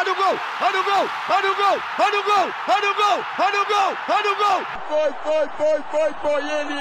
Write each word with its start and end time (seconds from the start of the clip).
Olha 0.00 0.12
o 0.12 0.14
gol! 0.14 0.40
Olha 0.62 0.80
o 0.80 0.84
gol! 0.84 1.10
Olha 1.28 1.50
o 1.50 1.54
gol! 1.54 1.82
Olha 1.98 2.20
o 2.20 2.24
gol! 2.24 2.54
Olha 2.68 2.90
o 2.90 2.94
gol! 2.94 3.24
Olha 3.38 3.60
o 3.60 3.66
gol! 3.66 3.96
Olha 4.08 4.32
o 4.32 4.36
gol! 4.36 4.66
Foi, 4.88 5.12
foi, 5.22 5.48
foi, 5.58 5.82
foi, 5.90 6.14
foi 6.22 6.50
ele! 6.50 6.80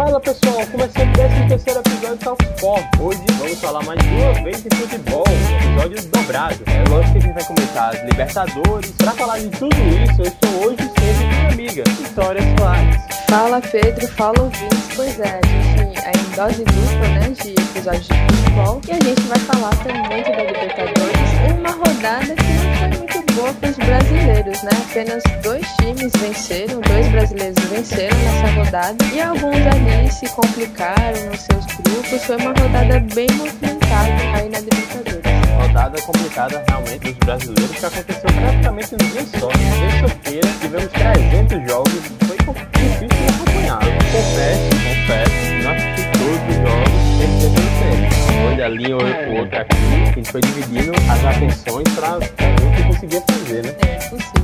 Fala 0.00 0.18
pessoal, 0.18 0.66
começando 0.72 1.10
o 1.10 1.12
13 1.12 1.48
terceiro 1.48 1.80
episódio 1.80 2.16
do 2.16 2.24
Talk 2.24 2.42
Sport. 2.42 2.84
Hoje 3.00 3.20
vamos 3.38 3.60
falar 3.60 3.84
mais 3.84 4.00
uma 4.00 4.42
vez 4.42 4.62
de 4.62 4.74
futebol, 4.74 5.24
episódio 5.28 6.08
dobrado. 6.08 6.56
É 6.68 6.88
lógico 6.88 7.12
que 7.12 7.18
a 7.18 7.20
gente 7.20 7.34
vai 7.34 7.44
comentar 7.44 7.94
as 7.94 8.02
Libertadores. 8.04 8.92
Para 8.92 9.12
falar 9.12 9.38
de 9.40 9.50
tudo 9.50 9.76
isso, 9.76 10.22
eu 10.22 10.24
estou 10.24 10.50
hoje 10.64 10.78
sempre 10.78 11.24
com 11.26 11.36
minha 11.36 11.48
amiga, 11.48 11.84
Vitória 11.98 12.40
Soares. 12.56 12.96
Fala 13.28 13.60
Pedro, 13.60 14.08
fala 14.08 14.40
ouvintes. 14.40 14.88
Pois 14.96 15.20
é, 15.20 15.38
a 15.38 15.46
gente 15.46 15.98
é 15.98 16.12
em 16.12 16.34
dose 16.34 16.64
dupla, 16.64 17.08
né, 17.08 17.28
de 17.28 17.50
episódios 17.50 18.08
de 18.08 18.36
futebol. 18.36 18.80
E 18.88 18.90
a 18.92 19.00
gente 19.04 19.20
vai 19.20 19.38
falar 19.40 19.76
também 19.84 20.22
da 20.22 20.44
Libertadores, 20.44 21.58
uma 21.58 21.70
rodada 21.72 22.34
que 22.34 22.52
não 22.52 22.76
foi 22.78 22.98
muito 22.98 23.19
boa 23.34 23.52
para 23.54 23.70
os 23.70 23.76
brasileiros, 23.76 24.62
né? 24.62 24.70
Apenas 24.90 25.22
dois 25.42 25.66
times 25.80 26.12
venceram, 26.20 26.80
dois 26.80 27.08
brasileiros 27.08 27.64
venceram 27.64 28.16
nessa 28.18 28.54
rodada 28.54 29.04
e 29.12 29.20
alguns 29.20 29.66
ali 29.66 30.10
se 30.10 30.28
complicaram 30.28 31.26
nos 31.26 31.40
seus 31.40 31.66
grupos. 31.66 32.24
Foi 32.24 32.36
uma 32.36 32.52
rodada 32.52 33.00
bem 33.14 33.26
movimentada 33.36 34.12
aí 34.34 34.48
na 34.48 34.60
Libertadores. 34.60 35.20
Rodada 35.60 36.02
complicada 36.02 36.64
realmente 36.68 37.12
dos 37.12 37.18
brasileiros 37.18 37.70
que 37.70 37.86
aconteceu 37.86 38.30
praticamente 38.40 38.92
no 38.92 38.98
dia 38.98 39.26
só. 39.38 39.48
Terça-feira 39.48 40.48
tivemos 40.60 40.92
300 40.92 41.70
jogos, 41.70 41.92
foi 42.26 42.36
difícil 42.80 43.08
de 43.08 43.34
acompanhar. 43.34 43.80
Confesso, 44.12 44.70
confesso, 44.70 45.62
não 45.62 45.72
assisti 45.72 46.02
todos 46.12 46.42
os 46.48 46.56
jogos, 46.56 47.00
sempre 47.18 48.19
Olha 48.48 48.66
ali, 48.66 48.92
o 48.92 49.38
outro 49.38 49.58
aqui, 49.58 49.76
a 50.08 50.12
gente 50.12 50.30
foi 50.30 50.40
dividindo 50.40 50.92
as 51.10 51.24
atenções 51.24 51.88
para 51.94 52.18
ver 52.18 52.26
o 52.26 52.76
que 52.76 52.82
conseguia 52.84 53.22
fazer, 53.30 53.64
né? 53.64 53.74
É 53.82 54.08
possível. 54.08 54.40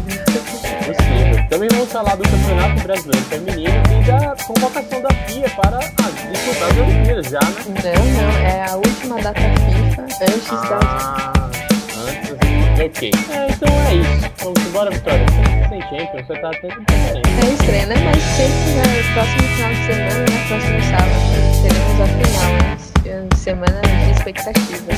Possível. 0.86 1.48
Também 1.48 1.68
vamos 1.72 1.92
falar 1.92 2.16
do 2.16 2.22
Campeonato 2.24 2.82
Brasileiro 2.82 3.24
Feminino 3.26 3.82
e 3.90 4.04
da 4.06 4.36
convocação 4.44 5.02
da 5.02 5.08
FIA 5.26 5.48
para 5.50 5.78
as 5.78 6.16
disputar 6.32 6.70
as 6.70 6.78
Olimpíadas 6.78 7.26
já, 7.26 7.40
né? 7.40 7.94
Não, 7.96 8.04
não, 8.04 8.30
é 8.46 8.66
a 8.68 8.76
última 8.76 9.20
data 9.20 9.40
FIFA 9.40 10.02
antes 10.02 10.48
da. 10.48 10.78
Ah, 10.82 11.32
antes. 11.46 11.55
Ok. 12.84 13.10
É, 13.30 13.46
então 13.50 13.68
é 13.88 13.94
isso. 13.94 14.30
Vamos 14.44 14.66
embora, 14.66 14.90
Vitória. 14.90 15.26
Sem 15.68 15.80
Champions, 15.82 16.26
você 16.26 16.40
tá 16.40 16.50
atento 16.50 16.80
diferente. 16.80 17.28
É 17.42 17.52
estranho, 17.52 17.86
né? 17.88 17.94
Mas 18.04 18.22
sempre 18.22 18.70
no 18.74 19.12
próximo 19.14 19.42
final 19.56 19.70
de 19.70 19.80
semana, 19.86 20.18
né? 20.18 20.26
Próximo 20.48 20.82
sábado, 20.82 21.18
teremos 21.62 22.00
a 22.00 22.06
final, 22.06 22.50
né? 22.52 22.76
Semana 23.36 23.80
de 23.80 24.10
expectativas, 24.12 24.82
né? 24.82 24.94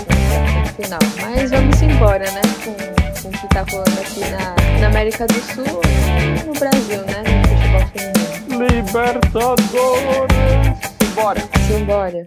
Final. 0.77 0.99
Mas 1.21 1.51
vamos 1.51 1.83
embora, 1.83 2.31
né? 2.31 2.43
Com, 2.65 2.75
com 3.23 3.29
o 3.29 3.33
que 3.33 3.49
tá 3.49 3.65
rolando 3.71 4.01
aqui 4.01 4.21
na, 4.31 4.81
na 4.81 4.87
América 4.89 5.27
do 5.27 5.35
Sul 5.35 5.81
e 5.85 6.47
no 6.47 6.53
Brasil, 6.55 7.03
né? 7.07 7.23
No 7.43 7.49
futebol 7.57 7.87
feminino. 7.95 8.67
Libertadores! 8.67 9.65
Bora! 11.15 11.41
Simbora. 11.67 12.27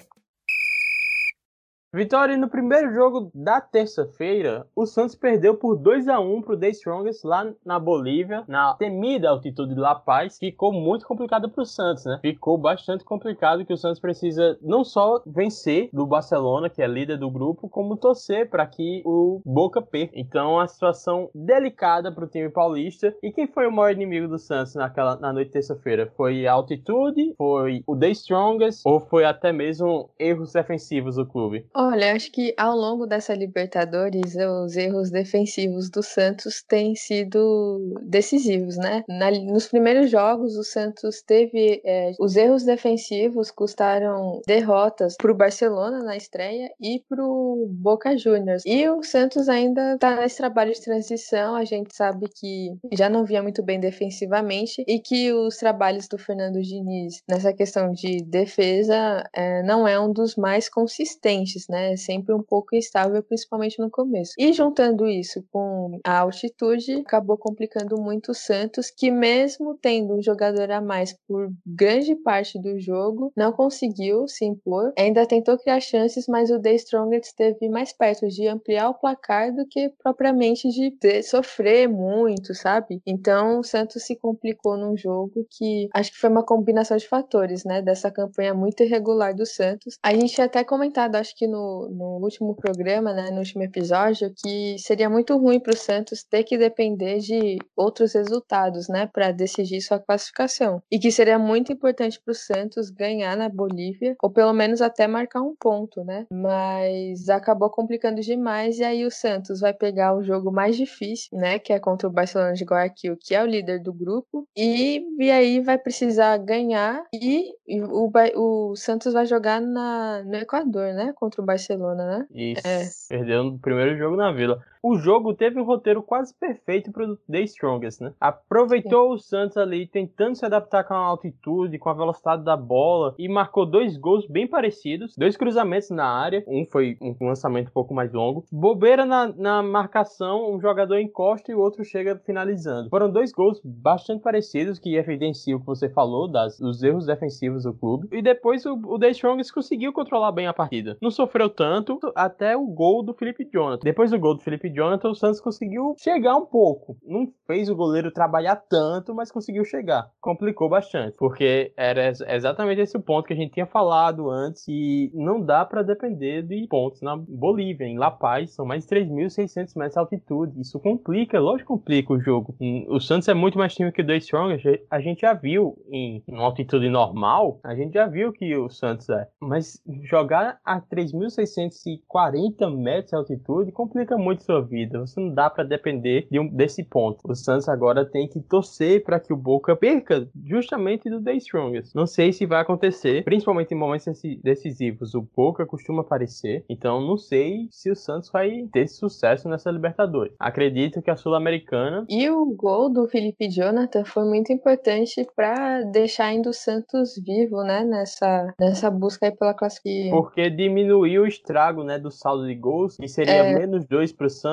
Vitória 1.93 2.37
no 2.37 2.47
primeiro 2.47 2.93
jogo 2.93 3.29
da 3.35 3.59
terça-feira, 3.59 4.65
o 4.73 4.85
Santos 4.85 5.13
perdeu 5.13 5.55
por 5.55 5.75
2 5.75 6.07
a 6.07 6.21
1 6.21 6.41
pro 6.41 6.57
The 6.57 6.69
Strongest 6.69 7.25
lá 7.25 7.51
na 7.65 7.77
Bolívia, 7.77 8.45
na 8.47 8.75
temida 8.75 9.29
altitude 9.29 9.73
de 9.73 9.79
La 9.79 9.93
Paz. 9.93 10.37
Ficou 10.37 10.71
muito 10.71 11.05
complicado 11.05 11.49
pro 11.49 11.65
Santos, 11.65 12.05
né? 12.05 12.17
Ficou 12.21 12.57
bastante 12.57 13.03
complicado 13.03 13.65
que 13.65 13.73
o 13.73 13.77
Santos 13.77 13.99
precisa 13.99 14.57
não 14.61 14.85
só 14.85 15.21
vencer 15.27 15.89
do 15.91 16.07
Barcelona, 16.07 16.69
que 16.69 16.81
é 16.81 16.87
líder 16.87 17.17
do 17.17 17.29
grupo, 17.29 17.67
como 17.67 17.97
torcer 17.97 18.49
para 18.49 18.65
que 18.65 19.01
o 19.05 19.41
Boca 19.45 19.81
perca. 19.81 20.13
Então, 20.15 20.61
a 20.61 20.67
situação 20.67 21.29
delicada 21.35 22.09
pro 22.09 22.25
time 22.25 22.47
paulista. 22.47 23.13
E 23.21 23.33
quem 23.33 23.47
foi 23.47 23.67
o 23.67 23.71
maior 23.71 23.91
inimigo 23.91 24.29
do 24.29 24.39
Santos 24.39 24.75
naquela 24.75 25.17
na 25.17 25.33
noite 25.33 25.47
de 25.47 25.53
terça-feira? 25.55 26.09
Foi 26.15 26.47
a 26.47 26.53
altitude? 26.53 27.33
Foi 27.37 27.83
o 27.85 27.97
The 27.97 28.11
Strongest? 28.11 28.81
Ou 28.85 29.01
foi 29.01 29.25
até 29.25 29.51
mesmo 29.51 30.09
erros 30.17 30.53
defensivos 30.53 31.17
do 31.17 31.25
clube? 31.25 31.65
Olha, 31.83 32.13
acho 32.13 32.31
que 32.31 32.53
ao 32.57 32.77
longo 32.77 33.07
dessa 33.07 33.33
Libertadores, 33.33 34.35
os 34.35 34.77
erros 34.77 35.09
defensivos 35.09 35.89
do 35.89 36.03
Santos 36.03 36.61
têm 36.61 36.93
sido 36.93 37.97
decisivos, 38.03 38.77
né? 38.77 39.03
Na, 39.09 39.31
nos 39.31 39.65
primeiros 39.67 40.11
jogos, 40.11 40.55
o 40.55 40.63
Santos 40.63 41.23
teve. 41.23 41.81
É, 41.83 42.11
os 42.19 42.35
erros 42.35 42.63
defensivos 42.63 43.49
custaram 43.49 44.41
derrotas 44.45 45.15
para 45.17 45.31
o 45.31 45.35
Barcelona 45.35 46.03
na 46.03 46.15
estreia 46.15 46.71
e 46.79 47.03
para 47.09 47.25
o 47.25 47.65
Boca 47.67 48.15
Juniors. 48.15 48.61
E 48.63 48.87
o 48.87 49.01
Santos 49.01 49.49
ainda 49.49 49.95
está 49.95 50.17
nesse 50.17 50.37
trabalho 50.37 50.73
de 50.73 50.81
transição. 50.81 51.55
A 51.55 51.65
gente 51.65 51.95
sabe 51.95 52.27
que 52.29 52.77
já 52.93 53.09
não 53.09 53.25
via 53.25 53.41
muito 53.41 53.63
bem 53.63 53.79
defensivamente 53.79 54.83
e 54.87 54.99
que 54.99 55.33
os 55.33 55.57
trabalhos 55.57 56.07
do 56.07 56.19
Fernando 56.19 56.61
Diniz 56.61 57.23
nessa 57.27 57.51
questão 57.51 57.91
de 57.91 58.23
defesa 58.23 59.27
é, 59.33 59.63
não 59.63 59.87
é 59.87 59.99
um 59.99 60.13
dos 60.13 60.35
mais 60.35 60.69
consistentes 60.69 61.70
né? 61.71 61.95
Sempre 61.95 62.33
um 62.35 62.43
pouco 62.43 62.75
instável, 62.75 63.23
principalmente 63.23 63.79
no 63.79 63.89
começo. 63.89 64.33
E 64.37 64.51
juntando 64.53 65.07
isso 65.07 65.43
com 65.51 65.99
a 66.05 66.19
altitude, 66.19 66.97
acabou 66.97 67.37
complicando 67.37 67.99
muito 67.99 68.31
o 68.31 68.35
Santos, 68.35 68.91
que 68.91 69.09
mesmo 69.09 69.77
tendo 69.81 70.15
um 70.15 70.21
jogador 70.21 70.69
a 70.69 70.81
mais 70.81 71.13
por 71.27 71.49
grande 71.65 72.15
parte 72.15 72.59
do 72.59 72.79
jogo, 72.79 73.31
não 73.35 73.51
conseguiu 73.51 74.27
se 74.27 74.45
impor. 74.45 74.93
Ainda 74.97 75.25
tentou 75.25 75.57
criar 75.57 75.79
chances, 75.79 76.27
mas 76.27 76.51
o 76.51 76.59
The 76.59 76.75
Strongest 76.75 77.27
esteve 77.27 77.69
mais 77.69 77.93
perto 77.93 78.27
de 78.27 78.47
ampliar 78.47 78.89
o 78.89 78.93
placar 78.93 79.53
do 79.53 79.65
que 79.65 79.89
propriamente 80.03 80.69
de 80.69 80.91
ter, 80.91 81.23
sofrer 81.23 81.87
muito, 81.87 82.53
sabe? 82.53 83.01
Então 83.05 83.59
o 83.59 83.63
Santos 83.63 84.03
se 84.03 84.15
complicou 84.15 84.77
num 84.77 84.97
jogo 84.97 85.45
que 85.49 85.87
acho 85.93 86.11
que 86.11 86.17
foi 86.17 86.29
uma 86.29 86.43
combinação 86.43 86.97
de 86.97 87.07
fatores, 87.07 87.63
né? 87.63 87.81
Dessa 87.81 88.11
campanha 88.11 88.53
muito 88.53 88.83
irregular 88.83 89.33
do 89.33 89.45
Santos. 89.45 89.97
A 90.03 90.13
gente 90.13 90.33
tinha 90.33 90.45
até 90.45 90.63
comentado, 90.63 91.15
acho 91.15 91.35
que 91.35 91.47
no 91.47 91.60
no, 91.89 92.19
último 92.21 92.55
programa, 92.55 93.13
né, 93.13 93.29
no 93.31 93.39
último 93.39 93.63
episódio, 93.63 94.33
que 94.43 94.77
seria 94.79 95.09
muito 95.09 95.37
ruim 95.37 95.59
para 95.59 95.73
o 95.73 95.77
Santos 95.77 96.23
ter 96.23 96.43
que 96.43 96.57
depender 96.57 97.19
de 97.19 97.57
outros 97.75 98.13
resultados, 98.13 98.87
né, 98.87 99.09
para 99.11 99.31
decidir 99.31 99.81
sua 99.81 99.99
classificação. 99.99 100.81
E 100.91 100.99
que 100.99 101.11
seria 101.11 101.39
muito 101.39 101.71
importante 101.71 102.19
para 102.19 102.31
o 102.31 102.35
Santos 102.35 102.89
ganhar 102.89 103.35
na 103.35 103.49
Bolívia, 103.49 104.15
ou 104.21 104.29
pelo 104.29 104.53
menos 104.53 104.81
até 104.81 105.07
marcar 105.07 105.41
um 105.41 105.55
ponto, 105.55 106.03
né? 106.03 106.25
Mas 106.31 107.29
acabou 107.29 107.69
complicando 107.69 108.21
demais 108.21 108.79
e 108.79 108.83
aí 108.83 109.05
o 109.05 109.11
Santos 109.11 109.59
vai 109.59 109.73
pegar 109.73 110.15
o 110.15 110.23
jogo 110.23 110.51
mais 110.51 110.75
difícil, 110.75 111.29
né, 111.37 111.59
que 111.59 111.73
é 111.73 111.79
contra 111.79 112.07
o 112.07 112.11
Barcelona 112.11 112.53
de 112.53 112.63
Guayaquil, 112.63 113.17
que 113.19 113.35
é 113.35 113.43
o 113.43 113.47
líder 113.47 113.81
do 113.81 113.93
grupo, 113.93 114.47
e, 114.55 115.03
e 115.19 115.31
aí 115.31 115.59
vai 115.59 115.77
precisar 115.77 116.37
ganhar 116.37 117.03
e, 117.13 117.53
e 117.67 117.81
o, 117.81 118.11
o 118.35 118.75
Santos 118.75 119.13
vai 119.13 119.25
jogar 119.25 119.61
na, 119.61 120.23
no 120.23 120.35
Equador, 120.35 120.93
né, 120.93 121.13
contra 121.15 121.41
o 121.41 121.45
Barcelona, 121.51 122.05
né? 122.05 122.27
Isso. 122.33 122.67
É. 122.67 122.89
Perdeu 123.09 123.43
no 123.43 123.59
primeiro 123.59 123.97
jogo 123.97 124.15
na 124.15 124.31
Vila. 124.31 124.63
O 124.83 124.97
jogo 124.97 125.35
teve 125.35 125.59
um 125.59 125.63
roteiro 125.63 126.01
quase 126.01 126.33
perfeito 126.33 126.91
pro 126.91 127.15
The 127.29 127.41
Strongest, 127.41 128.01
né? 128.01 128.13
Aproveitou 128.19 129.09
Sim. 129.09 129.13
o 129.13 129.17
Santos 129.19 129.57
ali 129.57 129.85
tentando 129.85 130.35
se 130.35 130.43
adaptar 130.43 130.83
com 130.83 130.95
a 130.95 130.97
altitude, 130.97 131.77
com 131.77 131.89
a 131.89 131.93
velocidade 131.93 132.43
da 132.43 132.57
bola 132.57 133.13
e 133.19 133.29
marcou 133.29 133.63
dois 133.63 133.95
gols 133.95 134.25
bem 134.27 134.47
parecidos, 134.47 135.15
dois 135.15 135.37
cruzamentos 135.37 135.91
na 135.91 136.07
área. 136.07 136.43
Um 136.47 136.65
foi 136.65 136.97
um 136.99 137.15
lançamento 137.27 137.67
um 137.67 137.73
pouco 137.73 137.93
mais 137.93 138.11
longo. 138.11 138.43
Bobeira 138.51 139.05
na, 139.05 139.27
na 139.27 139.61
marcação, 139.61 140.51
um 140.51 140.59
jogador 140.59 140.99
encosta 140.99 141.51
e 141.51 141.55
o 141.55 141.59
outro 141.59 141.83
chega 141.83 142.19
finalizando. 142.25 142.89
Foram 142.89 143.11
dois 143.11 143.31
gols 143.31 143.61
bastante 143.63 144.23
parecidos 144.23 144.79
que 144.79 144.95
evidenciam 144.95 145.57
o 145.57 145.59
que 145.59 145.67
você 145.67 145.89
falou 145.89 146.27
das, 146.27 146.57
dos 146.57 146.81
erros 146.81 147.05
defensivos 147.05 147.65
do 147.65 147.73
clube. 147.73 148.07
E 148.11 148.19
depois 148.19 148.65
o, 148.65 148.73
o 148.73 148.97
The 148.97 149.11
Strongest 149.11 149.53
conseguiu 149.53 149.93
controlar 149.93 150.31
bem 150.31 150.47
a 150.47 150.53
partida. 150.53 150.97
Não 150.99 151.11
sofreu 151.11 151.49
tanto 151.49 151.99
até 152.15 152.57
o 152.57 152.65
gol 152.65 153.03
do 153.03 153.13
Felipe 153.13 153.47
Jonathan. 153.51 153.83
Depois 153.83 154.09
do 154.09 154.19
gol 154.19 154.33
do 154.33 154.41
Felipe 154.41 154.70
Jonathan, 154.71 155.09
o 155.09 155.15
Santos 155.15 155.41
conseguiu 155.41 155.95
chegar 155.97 156.35
um 156.35 156.45
pouco. 156.45 156.97
Não 157.03 157.27
fez 157.47 157.69
o 157.69 157.75
goleiro 157.75 158.11
trabalhar 158.11 158.55
tanto, 158.55 159.13
mas 159.13 159.31
conseguiu 159.31 159.65
chegar. 159.65 160.09
Complicou 160.19 160.69
bastante, 160.69 161.15
porque 161.17 161.73
era 161.75 162.09
exatamente 162.09 162.81
esse 162.81 162.97
o 162.97 163.01
ponto 163.01 163.25
que 163.25 163.33
a 163.33 163.35
gente 163.35 163.53
tinha 163.53 163.65
falado 163.65 164.29
antes 164.29 164.67
e 164.67 165.11
não 165.13 165.41
dá 165.41 165.65
para 165.65 165.81
depender 165.81 166.43
de 166.43 166.67
pontos 166.67 167.01
na 167.01 167.15
Bolívia, 167.17 167.85
em 167.85 167.97
La 167.97 168.11
Paz, 168.11 168.53
são 168.53 168.65
mais 168.65 168.85
de 168.85 168.95
3.600 168.95 169.75
metros 169.75 169.93
de 169.93 169.99
altitude. 169.99 170.61
Isso 170.61 170.79
complica, 170.79 171.39
lógico 171.39 171.71
complica 171.77 172.13
o 172.13 172.19
jogo. 172.19 172.55
O 172.89 172.99
Santos 172.99 173.27
é 173.27 173.33
muito 173.33 173.57
mais 173.57 173.73
time 173.73 173.91
que 173.91 174.01
o 174.01 174.05
The 174.05 174.17
Strongest. 174.17 174.85
A 174.89 174.99
gente 174.99 175.21
já 175.21 175.33
viu 175.33 175.77
em 175.89 176.23
uma 176.27 176.43
altitude 176.43 176.89
normal, 176.89 177.59
a 177.63 177.75
gente 177.75 177.93
já 177.93 178.07
viu 178.07 178.31
que 178.31 178.55
o 178.55 178.69
Santos 178.69 179.09
é. 179.09 179.27
Mas 179.39 179.81
jogar 180.03 180.59
a 180.65 180.81
3.640 180.81 182.75
metros 182.75 183.11
de 183.11 183.15
altitude 183.15 183.71
complica 183.71 184.17
muito 184.17 184.43
sua 184.43 184.60
vida. 184.63 184.99
Você 184.99 185.19
não 185.19 185.33
dá 185.33 185.49
para 185.49 185.63
depender 185.63 186.27
de 186.29 186.39
um, 186.39 186.47
desse 186.47 186.83
ponto. 186.83 187.19
O 187.27 187.35
Santos 187.35 187.67
agora 187.67 188.05
tem 188.05 188.27
que 188.27 188.39
torcer 188.39 189.03
para 189.03 189.19
que 189.19 189.33
o 189.33 189.37
Boca 189.37 189.75
perca 189.75 190.27
justamente 190.45 191.09
do 191.09 191.21
The 191.21 191.33
Strongest. 191.35 191.95
Não 191.95 192.05
sei 192.05 192.31
se 192.31 192.45
vai 192.45 192.61
acontecer, 192.61 193.23
principalmente 193.23 193.73
em 193.73 193.77
momentos 193.77 194.21
decisivos. 194.43 195.13
O 195.13 195.21
Boca 195.35 195.65
costuma 195.65 196.01
aparecer, 196.01 196.63
então 196.69 197.01
não 197.01 197.17
sei 197.17 197.67
se 197.71 197.89
o 197.91 197.95
Santos 197.95 198.29
vai 198.31 198.67
ter 198.71 198.87
sucesso 198.87 199.49
nessa 199.49 199.71
Libertadores. 199.71 200.33
Acredito 200.39 201.01
que 201.01 201.09
a 201.09 201.15
Sul-Americana. 201.15 202.05
E 202.09 202.29
o 202.29 202.45
gol 202.55 202.89
do 202.89 203.07
Felipe 203.07 203.49
Jonathan 203.49 204.03
foi 204.05 204.25
muito 204.25 204.51
importante 204.51 205.25
para 205.35 205.81
deixar 205.83 206.25
ainda 206.25 206.49
o 206.49 206.53
Santos 206.53 207.15
vivo, 207.25 207.63
né? 207.63 207.83
Nessa, 207.83 208.53
nessa 208.59 208.89
busca 208.89 209.27
aí 209.27 209.31
pela 209.31 209.53
classificação. 209.53 209.81
Porque 210.11 210.49
diminuiu 210.49 211.23
o 211.23 211.27
estrago, 211.27 211.83
né? 211.83 211.97
Do 211.97 212.11
saldo 212.11 212.45
de 212.47 212.55
gols, 212.55 212.97
que 212.97 213.07
seria 213.07 213.33
é... 213.33 213.57
menos 213.57 213.85
dois 213.85 214.11
para 214.11 214.27
o 214.27 214.29
Santos. 214.29 214.50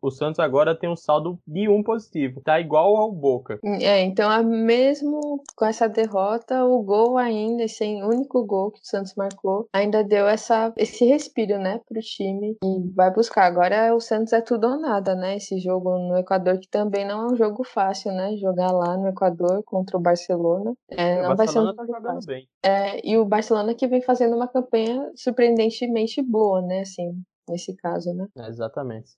O 0.00 0.10
Santos 0.10 0.40
agora 0.40 0.74
tem 0.74 0.90
um 0.90 0.96
saldo 0.96 1.38
de 1.46 1.68
um 1.68 1.82
positivo. 1.82 2.40
Tá 2.44 2.60
igual 2.60 2.96
ao 2.96 3.12
Boca. 3.12 3.58
É, 3.80 4.02
então 4.02 4.30
mesmo 4.42 5.42
com 5.56 5.64
essa 5.64 5.88
derrota, 5.88 6.64
o 6.64 6.82
gol 6.82 7.18
ainda, 7.18 7.64
esse 7.64 7.84
único 8.02 8.44
gol 8.44 8.70
que 8.70 8.80
o 8.80 8.84
Santos 8.84 9.14
marcou, 9.14 9.68
ainda 9.72 10.02
deu 10.02 10.26
essa, 10.26 10.72
esse 10.76 11.04
respiro, 11.04 11.58
né, 11.58 11.80
pro 11.88 12.00
time 12.00 12.56
e 12.62 12.92
vai 12.94 13.12
buscar. 13.12 13.44
Agora 13.46 13.94
o 13.94 14.00
Santos 14.00 14.32
é 14.32 14.40
tudo 14.40 14.66
ou 14.66 14.80
nada, 14.80 15.14
né? 15.14 15.36
Esse 15.36 15.58
jogo 15.58 15.98
no 15.98 16.16
Equador, 16.16 16.58
que 16.58 16.68
também 16.68 17.06
não 17.06 17.28
é 17.28 17.32
um 17.32 17.36
jogo 17.36 17.64
fácil, 17.64 18.12
né? 18.12 18.36
Jogar 18.36 18.72
lá 18.72 18.96
no 18.96 19.08
Equador 19.08 19.62
contra 19.64 19.96
o 19.96 20.00
Barcelona. 20.00 20.74
É, 20.90 21.22
não 21.22 21.32
o 21.32 21.36
vai 21.36 21.48
ser 21.48 21.58
um 21.60 21.74
tá 21.74 21.84
jogando 21.84 22.24
bem. 22.26 22.48
É, 22.62 23.06
e 23.08 23.16
o 23.16 23.24
Barcelona 23.24 23.74
que 23.74 23.86
vem 23.86 24.00
fazendo 24.00 24.36
uma 24.36 24.48
campanha 24.48 25.10
surpreendentemente 25.14 26.22
boa, 26.22 26.60
né? 26.62 26.80
Assim, 26.80 27.22
nesse 27.50 27.74
caso, 27.76 28.14
né? 28.14 28.26
É, 28.36 28.48
exatamente. 28.48 29.16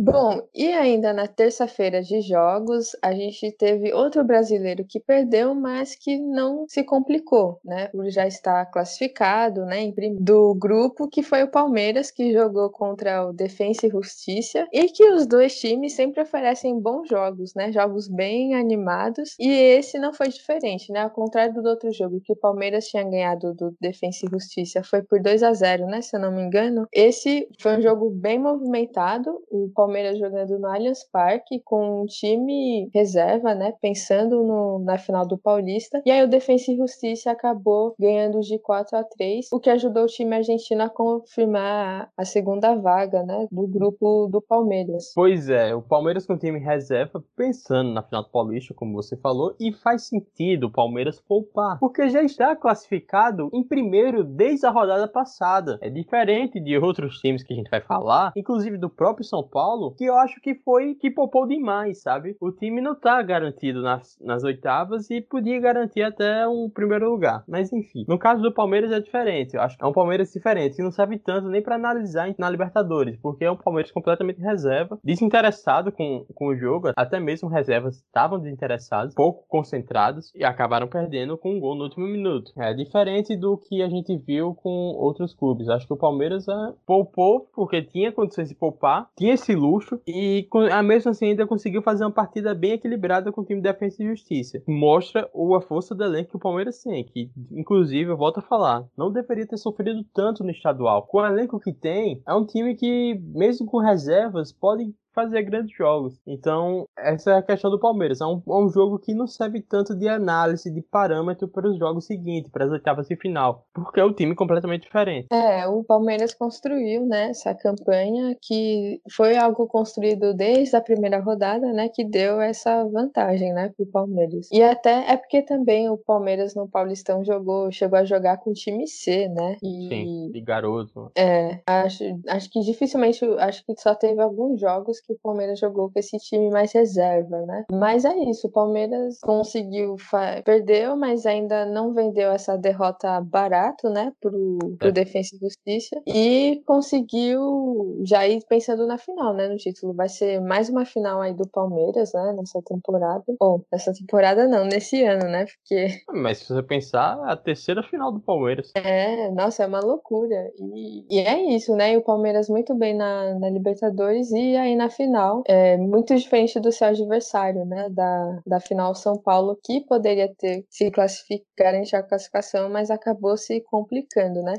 Bom, 0.00 0.40
e 0.54 0.68
ainda 0.68 1.12
na 1.12 1.26
terça-feira 1.26 2.00
de 2.00 2.20
jogos, 2.20 2.92
a 3.02 3.12
gente 3.12 3.50
teve 3.50 3.92
outro 3.92 4.22
brasileiro 4.22 4.84
que 4.84 5.00
perdeu, 5.00 5.56
mas 5.56 5.96
que 5.96 6.16
não 6.16 6.66
se 6.68 6.84
complicou, 6.84 7.58
né? 7.64 7.90
Já 8.06 8.24
estar 8.24 8.64
classificado, 8.66 9.66
né, 9.66 9.90
do 10.20 10.54
grupo, 10.54 11.08
que 11.08 11.20
foi 11.20 11.42
o 11.42 11.50
Palmeiras, 11.50 12.12
que 12.12 12.32
jogou 12.32 12.70
contra 12.70 13.26
o 13.26 13.32
Defensa 13.32 13.88
e 13.88 13.90
Justiça, 13.90 14.68
e 14.72 14.84
que 14.84 15.02
os 15.10 15.26
dois 15.26 15.58
times 15.58 15.94
sempre 15.94 16.22
oferecem 16.22 16.78
bons 16.78 17.08
jogos, 17.08 17.52
né? 17.56 17.72
Jogos 17.72 18.06
bem 18.06 18.54
animados, 18.54 19.34
e 19.36 19.50
esse 19.50 19.98
não 19.98 20.12
foi 20.14 20.28
diferente, 20.28 20.92
né? 20.92 21.00
Ao 21.00 21.10
contrário 21.10 21.54
do 21.60 21.68
outro 21.68 21.92
jogo, 21.92 22.20
que 22.24 22.32
o 22.32 22.36
Palmeiras 22.36 22.86
tinha 22.86 23.02
ganhado 23.02 23.52
do 23.52 23.74
Defensa 23.80 24.26
e 24.26 24.30
Justiça, 24.30 24.80
foi 24.84 25.02
por 25.02 25.20
2 25.20 25.42
a 25.42 25.52
0 25.52 25.86
né? 25.86 26.02
Se 26.02 26.14
eu 26.16 26.20
não 26.20 26.30
me 26.30 26.40
engano. 26.40 26.86
Esse 26.92 27.48
foi 27.60 27.78
um 27.78 27.82
jogo 27.82 28.08
bem 28.10 28.38
movimentado, 28.38 29.36
o 29.50 29.68
Palmeiras 29.74 29.87
Palmeiras 29.88 30.18
jogando 30.18 30.58
no 30.58 30.66
Allianz 30.66 31.02
Parque 31.10 31.62
com 31.64 32.02
um 32.02 32.04
time 32.04 32.90
reserva, 32.92 33.54
né? 33.54 33.72
Pensando 33.80 34.42
no, 34.42 34.78
na 34.80 34.98
final 34.98 35.26
do 35.26 35.38
Paulista. 35.38 36.02
E 36.04 36.10
aí 36.10 36.22
o 36.22 36.28
Defensa 36.28 36.70
e 36.70 36.76
Justiça 36.76 37.30
acabou 37.30 37.94
ganhando 37.98 38.38
de 38.40 38.58
4 38.58 38.98
a 38.98 39.02
3 39.02 39.48
o 39.50 39.58
que 39.58 39.70
ajudou 39.70 40.04
o 40.04 40.06
time 40.06 40.36
argentino 40.36 40.82
a 40.82 40.90
confirmar 40.90 42.10
a 42.14 42.24
segunda 42.26 42.74
vaga, 42.74 43.22
né? 43.22 43.48
Do 43.50 43.66
grupo 43.66 44.28
do 44.30 44.42
Palmeiras. 44.42 45.12
Pois 45.14 45.48
é, 45.48 45.74
o 45.74 45.80
Palmeiras 45.80 46.26
com 46.26 46.34
o 46.34 46.38
time 46.38 46.58
reserva, 46.58 47.24
pensando 47.34 47.90
na 47.90 48.02
final 48.02 48.22
do 48.22 48.28
Paulista, 48.28 48.74
como 48.74 48.92
você 48.92 49.16
falou, 49.16 49.56
e 49.58 49.72
faz 49.72 50.02
sentido 50.02 50.64
o 50.64 50.70
Palmeiras 50.70 51.18
poupar, 51.18 51.78
porque 51.78 52.10
já 52.10 52.22
está 52.22 52.54
classificado 52.54 53.48
em 53.54 53.64
primeiro 53.64 54.22
desde 54.22 54.66
a 54.66 54.70
rodada 54.70 55.08
passada. 55.08 55.78
É 55.80 55.88
diferente 55.88 56.60
de 56.60 56.76
outros 56.76 57.20
times 57.20 57.42
que 57.42 57.54
a 57.54 57.56
gente 57.56 57.70
vai 57.70 57.80
falar, 57.80 58.34
inclusive 58.36 58.76
do 58.76 58.90
próprio 58.90 59.24
São 59.24 59.42
Paulo 59.42 59.77
Paulo, 59.78 59.94
que 59.94 60.04
eu 60.04 60.16
acho 60.16 60.40
que 60.40 60.56
foi 60.56 60.96
que 60.96 61.08
poupou 61.08 61.46
demais, 61.46 62.02
sabe? 62.02 62.36
O 62.40 62.50
time 62.50 62.80
não 62.80 62.96
tá 62.96 63.22
garantido 63.22 63.80
nas, 63.80 64.18
nas 64.20 64.42
oitavas 64.42 65.08
e 65.08 65.20
podia 65.20 65.60
garantir 65.60 66.02
até 66.02 66.46
um 66.48 66.68
primeiro 66.68 67.08
lugar. 67.08 67.44
Mas 67.46 67.72
enfim, 67.72 68.04
no 68.08 68.18
caso 68.18 68.42
do 68.42 68.52
Palmeiras 68.52 68.90
é 68.90 68.98
diferente. 68.98 69.54
Eu 69.54 69.62
acho 69.62 69.78
que 69.78 69.84
é 69.84 69.86
um 69.86 69.92
Palmeiras 69.92 70.32
diferente, 70.32 70.76
que 70.76 70.82
não 70.82 70.90
serve 70.90 71.18
tanto 71.18 71.48
nem 71.48 71.62
para 71.62 71.76
analisar 71.76 72.34
na 72.36 72.50
Libertadores, 72.50 73.16
porque 73.22 73.44
é 73.44 73.50
um 73.50 73.56
Palmeiras 73.56 73.92
completamente 73.92 74.40
reserva, 74.40 74.98
desinteressado 75.04 75.92
com, 75.92 76.26
com 76.34 76.48
o 76.48 76.56
jogo, 76.56 76.90
até 76.96 77.20
mesmo 77.20 77.48
reservas 77.48 77.96
estavam 77.96 78.40
desinteressados, 78.40 79.14
pouco 79.14 79.46
concentrados 79.48 80.32
e 80.34 80.44
acabaram 80.44 80.88
perdendo 80.88 81.38
com 81.38 81.54
um 81.54 81.60
gol 81.60 81.76
no 81.76 81.84
último 81.84 82.06
minuto. 82.06 82.52
É 82.58 82.74
diferente 82.74 83.36
do 83.36 83.56
que 83.56 83.82
a 83.82 83.88
gente 83.88 84.16
viu 84.16 84.54
com 84.54 84.70
outros 84.96 85.34
clubes. 85.34 85.68
Acho 85.68 85.86
que 85.86 85.92
o 85.92 85.96
Palmeiras 85.96 86.48
é, 86.48 86.52
poupou 86.84 87.48
porque 87.54 87.82
tinha 87.82 88.10
condições 88.10 88.48
de 88.48 88.54
poupar, 88.54 89.08
tinha 89.16 89.34
esse 89.34 89.54
luxo 89.54 89.67
luxo 89.68 90.00
e 90.06 90.48
a 90.72 90.82
mesmo 90.82 91.10
assim 91.10 91.26
ainda 91.26 91.46
conseguiu 91.46 91.82
fazer 91.82 92.04
uma 92.04 92.10
partida 92.10 92.54
bem 92.54 92.72
equilibrada 92.72 93.30
com 93.30 93.42
o 93.42 93.44
time 93.44 93.60
de 93.60 93.68
Defesa 93.68 94.02
e 94.02 94.06
Justiça. 94.06 94.62
Mostra 94.66 95.28
a 95.56 95.60
força 95.60 95.94
do 95.94 96.04
elenco 96.04 96.30
que 96.30 96.36
o 96.36 96.40
Palmeiras 96.40 96.82
tem, 96.82 97.04
que 97.04 97.30
inclusive 97.50 98.10
eu 98.10 98.16
volto 98.16 98.38
a 98.38 98.42
falar, 98.42 98.86
não 98.96 99.12
deveria 99.12 99.46
ter 99.46 99.56
sofrido 99.56 100.04
tanto 100.14 100.42
no 100.42 100.50
estadual. 100.50 101.06
Com 101.06 101.18
o 101.18 101.26
elenco 101.26 101.60
que 101.60 101.72
tem, 101.72 102.22
é 102.26 102.34
um 102.34 102.44
time 102.44 102.74
que 102.74 103.20
mesmo 103.34 103.66
com 103.66 103.78
reservas 103.78 104.52
pode 104.52 104.92
fazer 105.18 105.42
grandes 105.42 105.76
jogos. 105.76 106.20
Então, 106.24 106.86
essa 106.96 107.32
é 107.32 107.38
a 107.38 107.42
questão 107.42 107.70
do 107.70 107.80
Palmeiras. 107.80 108.20
É 108.20 108.24
um, 108.24 108.40
é 108.46 108.54
um 108.54 108.68
jogo 108.68 109.00
que 109.00 109.12
não 109.12 109.26
serve 109.26 109.60
tanto 109.60 109.96
de 109.96 110.08
análise, 110.08 110.72
de 110.72 110.80
parâmetro 110.80 111.48
para 111.48 111.68
os 111.68 111.76
jogos 111.76 112.06
seguintes, 112.06 112.52
para 112.52 112.66
as 112.66 112.70
oitavas 112.70 113.08
de 113.08 113.16
final, 113.16 113.66
porque 113.74 113.98
é 113.98 114.04
um 114.04 114.12
time 114.12 114.36
completamente 114.36 114.82
diferente. 114.82 115.26
É, 115.32 115.66
o 115.66 115.82
Palmeiras 115.82 116.34
construiu, 116.34 117.04
né, 117.04 117.30
essa 117.30 117.52
campanha 117.52 118.36
que 118.40 119.00
foi 119.10 119.36
algo 119.36 119.66
construído 119.66 120.32
desde 120.34 120.76
a 120.76 120.80
primeira 120.80 121.18
rodada, 121.18 121.72
né, 121.72 121.88
que 121.92 122.04
deu 122.04 122.40
essa 122.40 122.84
vantagem, 122.84 123.52
né, 123.52 123.72
para 123.76 123.84
o 123.84 123.90
Palmeiras. 123.90 124.48
E 124.52 124.62
até 124.62 125.10
é 125.10 125.16
porque 125.16 125.42
também 125.42 125.88
o 125.88 125.98
Palmeiras 125.98 126.54
no 126.54 126.68
Paulistão 126.68 127.24
jogou, 127.24 127.72
chegou 127.72 127.98
a 127.98 128.04
jogar 128.04 128.38
com 128.38 128.50
o 128.50 128.54
time 128.54 128.86
C, 128.86 129.28
né? 129.28 129.56
E, 129.62 129.88
Sim, 129.88 130.30
de 130.30 130.40
garoto. 130.40 131.10
É, 131.16 131.60
acho, 131.66 132.04
acho 132.28 132.50
que 132.50 132.60
dificilmente, 132.60 133.24
acho 133.38 133.64
que 133.64 133.74
só 133.80 133.94
teve 133.94 134.20
alguns 134.20 134.60
jogos 134.60 135.00
que 135.00 135.07
o 135.12 135.18
Palmeiras 135.22 135.58
jogou 135.58 135.90
com 135.90 135.98
esse 135.98 136.16
time 136.18 136.50
mais 136.50 136.72
reserva, 136.72 137.40
né? 137.42 137.64
Mas 137.70 138.04
é 138.04 138.16
isso, 138.30 138.48
o 138.48 138.52
Palmeiras 138.52 139.18
conseguiu, 139.20 139.96
perdeu, 140.44 140.96
mas 140.96 141.26
ainda 141.26 141.64
não 141.66 141.92
vendeu 141.92 142.30
essa 142.30 142.56
derrota 142.56 143.20
barato, 143.20 143.88
né, 143.88 144.12
pro, 144.20 144.58
pro 144.78 144.88
é. 144.88 144.92
Defensa 144.92 145.36
e 145.36 145.38
Justiça 145.38 146.02
e 146.06 146.62
conseguiu 146.66 148.00
já 148.04 148.26
ir 148.26 148.42
pensando 148.48 148.86
na 148.86 148.98
final, 148.98 149.34
né, 149.34 149.48
no 149.48 149.56
título. 149.56 149.94
Vai 149.94 150.08
ser 150.08 150.40
mais 150.40 150.68
uma 150.68 150.84
final 150.84 151.20
aí 151.20 151.34
do 151.34 151.48
Palmeiras, 151.48 152.12
né, 152.12 152.34
nessa 152.36 152.60
temporada. 152.62 153.24
Ou, 153.40 153.64
nessa 153.72 153.92
temporada 153.92 154.46
não, 154.46 154.64
nesse 154.64 155.04
ano, 155.04 155.24
né, 155.24 155.46
porque... 155.46 155.88
Mas 156.12 156.38
se 156.38 156.52
você 156.52 156.62
pensar, 156.62 157.18
é 157.26 157.32
a 157.32 157.36
terceira 157.36 157.82
final 157.82 158.12
do 158.12 158.20
Palmeiras. 158.20 158.72
É, 158.74 159.30
nossa, 159.30 159.64
é 159.64 159.66
uma 159.66 159.80
loucura. 159.80 160.50
E, 160.58 161.06
e 161.10 161.18
é 161.20 161.54
isso, 161.54 161.74
né, 161.74 161.92
e 161.92 161.96
o 161.96 162.02
Palmeiras 162.02 162.48
muito 162.48 162.74
bem 162.74 162.94
na, 162.94 163.38
na 163.38 163.50
Libertadores 163.50 164.30
e 164.30 164.56
aí 164.56 164.76
na 164.76 164.90
final, 164.98 165.42
é 165.48 165.78
muito 165.78 166.14
diferente 166.16 166.60
do 166.60 166.72
seu 166.72 166.88
adversário, 166.88 167.64
né? 167.66 167.88
Da, 167.90 168.42
da 168.46 168.60
final 168.60 168.94
São 168.94 169.16
Paulo, 169.22 169.58
que 169.64 169.80
poderia 169.86 170.34
ter 170.36 170.66
se 170.70 170.90
classificar, 170.90 171.46
garantir 171.58 171.96
a 171.96 172.02
classificação, 172.02 172.68
mas 172.70 172.90
acabou 172.90 173.36
se 173.38 173.62
complicando, 173.62 174.42
né? 174.42 174.54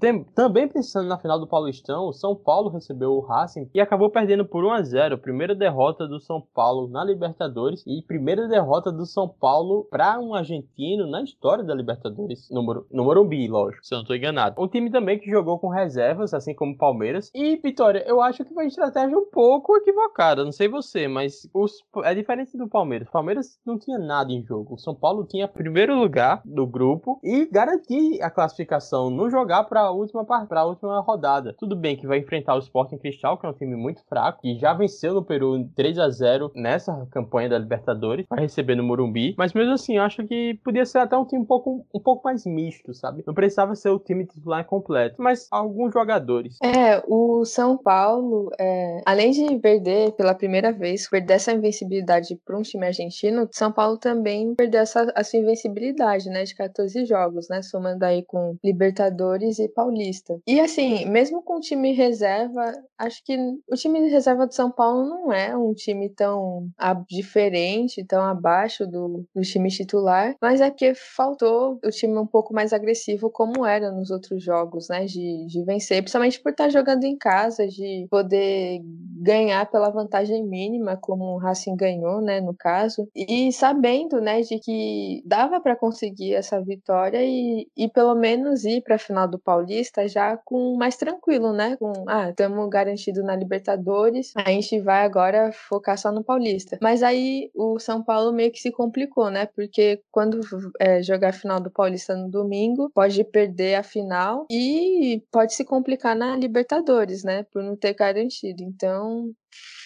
Tem, 0.00 0.24
também 0.34 0.66
pensando 0.66 1.06
na 1.06 1.18
final 1.18 1.38
do 1.38 1.46
Paulistão, 1.46 2.06
o 2.06 2.12
São 2.12 2.34
Paulo 2.34 2.70
recebeu 2.70 3.10
o 3.12 3.20
Racing 3.20 3.68
e 3.74 3.80
acabou 3.80 4.08
perdendo 4.08 4.46
por 4.46 4.64
1 4.64 4.72
a 4.72 4.82
0 4.82 5.18
Primeira 5.18 5.54
derrota 5.54 6.08
do 6.08 6.18
São 6.18 6.40
Paulo 6.54 6.88
na 6.88 7.04
Libertadores 7.04 7.84
e 7.86 8.02
primeira 8.02 8.48
derrota 8.48 8.90
do 8.90 9.04
São 9.04 9.28
Paulo 9.28 9.86
para 9.90 10.18
um 10.18 10.34
argentino 10.34 11.06
na 11.06 11.22
história 11.22 11.62
da 11.62 11.74
Libertadores, 11.74 12.48
no, 12.50 13.04
Morumbi, 13.04 13.46
lógico, 13.46 13.84
se 13.84 13.92
eu 13.92 13.96
não 13.96 14.02
estou 14.02 14.16
enganado. 14.16 14.56
Um 14.58 14.66
time 14.66 14.90
também 14.90 15.18
que 15.18 15.30
jogou 15.30 15.58
com 15.58 15.68
reservas, 15.68 16.32
assim 16.32 16.54
como 16.54 16.72
o 16.72 16.78
Palmeiras. 16.78 17.30
E, 17.34 17.56
Vitória, 17.56 18.02
eu 18.06 18.22
acho 18.22 18.42
que 18.42 18.54
foi 18.54 18.64
uma 18.64 18.68
estratégia 18.68 19.18
um 19.18 19.26
pouco 19.26 19.76
equivocada, 19.76 20.42
não 20.42 20.52
sei 20.52 20.66
você, 20.66 21.06
mas 21.08 21.46
os, 21.52 21.72
é 22.04 22.14
diferente 22.14 22.56
do 22.56 22.68
Palmeiras. 22.68 23.06
O 23.08 23.12
Palmeiras 23.12 23.60
não 23.66 23.78
tinha 23.78 23.98
nada 23.98 24.32
em 24.32 24.42
jogo. 24.42 24.76
O 24.76 24.78
São 24.78 24.94
Paulo 24.94 25.26
tinha 25.26 25.46
primeiro 25.46 25.94
lugar 25.94 26.40
do 26.42 26.66
grupo 26.66 27.20
e 27.22 27.44
garantir 27.44 28.22
a 28.22 28.30
classificação, 28.30 29.10
não 29.10 29.28
jogar 29.28 29.64
para 29.64 29.89
a 29.90 29.92
última 29.92 30.24
para 30.24 30.60
a 30.60 30.64
última 30.64 31.00
rodada. 31.00 31.54
Tudo 31.58 31.76
bem 31.76 31.96
que 31.96 32.06
vai 32.06 32.18
enfrentar 32.18 32.54
o 32.54 32.58
Sporting 32.58 32.98
Cristal, 32.98 33.36
que 33.36 33.46
é 33.46 33.48
um 33.48 33.52
time 33.52 33.76
muito 33.76 34.02
fraco, 34.08 34.40
e 34.44 34.58
já 34.58 34.72
venceu 34.72 35.14
no 35.14 35.24
Peru 35.24 35.68
3 35.74 35.98
a 35.98 36.08
0 36.08 36.52
nessa 36.54 37.06
campanha 37.10 37.48
da 37.48 37.58
Libertadores, 37.58 38.26
vai 38.28 38.40
receber 38.40 38.74
no 38.74 38.82
Morumbi, 38.82 39.34
mas 39.36 39.52
mesmo 39.52 39.72
assim, 39.72 39.96
eu 39.96 40.02
acho 40.02 40.26
que 40.26 40.58
podia 40.64 40.86
ser 40.86 40.98
até 40.98 41.16
um 41.16 41.24
time 41.24 41.42
um 41.42 41.46
pouco, 41.46 41.84
um 41.94 42.00
pouco 42.00 42.22
mais 42.24 42.46
misto, 42.46 42.94
sabe? 42.94 43.24
Não 43.26 43.34
precisava 43.34 43.74
ser 43.74 43.90
o 43.90 43.98
time 43.98 44.26
titular 44.26 44.64
completo, 44.64 45.16
mas 45.18 45.48
alguns 45.50 45.92
jogadores. 45.92 46.56
É, 46.62 47.02
o 47.06 47.44
São 47.44 47.76
Paulo, 47.76 48.50
é, 48.58 49.00
além 49.04 49.32
de 49.32 49.58
perder 49.58 50.12
pela 50.12 50.34
primeira 50.34 50.72
vez, 50.72 51.08
perder 51.08 51.34
essa 51.34 51.52
invencibilidade 51.52 52.36
para 52.44 52.56
um 52.56 52.62
time 52.62 52.86
argentino, 52.86 53.48
São 53.52 53.72
Paulo 53.72 53.98
também 53.98 54.54
perdeu 54.54 54.80
essa, 54.80 55.12
essa 55.16 55.36
invencibilidade, 55.36 56.28
né, 56.28 56.44
de 56.44 56.54
14 56.54 57.04
jogos, 57.04 57.48
né, 57.48 57.62
somando 57.62 58.04
aí 58.04 58.24
com 58.24 58.56
Libertadores 58.62 59.58
e 59.58 59.68
Paulista. 59.80 60.38
E 60.46 60.60
assim, 60.60 61.06
mesmo 61.06 61.42
com 61.42 61.56
o 61.56 61.60
time 61.60 61.92
reserva, 61.92 62.72
acho 62.98 63.24
que 63.24 63.34
o 63.66 63.74
time 63.74 64.10
reserva 64.10 64.46
de 64.46 64.54
São 64.54 64.70
Paulo 64.70 65.08
não 65.08 65.32
é 65.32 65.56
um 65.56 65.72
time 65.72 66.10
tão 66.10 66.68
diferente, 67.08 68.04
tão 68.04 68.22
abaixo 68.22 68.86
do, 68.86 69.24
do 69.34 69.40
time 69.40 69.70
titular, 69.70 70.36
mas 70.40 70.60
é 70.60 70.68
porque 70.68 70.94
faltou 70.94 71.78
o 71.82 71.90
time 71.90 72.18
um 72.18 72.26
pouco 72.26 72.52
mais 72.52 72.74
agressivo 72.74 73.30
como 73.30 73.64
era 73.64 73.90
nos 73.90 74.10
outros 74.10 74.42
jogos, 74.42 74.88
né, 74.88 75.06
de, 75.06 75.46
de 75.46 75.64
vencer, 75.64 76.02
principalmente 76.02 76.40
por 76.42 76.50
estar 76.50 76.68
jogando 76.68 77.04
em 77.04 77.16
casa, 77.16 77.66
de 77.66 78.06
poder 78.10 78.80
ganhar 79.22 79.70
pela 79.70 79.90
vantagem 79.90 80.46
mínima, 80.46 80.96
como 80.96 81.24
o 81.24 81.38
Racing 81.38 81.76
ganhou, 81.76 82.20
né, 82.20 82.40
no 82.40 82.54
caso, 82.54 83.08
e 83.14 83.50
sabendo, 83.52 84.20
né, 84.20 84.42
de 84.42 84.58
que 84.58 85.22
dava 85.24 85.60
para 85.60 85.76
conseguir 85.76 86.34
essa 86.34 86.60
vitória 86.62 87.22
e, 87.22 87.66
e 87.76 87.88
pelo 87.88 88.14
menos 88.14 88.64
ir 88.64 88.82
para 88.82 88.96
a 88.96 88.98
final 88.98 89.28
do 89.28 89.38
Paulista 89.38 89.69
já 90.06 90.36
com 90.36 90.76
mais 90.76 90.96
tranquilo, 90.96 91.52
né, 91.52 91.76
com 91.76 91.92
ah, 92.08 92.30
estamos 92.30 92.68
garantido 92.68 93.22
na 93.22 93.36
Libertadores, 93.36 94.32
a 94.36 94.50
gente 94.50 94.80
vai 94.80 95.04
agora 95.04 95.52
focar 95.52 95.98
só 95.98 96.10
no 96.10 96.24
Paulista. 96.24 96.78
Mas 96.80 97.02
aí 97.02 97.50
o 97.54 97.78
São 97.78 98.02
Paulo 98.02 98.32
meio 98.32 98.50
que 98.50 98.60
se 98.60 98.70
complicou, 98.70 99.30
né, 99.30 99.46
porque 99.46 100.02
quando 100.10 100.40
é, 100.78 101.02
jogar 101.02 101.28
a 101.30 101.32
final 101.32 101.60
do 101.60 101.70
Paulista 101.70 102.16
no 102.16 102.30
domingo, 102.30 102.90
pode 102.94 103.22
perder 103.24 103.76
a 103.76 103.82
final 103.82 104.46
e 104.50 105.22
pode 105.30 105.54
se 105.54 105.64
complicar 105.64 106.16
na 106.16 106.36
Libertadores, 106.36 107.24
né, 107.24 107.44
por 107.52 107.62
não 107.62 107.76
ter 107.76 107.94
garantido. 107.94 108.62
Então, 108.62 109.32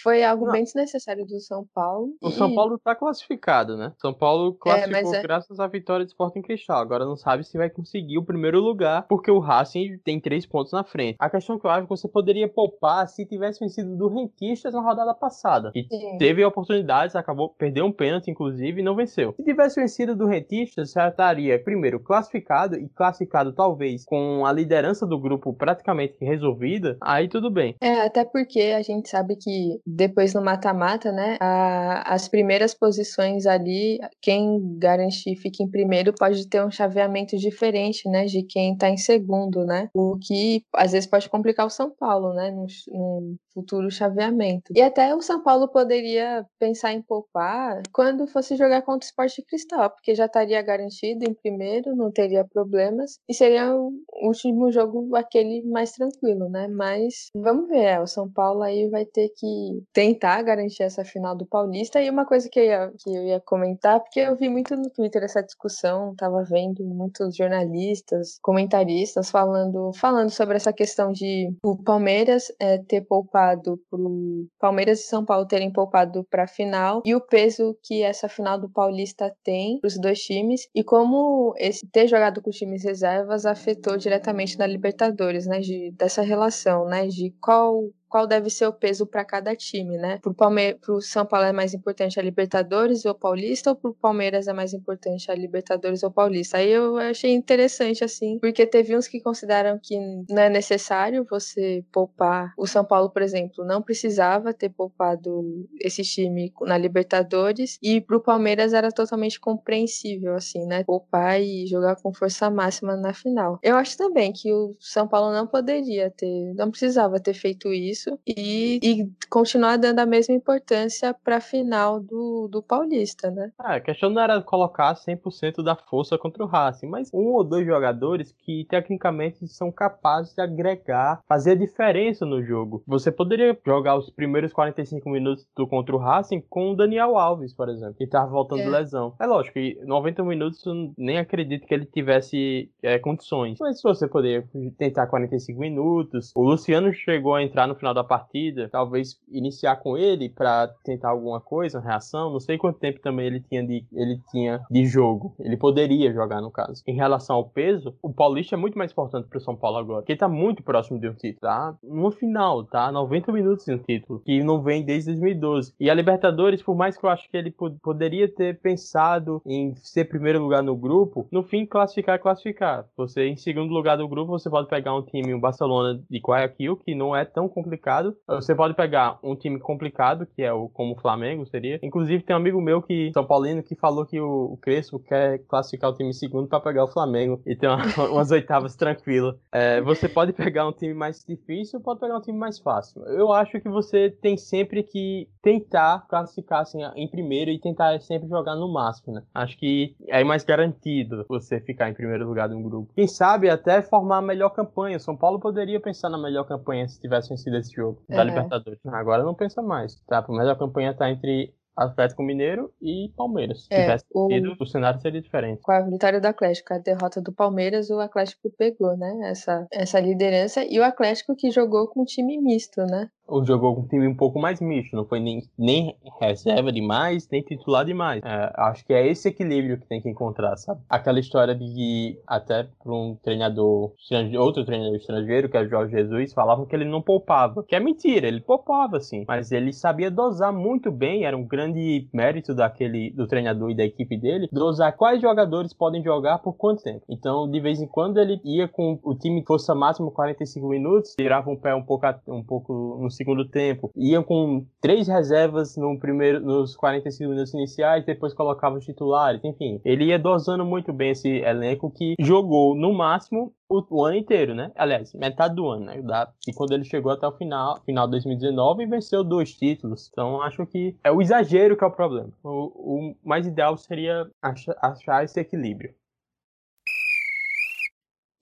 foi 0.04 0.22
algo 0.22 0.44
não. 0.44 0.52
bem 0.52 0.62
desnecessário 0.62 1.24
do 1.24 1.40
São 1.40 1.66
Paulo. 1.74 2.14
O. 2.22 2.30
São 2.30 2.54
Paulo 2.54 2.78
tá 2.78 2.94
classificado, 2.94 3.74
né? 3.74 3.94
São 3.98 4.12
Paulo 4.12 4.52
classificou 4.52 5.14
é, 5.14 5.18
é... 5.18 5.22
graças 5.22 5.58
à 5.58 5.66
vitória 5.66 6.04
do 6.04 6.08
Sporting 6.08 6.42
Cristal. 6.42 6.78
Agora 6.78 7.06
não 7.06 7.16
sabe 7.16 7.42
se 7.42 7.56
vai 7.56 7.70
conseguir 7.70 8.18
o 8.18 8.24
primeiro 8.24 8.60
lugar, 8.60 9.06
porque 9.08 9.30
o 9.30 9.38
Racing 9.38 9.98
tem 10.04 10.20
três 10.20 10.44
pontos 10.44 10.72
na 10.72 10.84
frente. 10.84 11.16
A 11.18 11.30
questão 11.30 11.58
que 11.58 11.66
eu 11.66 11.70
acho 11.70 11.80
é 11.80 11.82
que 11.84 11.88
você 11.88 12.06
poderia 12.06 12.46
poupar 12.46 13.08
se 13.08 13.24
tivesse 13.24 13.60
vencido 13.60 13.96
do 13.96 14.08
Rentistas 14.08 14.74
na 14.74 14.82
rodada 14.82 15.14
passada. 15.14 15.72
E 15.74 15.84
Sim. 15.84 16.18
teve 16.18 16.44
oportunidades, 16.44 17.16
acabou, 17.16 17.48
perdeu 17.48 17.86
um 17.86 17.92
pênalti, 17.92 18.30
inclusive, 18.30 18.82
e 18.82 18.84
não 18.84 18.94
venceu. 18.94 19.32
Se 19.36 19.42
tivesse 19.42 19.80
vencido 19.80 20.14
do 20.14 20.26
Rentistas, 20.26 20.92
já 20.92 21.08
estaria, 21.08 21.58
primeiro, 21.58 21.98
classificado, 21.98 22.76
e 22.76 22.86
classificado 22.90 23.54
talvez 23.54 24.04
com 24.04 24.44
a 24.44 24.52
liderança 24.52 25.06
do 25.06 25.18
grupo 25.18 25.54
praticamente 25.54 26.16
resolvida, 26.20 26.98
aí 27.00 27.26
tudo 27.26 27.50
bem. 27.50 27.74
É, 27.80 28.02
até 28.02 28.22
porque 28.22 28.60
a 28.76 28.82
gente 28.82 29.08
sabe 29.08 29.36
que 29.36 29.80
depois 29.94 30.34
no 30.34 30.42
mata-mata, 30.42 31.12
né, 31.12 31.36
a, 31.40 32.14
as 32.14 32.28
primeiras 32.28 32.74
posições 32.74 33.46
ali, 33.46 33.98
quem 34.20 34.78
garantir 34.78 35.36
fica 35.36 35.62
em 35.62 35.70
primeiro 35.70 36.12
pode 36.12 36.48
ter 36.48 36.64
um 36.64 36.70
chaveamento 36.70 37.36
diferente, 37.36 38.08
né, 38.08 38.24
de 38.26 38.42
quem 38.42 38.76
tá 38.76 38.88
em 38.88 38.96
segundo, 38.96 39.64
né, 39.64 39.88
o 39.94 40.18
que 40.18 40.62
às 40.74 40.92
vezes 40.92 41.08
pode 41.08 41.28
complicar 41.28 41.66
o 41.66 41.70
São 41.70 41.90
Paulo, 41.90 42.34
né, 42.34 42.50
no, 42.50 42.66
no 42.92 43.36
futuro 43.52 43.90
chaveamento. 43.90 44.72
E 44.74 44.82
até 44.82 45.14
o 45.14 45.20
São 45.20 45.42
Paulo 45.42 45.68
poderia 45.68 46.44
pensar 46.58 46.92
em 46.92 47.02
poupar 47.02 47.82
quando 47.92 48.26
fosse 48.26 48.56
jogar 48.56 48.82
contra 48.82 49.06
o 49.06 49.08
Sport 49.08 49.34
Cristal, 49.48 49.90
porque 49.90 50.14
já 50.14 50.26
estaria 50.26 50.60
garantido 50.62 51.24
em 51.24 51.34
primeiro, 51.34 51.94
não 51.94 52.10
teria 52.10 52.44
problemas, 52.44 53.18
e 53.28 53.34
seria 53.34 53.74
o 53.74 53.92
último 54.22 54.72
jogo 54.72 55.14
aquele 55.14 55.62
mais 55.62 55.92
tranquilo, 55.92 56.48
né, 56.48 56.66
mas 56.68 57.30
vamos 57.36 57.68
ver, 57.68 57.84
é, 57.84 58.00
o 58.00 58.06
São 58.06 58.30
Paulo 58.30 58.62
aí 58.62 58.88
vai 58.88 59.04
ter 59.04 59.28
que 59.36 59.83
tentar 59.92 60.42
garantir 60.42 60.82
essa 60.82 61.04
final 61.04 61.36
do 61.36 61.46
Paulista. 61.46 62.00
E 62.00 62.10
uma 62.10 62.24
coisa 62.24 62.48
que 62.48 62.58
eu 62.58 62.64
ia, 62.64 62.92
que 62.98 63.10
eu 63.10 63.22
ia 63.24 63.40
comentar, 63.40 64.00
porque 64.00 64.20
eu 64.20 64.36
vi 64.36 64.48
muito 64.48 64.76
no 64.76 64.90
Twitter 64.90 65.22
essa 65.22 65.42
discussão, 65.42 66.14
tava 66.16 66.42
vendo 66.44 66.84
muitos 66.84 67.36
jornalistas, 67.36 68.38
comentaristas 68.42 69.30
falando, 69.30 69.92
falando 69.94 70.30
sobre 70.30 70.56
essa 70.56 70.72
questão 70.72 71.12
de 71.12 71.52
o 71.62 71.76
Palmeiras 71.76 72.52
é, 72.60 72.78
ter 72.78 73.02
poupado 73.02 73.78
pro 73.90 74.46
Palmeiras 74.58 75.00
e 75.00 75.04
São 75.04 75.24
Paulo 75.24 75.46
terem 75.46 75.72
poupado 75.72 76.24
para 76.30 76.44
a 76.44 76.48
final 76.48 77.02
e 77.04 77.14
o 77.14 77.20
peso 77.20 77.76
que 77.82 78.02
essa 78.02 78.28
final 78.28 78.58
do 78.58 78.68
Paulista 78.68 79.34
tem 79.42 79.78
para 79.80 79.88
os 79.88 79.98
dois 79.98 80.20
times 80.20 80.68
e 80.74 80.82
como 80.82 81.54
esse 81.56 81.86
ter 81.88 82.06
jogado 82.06 82.42
com 82.42 82.50
os 82.50 82.56
times 82.56 82.84
reservas 82.84 83.46
afetou 83.46 83.96
diretamente 83.96 84.58
na 84.58 84.66
Libertadores, 84.66 85.46
né, 85.46 85.60
de, 85.60 85.92
dessa 85.92 86.22
relação, 86.22 86.86
né, 86.86 87.06
de 87.06 87.34
qual 87.40 87.82
qual 88.14 88.28
deve 88.28 88.48
ser 88.48 88.68
o 88.68 88.72
peso 88.72 89.04
para 89.04 89.24
cada 89.24 89.56
time, 89.56 89.96
né? 89.96 90.20
Pro, 90.22 90.32
Palme 90.32 90.74
pro 90.74 91.02
São 91.02 91.26
Paulo 91.26 91.46
é 91.46 91.52
mais 91.52 91.74
importante 91.74 92.20
a 92.20 92.22
Libertadores 92.22 93.04
ou 93.04 93.12
Paulista, 93.12 93.70
ou 93.70 93.76
pro 93.76 93.92
Palmeiras 93.92 94.46
é 94.46 94.52
mais 94.52 94.72
importante 94.72 95.32
a 95.32 95.34
Libertadores 95.34 96.04
ou 96.04 96.12
Paulista? 96.12 96.58
Aí 96.58 96.70
eu 96.70 96.96
achei 96.96 97.32
interessante, 97.32 98.04
assim, 98.04 98.38
porque 98.38 98.64
teve 98.68 98.96
uns 98.96 99.08
que 99.08 99.20
consideram 99.20 99.80
que 99.82 99.98
não 100.30 100.42
é 100.42 100.48
necessário 100.48 101.26
você 101.28 101.84
poupar. 101.90 102.54
O 102.56 102.68
São 102.68 102.84
Paulo, 102.84 103.10
por 103.10 103.20
exemplo, 103.20 103.64
não 103.64 103.82
precisava 103.82 104.54
ter 104.54 104.68
poupado 104.68 105.66
esse 105.80 106.04
time 106.04 106.52
na 106.60 106.78
Libertadores, 106.78 107.80
e 107.82 108.00
pro 108.00 108.22
Palmeiras 108.22 108.72
era 108.72 108.92
totalmente 108.92 109.40
compreensível, 109.40 110.36
assim, 110.36 110.64
né? 110.66 110.84
Poupar 110.84 111.42
e 111.42 111.66
jogar 111.66 111.96
com 111.96 112.14
força 112.14 112.48
máxima 112.48 112.94
na 112.94 113.12
final. 113.12 113.58
Eu 113.60 113.74
acho 113.74 113.98
também 113.98 114.32
que 114.32 114.52
o 114.52 114.76
São 114.78 115.08
Paulo 115.08 115.32
não 115.32 115.48
poderia 115.48 116.12
ter, 116.12 116.54
não 116.54 116.70
precisava 116.70 117.18
ter 117.18 117.34
feito 117.34 117.72
isso 117.72 118.03
isso 118.04 118.18
e, 118.26 118.78
e 118.82 119.10
continuar 119.30 119.76
dando 119.76 120.00
a 120.00 120.06
mesma 120.06 120.34
importância 120.34 121.14
para 121.14 121.36
a 121.36 121.40
final 121.40 122.00
do, 122.00 122.48
do 122.48 122.62
Paulista, 122.62 123.30
né? 123.30 123.50
Ah, 123.58 123.76
a 123.76 123.80
questão 123.80 124.10
não 124.10 124.22
era 124.22 124.40
colocar 124.42 124.94
100% 124.94 125.62
da 125.62 125.74
força 125.74 126.18
contra 126.18 126.44
o 126.44 126.46
Racing, 126.46 126.86
mas 126.86 127.10
um 127.12 127.32
ou 127.32 127.44
dois 127.44 127.66
jogadores 127.66 128.32
que 128.32 128.66
tecnicamente 128.68 129.46
são 129.48 129.72
capazes 129.72 130.34
de 130.34 130.42
agregar, 130.42 131.20
fazer 131.28 131.52
a 131.52 131.56
diferença 131.56 132.26
no 132.26 132.42
jogo. 132.42 132.82
Você 132.86 133.10
poderia 133.10 133.58
jogar 133.64 133.96
os 133.96 134.10
primeiros 134.10 134.52
45 134.52 135.08
minutos 135.08 135.46
do 135.56 135.66
contra 135.66 135.94
o 135.94 135.98
Racing 135.98 136.42
com 136.48 136.72
o 136.72 136.76
Daniel 136.76 137.16
Alves, 137.16 137.54
por 137.54 137.68
exemplo, 137.68 137.94
que 137.94 138.04
estava 138.04 138.30
voltando 138.30 138.60
é. 138.60 138.64
de 138.64 138.70
lesão. 138.70 139.14
É 139.20 139.26
lógico 139.26 139.54
que 139.54 139.78
90 139.84 140.22
minutos 140.24 140.64
eu 140.66 140.92
nem 140.96 141.18
acredito 141.18 141.66
que 141.66 141.74
ele 141.74 141.86
tivesse 141.86 142.70
é, 142.82 142.98
condições, 142.98 143.58
mas 143.60 143.80
você 143.80 144.08
poderia 144.08 144.44
tentar 144.76 145.06
45 145.06 145.58
minutos. 145.58 146.32
O 146.34 146.42
Luciano 146.42 146.92
chegou 146.92 147.34
a 147.34 147.42
entrar 147.42 147.66
no 147.66 147.74
final 147.84 147.92
da 147.92 148.02
partida, 148.02 148.68
talvez 148.70 149.20
iniciar 149.28 149.76
com 149.76 149.98
ele 149.98 150.30
para 150.30 150.68
tentar 150.82 151.10
alguma 151.10 151.40
coisa, 151.40 151.78
reação. 151.78 152.32
Não 152.32 152.40
sei 152.40 152.56
quanto 152.56 152.78
tempo 152.78 153.00
também 153.00 153.26
ele 153.26 153.40
tinha 153.40 153.62
de 153.62 153.84
ele 153.92 154.18
tinha 154.30 154.62
de 154.70 154.86
jogo. 154.86 155.34
Ele 155.38 155.56
poderia 155.56 156.12
jogar 156.12 156.40
no 156.40 156.50
caso. 156.50 156.82
Em 156.86 156.94
relação 156.94 157.36
ao 157.36 157.44
peso, 157.44 157.94
o 158.02 158.12
Paulista 158.12 158.54
é 158.54 158.58
muito 158.58 158.78
mais 158.78 158.90
importante 158.90 159.28
para 159.28 159.36
o 159.36 159.40
São 159.40 159.54
Paulo 159.54 159.76
agora, 159.76 160.00
porque 160.00 160.16
tá 160.16 160.28
muito 160.28 160.62
próximo 160.62 160.98
de 160.98 161.08
um 161.08 161.14
título, 161.14 161.40
tá? 161.40 161.76
No 161.82 162.10
final, 162.10 162.64
tá? 162.64 162.90
90 162.90 163.32
minutos 163.32 163.66
de 163.66 163.74
um 163.74 163.78
título 163.78 164.20
que 164.20 164.42
não 164.42 164.62
vem 164.62 164.82
desde 164.82 165.10
2012. 165.10 165.74
E 165.78 165.90
a 165.90 165.94
Libertadores, 165.94 166.62
por 166.62 166.74
mais 166.74 166.96
que 166.96 167.04
eu 167.04 167.10
acho 167.10 167.28
que 167.28 167.36
ele 167.36 167.54
poderia 167.82 168.28
ter 168.28 168.58
pensado 168.60 169.42
em 169.44 169.74
ser 169.76 170.06
primeiro 170.06 170.42
lugar 170.42 170.62
no 170.62 170.74
grupo, 170.74 171.26
no 171.30 171.42
fim 171.42 171.66
classificar, 171.66 172.18
classificar. 172.18 172.86
Você 172.96 173.26
em 173.26 173.36
segundo 173.36 173.72
lugar 173.72 173.96
do 173.96 174.08
grupo, 174.08 174.32
você 174.32 174.48
pode 174.48 174.68
pegar 174.68 174.94
um 174.94 175.02
time, 175.02 175.34
um 175.34 175.40
Barcelona 175.40 176.00
de 176.08 176.18
Guayaquil, 176.18 176.76
que 176.76 176.94
não 176.94 177.14
é 177.14 177.24
tão 177.24 177.48
complicado 177.48 177.73
complicado. 177.74 178.16
Você 178.26 178.54
pode 178.54 178.74
pegar 178.74 179.18
um 179.22 179.36
time 179.36 179.58
complicado, 179.58 180.26
que 180.26 180.42
é 180.42 180.52
o 180.52 180.68
como 180.68 180.94
o 180.94 181.00
Flamengo 181.00 181.46
seria. 181.46 181.78
Inclusive, 181.82 182.22
tem 182.22 182.34
um 182.34 182.38
amigo 182.38 182.60
meu 182.60 182.80
que, 182.82 183.10
São 183.12 183.26
Paulino, 183.26 183.62
que 183.62 183.74
falou 183.74 184.06
que 184.06 184.20
o, 184.20 184.52
o 184.52 184.56
Crespo 184.56 184.98
quer 184.98 185.38
classificar 185.46 185.90
o 185.90 185.94
time 185.94 186.12
segundo 186.12 186.48
para 186.48 186.60
pegar 186.60 186.84
o 186.84 186.88
Flamengo 186.88 187.40
e 187.46 187.54
ter 187.56 187.68
uma, 187.68 187.84
umas 188.10 188.30
oitavas 188.30 188.76
tranquilas. 188.76 189.36
É, 189.52 189.80
você 189.80 190.08
pode 190.08 190.32
pegar 190.32 190.66
um 190.66 190.72
time 190.72 190.94
mais 190.94 191.24
difícil 191.24 191.80
pode 191.80 192.00
pegar 192.00 192.16
um 192.16 192.20
time 192.20 192.38
mais 192.38 192.58
fácil. 192.58 193.02
Eu 193.06 193.32
acho 193.32 193.60
que 193.60 193.68
você 193.68 194.10
tem 194.10 194.36
sempre 194.36 194.82
que 194.82 195.28
tentar 195.42 196.06
classificar 196.08 196.62
assim, 196.62 196.78
em 196.96 197.08
primeiro 197.08 197.50
e 197.50 197.60
tentar 197.60 198.00
sempre 198.00 198.28
jogar 198.28 198.56
no 198.56 198.72
máximo, 198.72 199.14
né? 199.14 199.22
Acho 199.34 199.56
que 199.58 199.94
é 200.08 200.24
mais 200.24 200.44
garantido 200.44 201.24
você 201.28 201.60
ficar 201.60 201.90
em 201.90 201.94
primeiro 201.94 202.26
lugar 202.26 202.48
de 202.48 202.54
um 202.54 202.62
grupo. 202.62 202.92
Quem 202.94 203.06
sabe 203.06 203.50
até 203.50 203.82
formar 203.82 204.18
a 204.18 204.22
melhor 204.22 204.50
campanha. 204.50 204.98
São 204.98 205.16
Paulo 205.16 205.38
poderia 205.38 205.80
pensar 205.80 206.08
na 206.08 206.18
melhor 206.18 206.44
campanha 206.44 206.88
se 206.88 207.00
tivesse 207.00 207.28
vencido 207.28 207.56
esse 207.64 207.74
jogo 207.74 208.02
da 208.08 208.22
Libertadores. 208.22 208.78
Agora 208.86 209.22
não 209.22 209.34
pensa 209.34 209.62
mais, 209.62 210.00
tá? 210.06 210.24
A 210.26 210.32
melhor 210.32 210.58
campanha 210.58 210.94
tá 210.94 211.10
entre 211.10 211.54
Atlético 211.76 212.22
Mineiro 212.22 212.72
e 212.80 213.12
Palmeiras. 213.16 213.64
Se 213.64 213.74
é, 213.74 213.82
tivesse 213.82 214.04
o... 214.12 214.28
sido, 214.28 214.56
o 214.58 214.66
cenário 214.66 215.00
seria 215.00 215.20
diferente. 215.20 215.62
Com 215.62 215.72
a 215.72 215.80
vitória 215.80 216.20
do 216.20 216.26
Atlético, 216.26 216.72
a 216.72 216.78
derrota 216.78 217.20
do 217.20 217.32
Palmeiras, 217.32 217.90
o 217.90 217.98
Atlético 217.98 218.50
pegou, 218.56 218.96
né? 218.96 219.30
Essa, 219.30 219.66
essa 219.72 219.98
liderança. 219.98 220.64
E 220.64 220.78
o 220.78 220.84
Atlético 220.84 221.34
que 221.34 221.50
jogou 221.50 221.88
com 221.88 222.04
time 222.04 222.40
misto, 222.40 222.82
né? 222.86 223.10
Ou 223.26 223.44
jogou 223.44 223.74
com 223.74 223.82
um 223.82 223.86
time 223.86 224.06
um 224.06 224.14
pouco 224.14 224.38
mais 224.38 224.60
misto, 224.60 224.94
não 224.94 225.04
foi 225.04 225.20
nem, 225.20 225.42
nem 225.58 225.96
reserva 226.20 226.70
demais, 226.70 227.28
nem 227.30 227.42
titular 227.42 227.84
demais. 227.84 228.22
É, 228.24 228.52
acho 228.56 228.84
que 228.84 228.92
é 228.92 229.06
esse 229.06 229.28
equilíbrio 229.28 229.78
que 229.78 229.86
tem 229.86 230.00
que 230.00 230.08
encontrar, 230.08 230.56
sabe? 230.56 230.80
Aquela 230.88 231.18
história 231.18 231.54
de 231.54 231.64
que 231.64 232.18
até 232.26 232.64
para 232.82 232.92
um 232.92 233.16
treinador 233.22 233.92
outro 234.38 234.64
treinador 234.64 234.96
estrangeiro, 234.96 235.48
que 235.48 235.56
é 235.56 235.62
o 235.62 235.68
Jorge 235.68 235.92
Jesus, 235.92 236.32
falavam 236.32 236.66
que 236.66 236.74
ele 236.74 236.84
não 236.84 237.00
poupava, 237.00 237.62
que 237.62 237.74
é 237.74 237.80
mentira, 237.80 238.28
ele 238.28 238.40
poupava 238.40 239.00
sim, 239.00 239.24
mas 239.26 239.50
ele 239.52 239.72
sabia 239.72 240.10
dosar 240.10 240.52
muito 240.52 240.90
bem, 240.90 241.24
era 241.24 241.36
um 241.36 241.44
grande 241.44 242.08
mérito 242.12 242.54
daquele 242.54 243.10
do 243.10 243.26
treinador 243.26 243.70
e 243.70 243.74
da 243.74 243.84
equipe 243.84 244.16
dele, 244.16 244.48
dosar 244.52 244.96
quais 244.96 245.20
jogadores 245.20 245.72
podem 245.72 246.02
jogar 246.02 246.38
por 246.38 246.54
quanto 246.54 246.82
tempo. 246.82 247.02
Então, 247.08 247.50
de 247.50 247.60
vez 247.60 247.80
em 247.80 247.86
quando 247.86 248.18
ele 248.18 248.40
ia 248.44 248.68
com 248.68 248.98
o 249.02 249.14
time 249.14 249.42
força 249.46 249.74
máximo 249.74 250.10
45 250.10 250.68
minutos, 250.68 251.14
tirava 251.14 251.50
um 251.50 251.56
pé 251.56 251.74
um 251.74 251.82
pouco 251.82 252.04
um 252.28 252.42
pouco 252.42 252.98
no 253.00 253.10
segundo 253.14 253.48
tempo. 253.48 253.90
Iam 253.96 254.22
com 254.22 254.66
três 254.80 255.08
reservas 255.08 255.76
no 255.76 255.98
primeiro, 255.98 256.40
nos 256.40 256.76
45 256.76 257.30
minutos 257.30 257.54
iniciais, 257.54 258.04
depois 258.04 258.34
colocavam 258.34 258.78
os 258.78 258.84
titulares, 258.84 259.42
enfim. 259.44 259.80
Ele 259.84 260.06
ia 260.06 260.18
dosando 260.18 260.64
muito 260.64 260.92
bem 260.92 261.10
esse 261.10 261.28
elenco 261.28 261.90
que 261.90 262.14
jogou 262.20 262.74
no 262.74 262.92
máximo 262.92 263.52
o, 263.68 263.82
o, 263.90 264.04
ano 264.04 264.16
inteiro, 264.16 264.54
né? 264.54 264.70
Aliás, 264.74 265.12
metade 265.14 265.54
do 265.54 265.68
ano, 265.68 265.86
né? 265.86 266.02
Da, 266.02 266.30
e 266.46 266.52
quando 266.52 266.72
ele 266.72 266.84
chegou 266.84 267.10
até 267.10 267.26
o 267.26 267.32
final, 267.32 267.80
final 267.84 268.06
de 268.06 268.12
2019, 268.12 268.86
venceu 268.86 269.24
dois 269.24 269.54
títulos. 269.54 270.08
Então, 270.12 270.42
acho 270.42 270.66
que 270.66 270.96
é 271.02 271.10
o 271.10 271.22
exagero 271.22 271.76
que 271.76 271.84
é 271.84 271.86
o 271.86 271.90
problema. 271.90 272.30
O, 272.42 273.08
o 273.10 273.16
mais 273.24 273.46
ideal 273.46 273.76
seria 273.76 274.28
achar, 274.42 274.76
achar 274.80 275.24
esse 275.24 275.40
equilíbrio. 275.40 275.94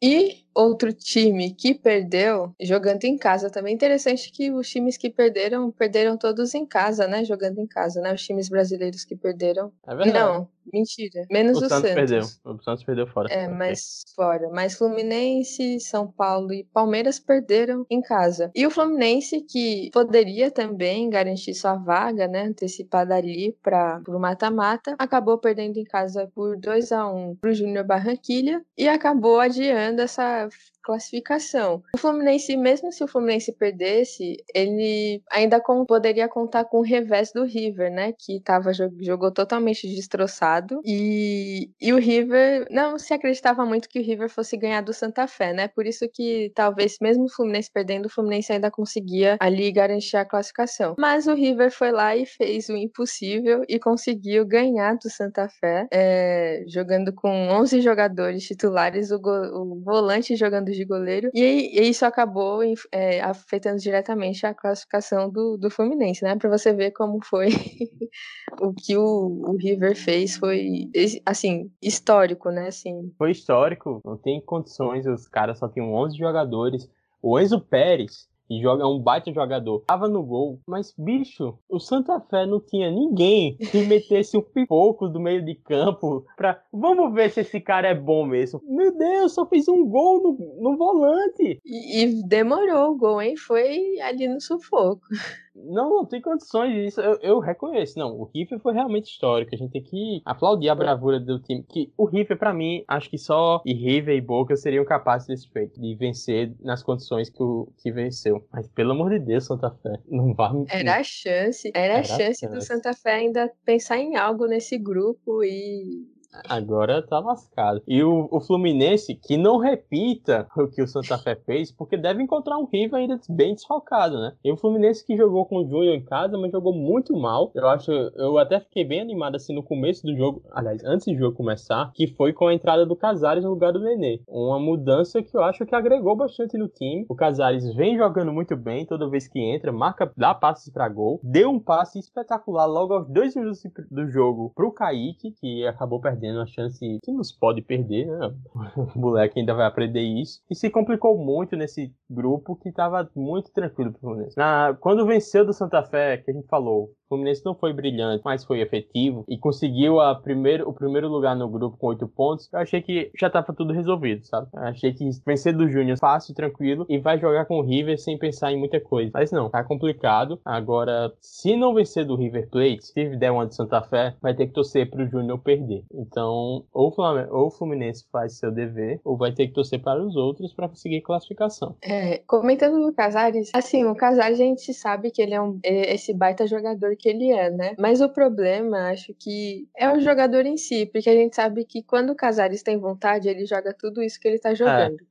E 0.05 0.45
outro 0.55 0.93
time 0.93 1.53
que 1.53 1.75
perdeu 1.75 2.55
jogando 2.61 3.05
em 3.05 3.17
casa 3.17 3.51
também. 3.51 3.75
Interessante 3.75 4.31
que 4.31 4.51
os 4.51 4.69
times 4.69 4.97
que 4.97 5.11
perderam, 5.11 5.71
perderam 5.71 6.17
todos 6.17 6.55
em 6.55 6.67
casa, 6.67 7.07
né? 7.07 7.25
Jogando 7.25 7.59
em 7.59 7.67
casa, 7.67 8.01
né? 8.01 8.13
Os 8.15 8.23
times 8.23 8.49
brasileiros 8.49 9.05
que 9.05 9.17
perderam. 9.17 9.73
É 9.87 9.95
verdade. 9.95 10.13
Não, 10.13 10.49
mentira. 10.73 11.27
Menos 11.31 11.61
o, 11.61 11.65
o 11.65 11.69
Santos. 11.69 11.91
Perdeu. 11.93 12.23
O 12.45 12.63
Santos 12.63 12.85
perdeu 12.85 13.07
fora. 13.07 13.33
É, 13.33 13.45
okay. 13.45 13.57
mas 13.57 14.05
fora. 14.15 14.49
Mas 14.51 14.75
Fluminense, 14.75 15.81
São 15.81 16.11
Paulo 16.11 16.53
e 16.53 16.65
Palmeiras 16.65 17.19
perderam 17.19 17.87
em 17.91 18.01
casa. 18.01 18.51
E 18.55 18.67
o 18.67 18.71
Fluminense, 18.71 19.41
que 19.43 19.91
poderia 19.93 20.51
também 20.51 21.09
garantir 21.09 21.55
sua 21.55 21.75
vaga, 21.75 22.29
né? 22.29 22.45
Antecipada 22.45 23.15
ali 23.15 23.57
para 23.63 24.03
o 24.09 24.19
mata-mata, 24.19 24.95
acabou 24.99 25.39
perdendo 25.39 25.79
em 25.79 25.85
casa 25.85 26.31
por 26.35 26.57
2 26.59 26.93
a 26.93 27.07
1 27.07 27.37
para 27.37 27.51
o 27.51 27.55
Júnior 27.55 27.85
Barranquilha 27.85 28.63
e 28.77 28.89
acabou 28.89 29.41
adiando 29.41 30.03
essa 30.03 30.42
have 30.43 30.72
classificação. 30.83 31.83
O 31.95 31.99
Fluminense, 31.99 32.57
mesmo 32.57 32.93
se 32.93 33.03
o 33.05 33.09
Fluminense 33.09 33.53
perdesse, 33.53 34.37
ele 34.55 35.23
ainda 35.31 35.61
com, 35.61 35.85
poderia 35.85 36.29
contar 36.29 36.65
com 36.65 36.79
o 36.79 36.83
revés 36.83 37.33
do 37.33 37.45
River, 37.45 37.91
né? 37.91 38.13
Que 38.19 38.41
tava, 38.41 38.73
jogou 38.73 39.31
totalmente 39.31 39.87
destroçado. 39.87 40.81
E, 40.85 41.71
e 41.81 41.93
o 41.93 41.99
River 41.99 42.67
não 42.71 42.99
se 42.99 43.15
acreditava 43.15 43.65
muito 43.65 43.89
que 43.89 44.01
o 44.01 44.03
River 44.03 44.29
fosse 44.29 44.57
ganhar 44.57 44.83
do 44.83 44.93
Santa 44.93 45.27
Fé, 45.27 45.53
né? 45.53 45.69
Por 45.69 45.87
isso 45.87 46.09
que 46.13 46.51
talvez, 46.55 46.97
mesmo 47.01 47.25
o 47.25 47.33
Fluminense 47.33 47.71
perdendo, 47.73 48.07
o 48.07 48.11
Fluminense 48.11 48.53
ainda 48.53 48.71
conseguia 48.71 49.37
ali 49.41 49.71
garantir 49.71 50.17
a 50.17 50.25
classificação. 50.25 50.95
Mas 50.99 51.27
o 51.27 51.35
River 51.35 51.71
foi 51.71 51.93
lá 51.93 52.17
e 52.17 52.27
fez 52.27 52.69
o 52.69 52.77
impossível 52.77 53.65
e 53.69 53.79
conseguiu 53.79 54.45
ganhar 54.45 54.97
do 54.97 55.09
Santa 55.09 55.49
Fé, 55.49 55.87
é, 55.93 56.65
jogando 56.67 57.13
com 57.13 57.31
11 57.49 57.81
jogadores 57.81 58.45
titulares, 58.45 59.11
o, 59.11 59.17
o 59.17 59.81
volante 59.81 60.35
jogando 60.37 60.72
de 60.73 60.85
goleiro, 60.85 61.31
e, 61.35 61.81
e 61.81 61.89
isso 61.89 62.05
acabou 62.05 62.61
é, 62.91 63.21
afetando 63.21 63.79
diretamente 63.79 64.45
a 64.47 64.55
classificação 64.55 65.31
do, 65.31 65.57
do 65.57 65.71
Fluminense, 65.71 66.25
né? 66.25 66.37
Pra 66.37 66.51
você 66.51 66.73
ver 66.73 66.93
como 66.93 67.23
foi 67.25 67.49
o 68.61 68.73
que 68.73 68.97
o, 68.97 69.43
o 69.47 69.57
River 69.57 69.97
fez, 69.97 70.37
foi, 70.37 70.91
assim, 71.25 71.71
histórico, 71.81 72.51
né? 72.51 72.69
Assim. 72.69 73.13
Foi 73.17 73.31
histórico, 73.31 74.01
não 74.05 74.17
tem 74.17 74.41
condições, 74.41 75.07
os 75.07 75.29
caras 75.29 75.59
só 75.59 75.69
tinham 75.69 75.93
11 75.93 76.17
jogadores. 76.17 76.89
O 77.23 77.39
Enzo 77.39 77.61
Pérez, 77.61 78.29
e 78.49 78.61
joga 78.61 78.85
é 78.85 78.87
um 78.87 78.99
baita 78.99 79.33
jogador. 79.33 79.85
Tava 79.87 80.09
no 80.09 80.23
gol, 80.23 80.61
mas 80.67 80.95
bicho, 80.97 81.59
o 81.69 81.79
Santa 81.79 82.21
Fé 82.21 82.47
não 82.47 82.61
tinha 82.61 82.91
ninguém 82.91 83.57
que 83.57 83.85
metesse 83.87 84.37
um 84.37 84.43
pipoco 84.43 85.09
do 85.09 85.21
meio 85.21 85.45
de 85.45 85.55
campo 85.55 86.25
pra 86.37 86.63
vamos 86.73 87.13
ver 87.15 87.31
se 87.31 87.41
esse 87.41 87.61
cara 87.61 87.89
é 87.89 87.95
bom 87.95 88.27
mesmo. 88.27 88.61
Meu 88.65 88.97
Deus, 88.97 89.35
só 89.35 89.47
fez 89.47 89.69
um 89.69 89.87
gol 89.87 90.23
no, 90.23 90.61
no 90.61 90.77
volante. 90.77 91.61
E, 91.65 92.03
e 92.03 92.23
demorou 92.27 92.93
o 92.93 92.97
gol, 92.97 93.23
hein? 93.23 93.37
Foi 93.37 94.01
ali 94.01 94.29
no 94.29 94.41
sufoco. 94.41 95.03
Não, 95.55 95.91
não 95.91 96.07
tem 96.07 96.21
condições 96.21 96.75
disso. 96.75 97.01
Eu, 97.01 97.19
eu, 97.21 97.39
reconheço. 97.39 97.99
Não, 97.99 98.19
o 98.19 98.25
River 98.25 98.59
foi 98.59 98.73
realmente 98.73 99.11
histórico. 99.11 99.55
A 99.55 99.59
gente 99.59 99.73
tem 99.73 99.83
que 99.83 100.23
aplaudir 100.25 100.69
a 100.69 100.75
bravura 100.75 101.21
do 101.21 101.39
time. 101.41 101.63
Que 101.69 101.93
o 101.97 102.05
River, 102.05 102.39
para 102.39 102.55
mim, 102.55 102.85
acho 102.89 103.11
que 103.11 103.19
só 103.19 103.63
e 103.67 103.75
River 103.75 104.17
e 104.17 104.21
Boca 104.21 104.57
seriam 104.57 104.85
capazes 104.85 105.29
desse 105.29 105.49
feito, 105.51 105.81
de 105.81 105.95
vencer 105.95 106.55
nas 106.61 106.83
condições 106.83 107.29
que 107.29 107.43
o 107.43 107.69
que 107.79 107.93
venceu. 107.93 108.47
Mas 108.51 108.67
pelo 108.69 108.93
amor 108.93 109.11
de 109.11 109.19
Deus, 109.19 109.45
Santa 109.45 109.71
Fé, 109.71 109.99
não 110.09 110.35
vai. 110.35 110.53
Era 110.69 111.01
a 111.01 111.05
chance, 111.05 111.71
era, 111.75 111.95
era 111.95 112.01
a 112.01 112.05
chance, 112.05 112.41
chance 112.41 112.49
do 112.49 112.61
Santa 112.61 112.95
Fé 112.95 113.15
ainda 113.15 113.51
pensar 113.65 113.99
em 113.99 114.17
algo 114.17 114.47
nesse 114.47 114.79
grupo 114.79 115.45
e 115.45 116.07
Agora 116.49 117.03
tá 117.03 117.19
lascado. 117.19 117.83
E 117.87 118.03
o, 118.03 118.29
o, 118.31 118.41
Fluminense, 118.41 119.15
que 119.15 119.37
não 119.37 119.59
repita 119.59 120.47
o 120.57 120.67
que 120.67 120.83
o 120.83 120.87
Santa 120.87 121.19
Fé 121.19 121.37
fez, 121.37 121.71
porque 121.71 121.97
deve 121.97 122.23
encontrar 122.23 122.59
um 122.59 122.65
River 122.65 123.01
ainda 123.01 123.21
bem 123.29 123.55
desfalcado, 123.55 124.19
né? 124.19 124.33
E 124.43 124.51
o 124.51 124.57
Fluminense 124.57 125.05
que 125.05 125.17
jogou 125.17 125.45
com 125.45 125.59
o 125.59 125.69
Júnior 125.69 125.95
em 125.95 126.05
casa, 126.05 126.39
mas 126.39 126.51
jogou 126.51 126.73
muito 126.73 127.15
mal. 127.17 127.51
Eu 127.55 127.69
acho, 127.69 127.91
eu 127.91 128.39
até 128.39 128.59
fiquei 128.61 128.85
bem 128.85 129.01
animado 129.01 129.37
assim 129.37 129.55
no 129.55 129.63
começo 129.63 130.07
do 130.07 130.17
jogo, 130.17 130.43
aliás, 130.53 130.83
antes 130.85 131.07
do 131.07 131.19
jogo 131.19 131.37
começar, 131.37 131.93
que 131.95 132.07
foi 132.07 132.33
com 132.33 132.47
a 132.47 132.55
entrada 132.55 132.87
do 132.87 132.97
Casares 132.97 133.45
no 133.45 133.51
lugar 133.51 133.73
do 133.73 133.81
Nenê. 133.81 134.21
Uma 134.27 134.59
mudança 134.59 135.23
que 135.23 135.37
eu 135.37 135.43
acho 135.43 135.67
que 135.67 135.75
agregou 135.75 136.17
bastante 136.17 136.57
no 136.57 136.69
time. 136.69 137.05
O 137.09 137.15
Casares 137.15 137.75
vem 137.75 137.97
jogando 137.97 138.33
muito 138.33 138.57
bem 138.57 138.87
toda 138.87 139.09
vez 139.09 139.29
que 139.29 139.39
entra, 139.39 139.73
marca, 139.73 140.11
dá 140.17 140.35
passes 140.35 140.73
para 140.73 140.89
gol, 140.89 141.21
deu 141.23 141.51
um 141.51 141.61
passe 141.61 141.99
espetacular 141.99 142.67
logo 142.67 142.95
aos 142.95 143.09
dois 143.09 143.37
minutos 143.37 143.63
do 143.91 144.09
jogo 144.09 144.53
pro 144.55 144.73
Kaique, 144.73 145.33
que 145.33 145.67
acabou 145.67 146.01
perdendo 146.01 146.22
perdendo 146.23 146.41
a 146.41 146.47
chance 146.47 146.79
que 147.03 147.11
nos 147.11 147.33
pode 147.33 147.61
perder, 147.61 148.07
né? 148.07 148.33
O 148.95 148.99
moleque 148.99 149.41
ainda 149.41 149.55
vai 149.55 149.67
aprender 149.67 150.01
isso. 150.01 150.41
E 150.49 150.55
se 150.55 150.71
complicou 150.71 151.19
muito 151.19 151.57
nesse 151.57 151.93
grupo 152.09 152.55
que 152.55 152.69
estava 152.69 153.11
muito 153.15 153.51
tranquilo 153.53 153.91
pro 153.91 154.01
Fluminense. 154.01 154.37
Na, 154.37 154.77
quando 154.81 155.05
venceu 155.05 155.45
do 155.45 155.53
Santa 155.53 155.83
Fé, 155.83 156.19
que 156.19 156.31
a 156.31 156.35
gente 156.35 156.47
falou, 156.47 156.93
Fluminense 157.13 157.45
não 157.45 157.55
foi 157.55 157.75
brilhante, 157.75 158.23
mas 158.25 158.43
foi 158.43 158.61
efetivo 158.61 159.23
e 159.29 159.37
conseguiu 159.37 160.01
a 160.01 160.15
primeiro, 160.15 160.67
o 160.67 160.73
primeiro 160.73 161.09
lugar 161.09 161.37
no 161.37 161.47
grupo 161.47 161.77
com 161.77 161.89
oito 161.89 162.09
pontos. 162.09 162.49
Eu 162.51 162.61
achei 162.61 162.81
que 162.81 163.11
já 163.19 163.27
estava 163.27 163.53
tudo 163.53 163.75
resolvido, 163.75 164.25
sabe? 164.25 164.49
Eu 164.55 164.63
achei 164.63 164.95
que 164.95 165.11
vencer 165.27 165.55
do 165.55 165.69
Júnior 165.69 165.99
fácil, 165.99 166.35
tranquilo 166.35 166.87
e 166.89 166.99
vai 166.99 167.19
jogar 167.19 167.45
com 167.45 167.59
o 167.59 167.63
River 167.63 167.99
sem 167.99 168.17
pensar 168.17 168.51
em 168.51 168.59
muita 168.59 168.81
coisa. 168.81 169.11
Mas 169.13 169.31
não, 169.31 169.51
tá 169.51 169.63
complicado. 169.63 170.41
Agora, 170.43 171.13
se 171.21 171.55
não 171.55 171.75
vencer 171.75 172.07
do 172.07 172.17
River 172.17 172.49
Plate, 172.49 172.83
se 172.83 173.17
der 173.17 173.31
uma 173.31 173.47
de 173.47 173.55
Santa 173.55 173.83
Fé, 173.83 174.15
vai 174.23 174.35
ter 174.35 174.47
que 174.47 174.55
torcer 174.55 174.89
pro 174.89 175.07
Júnior 175.07 175.39
perder. 175.39 175.85
Então, 175.93 176.65
ou 176.73 176.95
ou 177.31 177.47
o 177.47 177.51
Fluminense 177.51 178.07
faz 178.11 178.39
seu 178.39 178.51
dever, 178.51 179.01
ou 179.05 179.17
vai 179.19 179.33
ter 179.33 179.49
que 179.49 179.53
torcer 179.53 179.83
para 179.83 180.03
os 180.03 180.17
outros 180.17 180.55
para 180.55 180.69
conseguir 180.69 181.03
classificação. 181.03 181.77
É, 181.83 182.19
comentando 182.27 182.79
no 182.79 182.95
Casares, 182.95 183.51
assim, 183.55 183.85
o 183.85 183.95
Casares 183.95 184.41
a 184.41 184.43
gente 184.43 184.73
sabe 184.73 185.11
que 185.11 185.21
ele 185.21 185.35
é 185.35 185.41
um, 185.41 185.59
é 185.63 185.95
esse 185.95 186.15
baita 186.15 186.47
jogador 186.47 186.97
que 187.03 187.09
ele 187.09 187.33
é, 187.33 187.51
né? 187.51 187.75
Mas 187.77 188.01
o 188.01 188.09
problema, 188.09 188.91
acho 188.91 189.13
que 189.19 189.69
é 189.77 189.93
o 189.93 190.01
jogador 190.01 190.47
em 190.47 190.57
si, 190.57 190.87
porque 190.87 191.11
a 191.11 191.15
gente 191.15 191.35
sabe 191.35 191.65
que 191.65 191.83
quando 191.83 192.11
o 192.11 192.15
Casares 192.15 192.63
tem 192.63 192.79
vontade, 192.79 193.29
ele 193.29 193.45
joga 193.45 193.75
tudo 193.77 194.01
isso 194.01 194.21
que 194.21 194.29
ele 194.29 194.39
tá 194.39 194.55
jogando. 194.55 194.95
É. 194.95 195.05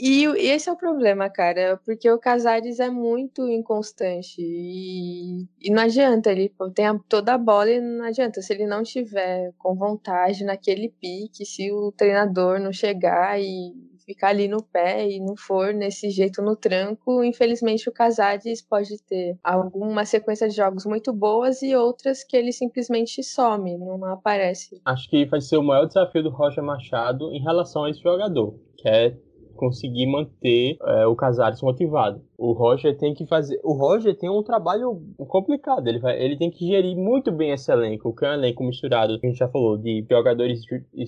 E, 0.00 0.24
e, 0.24 0.50
esse 0.50 0.68
é 0.68 0.72
o 0.72 0.76
problema, 0.76 1.28
cara, 1.28 1.80
porque 1.84 2.08
o 2.08 2.18
Casares 2.18 2.78
é 2.78 2.88
muito 2.88 3.48
inconstante 3.48 4.36
e, 4.38 5.44
e 5.60 5.70
não 5.70 5.82
adianta, 5.82 6.30
ele 6.30 6.52
tem 6.74 6.86
a, 6.86 6.96
toda 7.08 7.34
a 7.34 7.38
bola 7.38 7.70
e 7.70 7.80
não 7.80 8.04
adianta. 8.04 8.40
Se 8.40 8.52
ele 8.52 8.66
não 8.66 8.84
tiver 8.84 9.52
com 9.58 9.74
vontade 9.74 10.44
naquele 10.44 10.88
pique, 10.88 11.44
se 11.44 11.72
o 11.72 11.90
treinador 11.90 12.60
não 12.60 12.72
chegar 12.72 13.40
e 13.40 13.72
ficar 14.12 14.28
ali 14.28 14.46
no 14.46 14.62
pé 14.62 15.08
e 15.08 15.18
não 15.18 15.34
for 15.36 15.72
nesse 15.72 16.10
jeito 16.10 16.42
no 16.42 16.54
tranco, 16.54 17.24
infelizmente 17.24 17.88
o 17.88 17.92
Casares 17.92 18.60
pode 18.62 19.02
ter 19.02 19.36
alguma 19.42 20.04
sequência 20.04 20.48
de 20.48 20.54
jogos 20.54 20.84
muito 20.84 21.12
boas 21.12 21.62
e 21.62 21.74
outras 21.74 22.22
que 22.22 22.36
ele 22.36 22.52
simplesmente 22.52 23.22
some, 23.22 23.76
não 23.78 24.04
aparece. 24.04 24.80
Acho 24.84 25.08
que 25.08 25.24
vai 25.24 25.40
ser 25.40 25.56
o 25.56 25.62
maior 25.62 25.86
desafio 25.86 26.22
do 26.22 26.30
Roger 26.30 26.62
Machado 26.62 27.32
em 27.32 27.42
relação 27.42 27.84
a 27.84 27.90
esse 27.90 28.02
jogador, 28.02 28.54
que 28.76 28.88
é 28.88 29.16
conseguir 29.52 30.06
manter 30.06 30.76
é, 30.82 31.06
o 31.06 31.14
Casares 31.14 31.62
motivado. 31.62 32.22
O 32.36 32.52
Roger 32.52 32.96
tem 32.96 33.14
que 33.14 33.26
fazer. 33.26 33.60
O 33.62 33.72
Roger 33.72 34.16
tem 34.16 34.28
um 34.28 34.42
trabalho 34.42 35.00
complicado. 35.28 35.86
Ele, 35.86 35.98
vai, 35.98 36.20
ele 36.20 36.36
tem 36.36 36.50
que 36.50 36.66
gerir 36.66 36.96
muito 36.96 37.30
bem 37.30 37.52
esse 37.52 37.70
elenco, 37.70 38.14
que 38.14 38.24
é 38.24 38.30
um 38.30 38.34
elenco 38.34 38.64
misturado, 38.64 39.18
que 39.20 39.26
a 39.26 39.30
gente 39.30 39.38
já 39.38 39.48
falou, 39.48 39.78
de 39.78 40.04
jogadores 40.10 40.62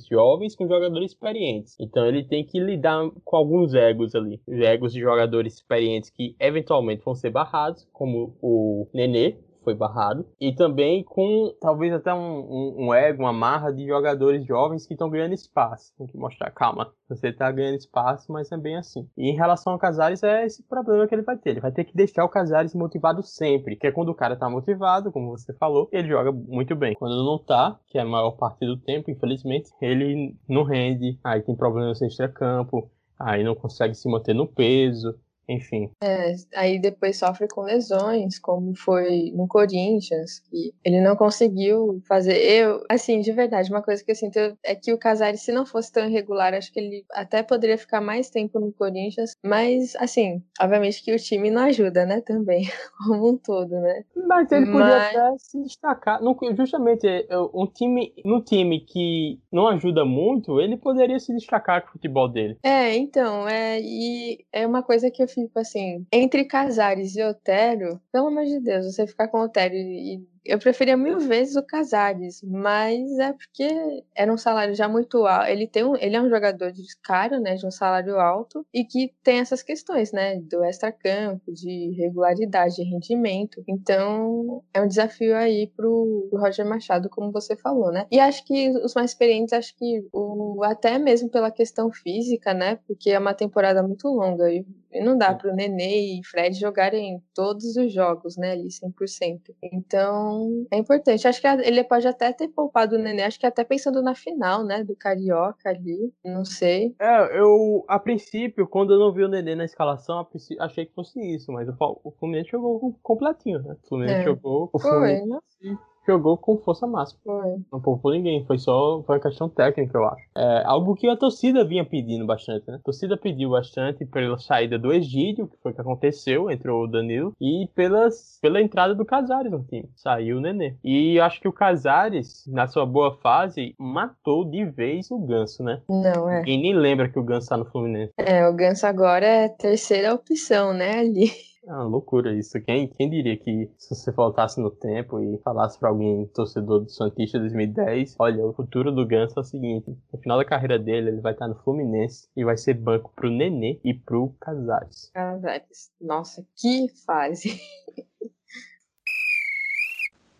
jovens 0.09 0.55
com 0.55 0.69
jogadores 0.69 1.13
experientes. 1.13 1.77
Então 1.81 2.07
ele 2.07 2.25
tem 2.25 2.45
que 2.45 2.61
lidar 2.61 3.11
com 3.25 3.37
alguns 3.37 3.75
egos 3.75 4.15
ali. 4.15 4.41
Egos 4.47 4.93
de 4.93 5.01
jogadores 5.01 5.55
experientes 5.55 6.11
que 6.11 6.37
eventualmente 6.39 7.05
vão 7.05 7.15
ser 7.15 7.31
barrados, 7.31 7.87
como 7.93 8.37
o 8.41 8.87
Nenê, 8.95 9.37
foi 9.65 9.75
barrado. 9.75 10.27
E 10.41 10.55
também 10.55 11.03
com 11.03 11.55
talvez 11.61 11.93
até 11.93 12.13
um, 12.13 12.19
um, 12.19 12.87
um 12.87 12.95
ego, 12.95 13.23
uma 13.23 13.33
marra 13.33 13.73
de 13.73 13.87
jogadores 13.87 14.47
jovens 14.47 14.87
que 14.87 14.95
estão 14.95 15.11
ganhando 15.11 15.33
espaço. 15.35 15.93
Tem 15.97 16.07
que 16.07 16.17
mostrar, 16.17 16.51
calma, 16.51 16.93
você 17.09 17.29
está 17.29 17.51
ganhando 17.51 17.79
espaço, 17.79 18.31
mas 18.31 18.53
é 18.53 18.57
bem 18.57 18.77
assim. 18.77 19.09
E 19.17 19.31
em 19.31 19.35
relação 19.35 19.73
ao 19.73 19.79
Casares, 19.79 20.23
é 20.23 20.45
esse 20.45 20.63
problema 20.63 21.07
que 21.07 21.15
ele 21.15 21.23
vai 21.23 21.37
ter. 21.37 21.51
Ele 21.51 21.61
vai 21.61 21.73
ter 21.73 21.85
que 21.85 21.97
deixar 21.97 22.25
o 22.25 22.29
Casares 22.29 22.75
motivado 22.75 23.23
sempre. 23.23 23.77
Que 23.77 23.89
é 23.89 23.93
quando 23.93 24.11
o 24.11 24.15
cara 24.15 24.35
está 24.35 24.49
motivado, 24.49 25.11
como 25.11 25.31
você 25.31 25.53
falou, 25.55 25.89
ele 25.91 26.09
joga 26.09 26.31
muito 26.31 26.77
bem. 26.77 26.95
Quando 26.95 27.25
não 27.25 27.39
tá, 27.39 27.79
que 27.89 27.99
é 27.99 28.03
a 28.03 28.07
maior 28.07 28.33
parte 28.33 28.67
do 28.67 28.77
tempo, 28.77 29.11
infelizmente, 29.11 29.71
ele 29.81 30.37
não 30.49 30.63
rende. 30.63 31.19
Aí 31.25 31.43
tem 31.43 31.57
problemas 31.57 32.03
extra-campo. 32.03 32.91
Aí 33.19 33.45
não 33.45 33.55
consegue 33.55 33.95
se 33.95 34.09
manter 34.09 34.35
no 34.35 34.47
peso 34.47 35.19
enfim. 35.49 35.91
É, 36.03 36.35
aí 36.55 36.79
depois 36.79 37.19
sofre 37.19 37.47
com 37.49 37.63
lesões, 37.63 38.39
como 38.39 38.75
foi 38.77 39.33
no 39.35 39.47
Corinthians, 39.47 40.41
que 40.51 40.73
ele 40.85 41.01
não 41.01 41.17
conseguiu 41.17 42.01
fazer. 42.09 42.37
Eu, 42.37 42.83
assim, 42.89 43.21
de 43.21 43.33
verdade, 43.33 43.71
uma 43.71 43.83
coisa 43.83 44.05
que 44.05 44.11
eu 44.11 44.15
sinto 44.15 44.39
é 44.63 44.75
que 44.75 44.93
o 44.93 44.99
Casares, 44.99 45.43
se 45.43 45.53
não 45.53 45.67
fosse 45.67 45.93
tão 45.93 46.07
irregular, 46.07 46.55
acho 46.55 46.73
que 46.73 46.81
ele 46.81 47.05
até 47.13 47.43
poderia 47.43 47.79
ficar 47.79 48.01
mais 48.01 48.31
tempo 48.31 48.59
no 48.59 48.73
Corinthians, 48.73 49.33
mas, 49.45 49.95
assim, 49.97 50.43
obviamente 50.61 51.03
que 51.03 51.15
o 51.15 51.19
time 51.19 51.51
não 51.51 51.63
ajuda, 51.63 52.07
né, 52.07 52.21
também, 52.21 52.65
como 52.99 53.31
um 53.31 53.37
todo, 53.37 53.71
né. 53.71 54.05
Mas 54.27 54.51
ele 54.51 54.67
podia 54.67 54.85
mas... 54.85 55.17
até 55.17 55.39
se 55.39 55.63
destacar, 55.63 56.21
justamente, 56.57 57.07
um 57.53 57.67
time, 57.67 58.13
no 58.25 58.43
time 58.43 58.81
que 58.81 59.39
não 59.53 59.69
ajuda 59.69 60.05
muito, 60.05 60.61
ele 60.61 60.77
poderia 60.77 61.19
se 61.19 61.35
destacar 61.35 61.83
com 61.83 61.89
o 61.89 61.93
futebol 61.93 62.29
dele. 62.29 62.57
É, 62.63 62.97
então, 62.97 63.49
é, 63.49 63.81
e 63.81 64.45
é 64.53 64.67
uma 64.67 64.83
coisa 64.83 65.11
que 65.11 65.23
eu 65.23 65.29
fico 65.35 65.59
assim, 65.59 66.07
entre 66.13 66.45
Casares 66.45 67.17
e 67.17 67.23
Otero, 67.23 68.01
pelo 68.13 68.29
amor 68.29 68.45
de 68.45 68.61
Deus, 68.61 68.87
você 68.87 69.07
ficar 69.07 69.29
com 69.29 69.41
Otero 69.41 69.75
e 69.75 70.23
eu 70.45 70.59
preferia 70.59 70.97
mil 70.97 71.19
vezes 71.19 71.57
o 71.57 71.63
Casares, 71.63 72.43
mas 72.43 73.19
é 73.19 73.33
porque 73.33 74.05
era 74.15 74.33
um 74.33 74.37
salário 74.37 74.75
já 74.75 74.89
muito 74.89 75.27
alto. 75.27 75.49
Ele, 75.49 75.67
tem 75.67 75.85
um, 75.85 75.97
ele 75.97 76.17
é 76.17 76.21
um 76.21 76.29
jogador 76.29 76.71
de 76.71 76.83
caro, 77.03 77.41
né? 77.41 77.55
De 77.55 77.67
um 77.67 77.71
salário 77.71 78.19
alto 78.21 78.67
e 78.73 78.85
que 78.85 79.13
tem 79.23 79.39
essas 79.39 79.63
questões, 79.63 80.13
né? 80.13 80.39
Do 80.41 80.63
extra-campo, 80.65 81.53
de 81.53 81.95
regularidade, 81.97 82.77
de 82.77 82.85
rendimento. 82.85 83.63
Então, 83.67 84.63
é 84.73 84.83
um 84.83 84.89
desafio 84.89 85.35
aí 85.37 85.73
pro, 85.75 86.29
pro 86.31 86.41
Roger 86.41 86.67
Machado, 86.67 87.09
como 87.09 87.33
você 87.33 87.57
falou, 87.57 87.91
né? 87.91 88.07
E 88.11 88.21
acho 88.21 88.45
que 88.45 88.69
os 88.71 88.95
mais 88.95 89.13
experientes, 89.13 89.53
acho 89.53 89.75
que 89.77 90.07
o, 90.13 90.63
até 90.65 90.99
mesmo 90.99 91.31
pela 91.31 91.51
questão 91.51 91.91
física, 91.91 92.53
né? 92.53 92.79
Porque 92.87 93.11
é 93.11 93.19
uma 93.19 93.35
temporada 93.35 93.83
muito 93.83 94.09
longa 94.09 94.53
e, 94.53 94.65
não 95.03 95.19
dá 95.19 95.35
pro 95.35 95.55
Nenê 95.55 96.19
e 96.19 96.25
Fred 96.25 96.57
jogarem 96.57 97.21
todos 97.35 97.77
os 97.77 97.93
jogos, 97.93 98.37
né? 98.37 98.53
Ali 98.53 98.69
100%. 98.69 99.41
Então, 99.73 100.34
então, 100.35 100.67
é 100.71 100.79
importante. 100.79 101.27
Acho 101.27 101.41
que 101.41 101.47
ele 101.47 101.85
pode 101.85 102.07
até 102.07 102.33
ter 102.33 102.49
poupado 102.49 102.97
o 102.97 102.99
Nenê, 102.99 103.23
acho 103.23 103.39
que 103.39 103.47
até 103.47 103.65
pensando 103.65 104.03
na 104.03 104.15
final, 104.15 104.65
né, 104.65 104.83
do 104.83 104.97
Carioca 104.97 105.69
ali, 105.69 106.13
não 106.25 106.45
sei. 106.45 106.95
É, 107.01 107.39
eu, 107.39 107.85
a 107.89 107.99
princípio, 107.99 108.67
quando 108.67 108.93
eu 108.93 108.99
não 108.99 109.13
vi 109.13 109.25
o 109.25 109.29
Nenê 109.29 109.55
na 109.55 109.65
escalação, 109.65 110.27
achei 110.61 110.87
que 110.87 110.95
fosse 110.95 111.21
isso, 111.35 111.53
mas 111.53 111.69
o, 111.69 111.75
o 112.05 112.11
Fluminense 112.13 112.51
jogou 112.51 112.99
completinho, 113.03 113.63
né? 113.63 113.77
O 113.85 113.89
Fluminense 113.89 114.21
é. 114.21 114.25
jogou... 114.25 114.71
O 114.73 114.79
Fluminense, 114.79 115.29
Foi, 115.61 115.71
né? 115.71 115.79
Jogou 116.07 116.37
com 116.37 116.59
força 116.59 116.87
máxima. 116.87 117.21
Foi. 117.25 117.57
Não 117.73 117.81
poupou 117.81 118.13
ninguém, 118.13 118.45
foi 118.45 118.59
só 118.59 119.03
foi 119.03 119.17
uma 119.17 119.23
questão 119.23 119.49
técnica, 119.49 119.97
eu 119.97 120.05
acho. 120.05 120.25
É 120.37 120.63
algo 120.65 120.95
que 120.95 121.09
a 121.09 121.17
torcida 121.17 121.65
vinha 121.65 121.85
pedindo 121.85 122.27
bastante, 122.27 122.69
né? 122.69 122.77
A 122.77 122.85
torcida 122.85 123.17
pediu 123.17 123.51
bastante 123.51 124.05
pela 124.05 124.39
saída 124.39 124.79
do 124.79 124.93
Egídio, 124.93 125.49
que 125.49 125.57
foi 125.63 125.73
o 125.73 125.75
que 125.75 125.81
aconteceu, 125.81 126.51
entrou 126.51 126.85
o 126.85 126.87
Danilo, 126.87 127.33
e 127.41 127.69
pelas, 127.75 128.39
pela 128.41 128.61
entrada 128.61 128.95
do 128.95 129.05
Casares 129.05 129.51
no 129.51 129.65
time. 129.65 129.89
Saiu 129.95 130.39
o 130.39 130.41
Nenê. 130.41 130.75
E 130.83 131.19
acho 131.21 131.41
que 131.41 131.49
o 131.49 131.53
Casares, 131.53 132.45
na 132.47 132.67
sua 132.67 132.87
boa 132.87 133.17
fase, 133.19 133.75
matou 133.79 134.45
de 134.45 134.65
vez 134.65 135.11
o 135.11 135.19
Ganso, 135.19 135.63
né? 135.63 135.81
Não, 135.89 136.29
é. 136.29 136.43
E 136.47 136.57
nem 136.57 136.75
lembra 136.75 137.09
que 137.09 137.19
o 137.19 137.25
Ganso 137.25 137.49
tá 137.49 137.57
no 137.57 137.65
Fluminense. 137.65 138.13
É, 138.19 138.47
o 138.49 138.55
Ganso 138.55 138.87
agora 138.87 139.27
é 139.27 139.49
terceira 139.49 140.15
opção, 140.15 140.73
né, 140.73 140.99
ali. 140.99 141.31
É 141.67 141.73
uma 141.73 141.85
loucura 141.85 142.35
isso. 142.35 142.61
Quem, 142.61 142.89
quem 142.89 143.09
diria 143.09 143.37
que 143.39 143.71
se 143.79 143.95
você 143.95 144.13
voltasse 144.13 144.61
no 144.61 144.71
tempo 144.71 145.19
e 145.19 145.39
falasse 145.39 145.79
para 145.79 145.89
alguém 145.89 146.27
torcedor 146.35 146.81
do 146.81 146.91
Santista 146.91 147.39
2010, 147.39 148.17
olha, 148.19 148.45
o 148.45 148.53
futuro 148.53 148.93
do 148.93 149.07
Ganso 149.07 149.39
é 149.39 149.41
o 149.41 149.45
seguinte: 149.45 149.97
no 150.13 150.19
final 150.19 150.37
da 150.37 150.45
carreira 150.45 150.79
dele, 150.79 151.09
ele 151.09 151.23
vai 151.23 151.33
estar 151.33 151.49
no 151.49 151.55
Fluminense 151.55 152.29
e 152.37 152.45
vai 152.45 152.59
ser 152.59 152.75
banco 152.75 153.11
pro 153.17 153.31
Nenê 153.31 153.81
e 153.83 153.95
pro 153.95 154.35
Casares. 154.41 155.11
Casares. 155.15 155.91
Nossa, 155.99 156.47
que 156.55 156.89
fase. 157.07 157.59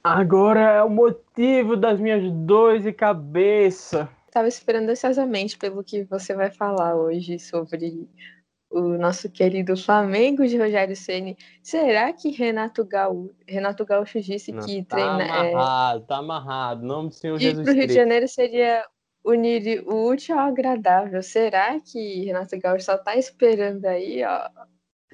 Agora 0.05 0.61
é 0.61 0.83
o 0.83 0.91
motivo 0.91 1.79
das 1.79 1.99
minhas 1.99 2.31
dores 2.31 2.83
de 2.83 2.93
cabeça. 2.93 4.07
Tava 4.31 4.49
esperando 4.49 4.91
ansiosamente 4.91 5.57
pelo 5.57 5.83
que 5.83 6.05
você 6.05 6.35
vai 6.35 6.51
falar 6.51 6.95
hoje 6.95 7.39
sobre 7.39 8.07
o 8.71 8.99
nosso 8.99 9.31
querido 9.31 9.77
Flamengo 9.77 10.47
de 10.47 10.59
Rogério 10.59 10.97
Ceni. 10.97 11.37
Será 11.63 12.13
que 12.13 12.31
Renato 12.31 12.85
Gaúcho, 12.85 13.35
Renato 13.47 13.85
Gaúcho 13.85 14.21
disse 14.21 14.53
Não, 14.53 14.65
que 14.65 14.83
tá 14.83 14.97
treina 14.97 15.25
amarrado, 15.25 16.03
é... 16.03 16.07
tá 16.07 16.17
amarrado, 16.19 16.87
nome 16.87 17.09
do 17.11 17.15
Senhor 17.15 17.39
Jesus 17.39 17.55
Cristo. 17.55 17.71
E 17.71 17.73
pro 17.73 17.81
Rio 17.81 17.87
de 17.87 17.95
Janeiro 17.95 18.29
seria 18.29 18.85
unir 19.25 19.85
o 19.87 20.11
útil 20.11 20.39
ao 20.39 20.49
agradável. 20.49 21.23
Será 21.23 21.79
que 21.81 22.25
Renato 22.25 22.59
Gaúcho 22.59 22.85
só 22.85 22.99
tá 22.99 23.17
esperando 23.17 23.85
aí, 23.87 24.25
ó? 24.25 24.49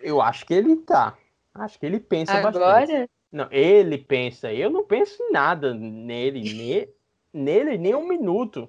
Eu 0.03 0.21
acho 0.23 0.47
que 0.47 0.55
ele 0.55 0.77
tá. 0.77 1.17
Acho 1.55 1.79
que 1.79 1.87
ele 1.87 2.01
pensa 2.01 2.33
Agora? 2.33 2.53
bastante. 2.53 3.11
Não, 3.31 3.47
ele 3.51 3.99
pensa. 3.99 4.53
Eu 4.53 4.71
não 4.71 4.85
penso 4.85 5.23
em 5.23 5.33
nada 5.33 5.75
nele, 5.75 6.41
ne... 6.41 6.89
nele 7.33 7.79
nem 7.79 7.95
um 7.95 8.09
minuto. 8.09 8.69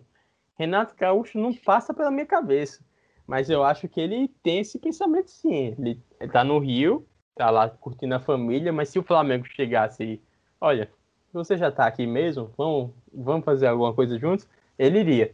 Renato 0.55 0.95
Gaúcho 0.95 1.39
não 1.39 1.53
passa 1.53 1.93
pela 1.93 2.11
minha 2.11 2.25
cabeça. 2.25 2.83
Mas 3.31 3.49
eu 3.49 3.63
acho 3.63 3.87
que 3.87 4.01
ele 4.01 4.27
tem 4.43 4.59
esse 4.59 4.77
pensamento 4.77 5.31
sim. 5.31 5.73
Ele, 5.79 5.97
tá 6.33 6.43
no 6.43 6.59
Rio, 6.59 7.07
tá 7.33 7.49
lá 7.49 7.69
curtindo 7.69 8.13
a 8.13 8.19
família, 8.19 8.73
mas 8.73 8.89
se 8.89 8.99
o 8.99 9.03
Flamengo 9.03 9.45
chegasse 9.47 10.03
e, 10.03 10.21
olha, 10.59 10.91
você 11.31 11.55
já 11.55 11.71
tá 11.71 11.87
aqui 11.87 12.05
mesmo, 12.05 12.51
vamos, 12.57 12.91
vamos 13.13 13.45
fazer 13.45 13.67
alguma 13.67 13.93
coisa 13.93 14.19
juntos, 14.19 14.45
ele 14.77 14.99
iria. 14.99 15.33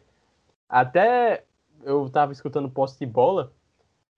Até 0.70 1.44
eu 1.84 2.08
tava 2.08 2.32
escutando 2.34 2.70
posse 2.70 3.00
de 3.00 3.08
bola 3.08 3.52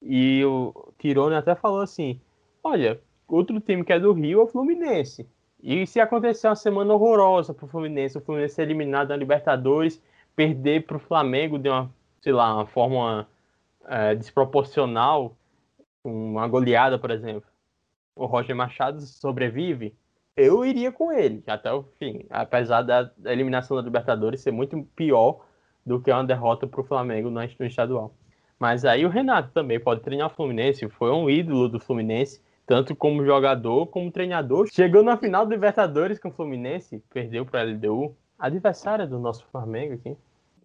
e 0.02 0.44
o 0.44 0.92
Tirone 1.00 1.36
até 1.36 1.56
falou 1.56 1.80
assim: 1.80 2.20
olha, 2.62 3.00
outro 3.30 3.62
time 3.62 3.86
que 3.86 3.94
é 3.94 4.00
do 4.02 4.12
Rio 4.12 4.42
é 4.42 4.44
o 4.44 4.48
Fluminense. 4.48 5.26
E 5.64 5.88
se 5.88 6.02
acontecer 6.02 6.50
uma 6.50 6.56
semana 6.58 6.94
horrorosa 6.94 7.54
pro 7.54 7.66
Fluminense, 7.66 8.18
o 8.18 8.22
Fluminense 8.22 8.56
ser 8.56 8.64
eliminado 8.64 9.08
da 9.08 9.16
Libertadores, 9.16 10.04
perder 10.36 10.86
pro 10.86 11.00
Flamengo 11.00 11.58
de 11.58 11.70
uma, 11.70 11.90
sei 12.22 12.34
lá, 12.34 12.56
uma 12.56 12.66
forma 12.66 13.26
é, 13.88 14.16
desproporcional, 14.16 15.38
uma 16.04 16.48
goleada, 16.48 16.98
por 16.98 17.12
exemplo, 17.12 17.50
o 18.16 18.26
Roger 18.26 18.56
Machado 18.56 19.02
sobrevive, 19.02 19.96
eu 20.36 20.66
iria 20.66 20.92
com 20.92 21.12
ele 21.12 21.44
até 21.48 21.72
o 21.72 21.84
fim, 21.98 22.26
apesar 22.30 22.82
da 22.82 23.12
eliminação 23.26 23.76
da 23.76 23.84
Libertadores 23.84 24.42
ser 24.42 24.52
muito 24.52 24.82
pior 24.96 25.46
do 25.86 26.00
que 26.02 26.12
uma 26.12 26.24
derrota 26.24 26.66
para 26.66 26.82
o 26.82 26.84
Flamengo 26.84 27.30
no 27.30 27.44
estadual. 27.44 28.14
Mas 28.58 28.84
aí 28.86 29.06
o 29.06 29.10
Renato 29.10 29.52
também 29.54 29.80
pode 29.80 30.02
treinar 30.02 30.28
o 30.28 30.36
Fluminense, 30.36 30.88
foi 30.90 31.12
um 31.12 31.30
ídolo 31.30 31.68
do 31.68 31.80
Fluminense, 31.80 32.42
tanto 32.66 32.96
como 32.96 33.26
jogador 33.26 33.88
como 33.88 34.12
treinador. 34.12 34.68
Chegou 34.72 35.02
na 35.02 35.18
final 35.18 35.46
do 35.46 35.52
Libertadores 35.52 36.20
com 36.20 36.30
o 36.30 36.34
Fluminense, 36.34 37.04
perdeu 37.10 37.46
para 37.46 37.62
a 37.62 37.64
LDU, 37.64 38.16
adversária 38.38 39.08
do 39.08 39.18
nosso 39.18 39.46
Flamengo 39.52 39.96
aqui. 39.96 40.16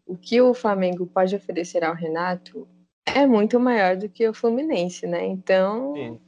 O 0.06 0.16
que 0.16 0.40
o 0.40 0.52
Flamengo 0.52 1.06
pode 1.06 1.34
oferecer 1.34 1.82
ao 1.82 1.94
Renato 1.94 2.68
é 3.06 3.26
muito 3.26 3.58
maior 3.60 3.96
do 3.96 4.08
que 4.08 4.28
o 4.28 4.34
Fluminense, 4.34 5.06
né? 5.06 5.24
Então. 5.26 5.94
Sim. 5.94 6.20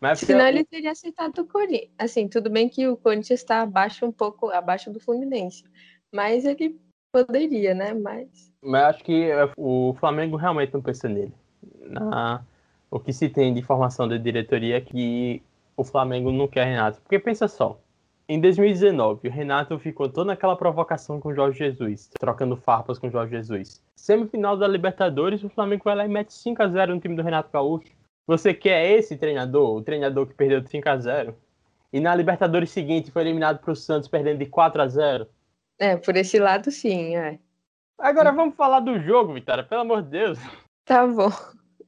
Mas 0.00 0.20
senão 0.20 0.46
ele 0.46 0.64
teria 0.64 0.92
aceitado 0.92 1.40
o 1.40 1.46
Corinthians. 1.46 1.90
Assim, 1.98 2.28
tudo 2.28 2.48
bem 2.48 2.68
que 2.68 2.86
o 2.86 2.96
Corinthians 2.96 3.40
está 3.40 3.62
abaixo 3.62 4.06
um 4.06 4.12
pouco, 4.12 4.48
abaixo 4.50 4.92
do 4.92 5.00
Fluminense. 5.00 5.64
Mas 6.12 6.44
ele 6.44 6.80
poderia, 7.10 7.74
né? 7.74 7.94
Mas. 7.94 8.52
Mas 8.62 8.82
acho 8.84 9.04
que 9.04 9.30
é, 9.30 9.50
o 9.56 9.94
Flamengo 9.98 10.36
realmente 10.36 10.72
não 10.72 10.82
pensa 10.82 11.08
nele. 11.08 11.32
Na... 11.82 12.44
O 12.90 12.98
que 12.98 13.12
se 13.12 13.28
tem 13.28 13.52
de 13.52 13.60
informação 13.60 14.08
da 14.08 14.16
diretoria 14.16 14.78
é 14.78 14.80
que 14.80 15.42
o 15.76 15.84
Flamengo 15.84 16.32
não 16.32 16.48
quer 16.48 16.64
Renato. 16.64 17.00
Porque 17.02 17.18
pensa 17.18 17.46
só, 17.46 17.78
em 18.28 18.38
2019, 18.38 19.26
o 19.26 19.30
Renato 19.30 19.78
ficou 19.78 20.06
toda 20.06 20.26
naquela 20.26 20.54
provocação 20.54 21.18
com 21.18 21.30
o 21.30 21.34
Jorge 21.34 21.58
Jesus, 21.60 22.10
trocando 22.20 22.58
farpas 22.58 22.98
com 22.98 23.06
o 23.06 23.10
Jorge 23.10 23.34
Jesus. 23.34 23.82
Semifinal 23.96 24.54
da 24.54 24.68
Libertadores, 24.68 25.42
o 25.42 25.48
Flamengo 25.48 25.84
vai 25.84 25.96
lá 25.96 26.04
e 26.04 26.08
mete 26.08 26.34
5 26.34 26.62
a 26.62 26.68
0 26.68 26.94
no 26.94 27.00
time 27.00 27.16
do 27.16 27.22
Renato 27.22 27.50
Gaúcho. 27.50 27.90
Você 28.26 28.52
quer 28.52 28.90
esse 28.90 29.16
treinador, 29.16 29.76
o 29.76 29.82
treinador 29.82 30.26
que 30.26 30.34
perdeu 30.34 30.60
de 30.60 30.68
5 30.68 30.86
a 30.86 30.98
0 30.98 31.34
E 31.90 32.00
na 32.00 32.14
Libertadores 32.14 32.70
seguinte 32.70 33.10
foi 33.10 33.22
eliminado 33.22 33.60
para 33.60 33.72
o 33.72 33.76
Santos 33.76 34.06
perdendo 34.06 34.40
de 34.40 34.46
4 34.46 34.82
a 34.82 34.86
0 34.86 35.26
É, 35.78 35.96
por 35.96 36.14
esse 36.14 36.38
lado 36.38 36.70
sim, 36.70 37.16
é. 37.16 37.38
Agora 37.98 38.30
vamos 38.30 38.54
falar 38.54 38.80
do 38.80 39.00
jogo, 39.00 39.32
Vitória, 39.32 39.64
pelo 39.64 39.80
amor 39.80 40.02
de 40.02 40.10
Deus. 40.10 40.38
Tá 40.84 41.06
bom. 41.06 41.30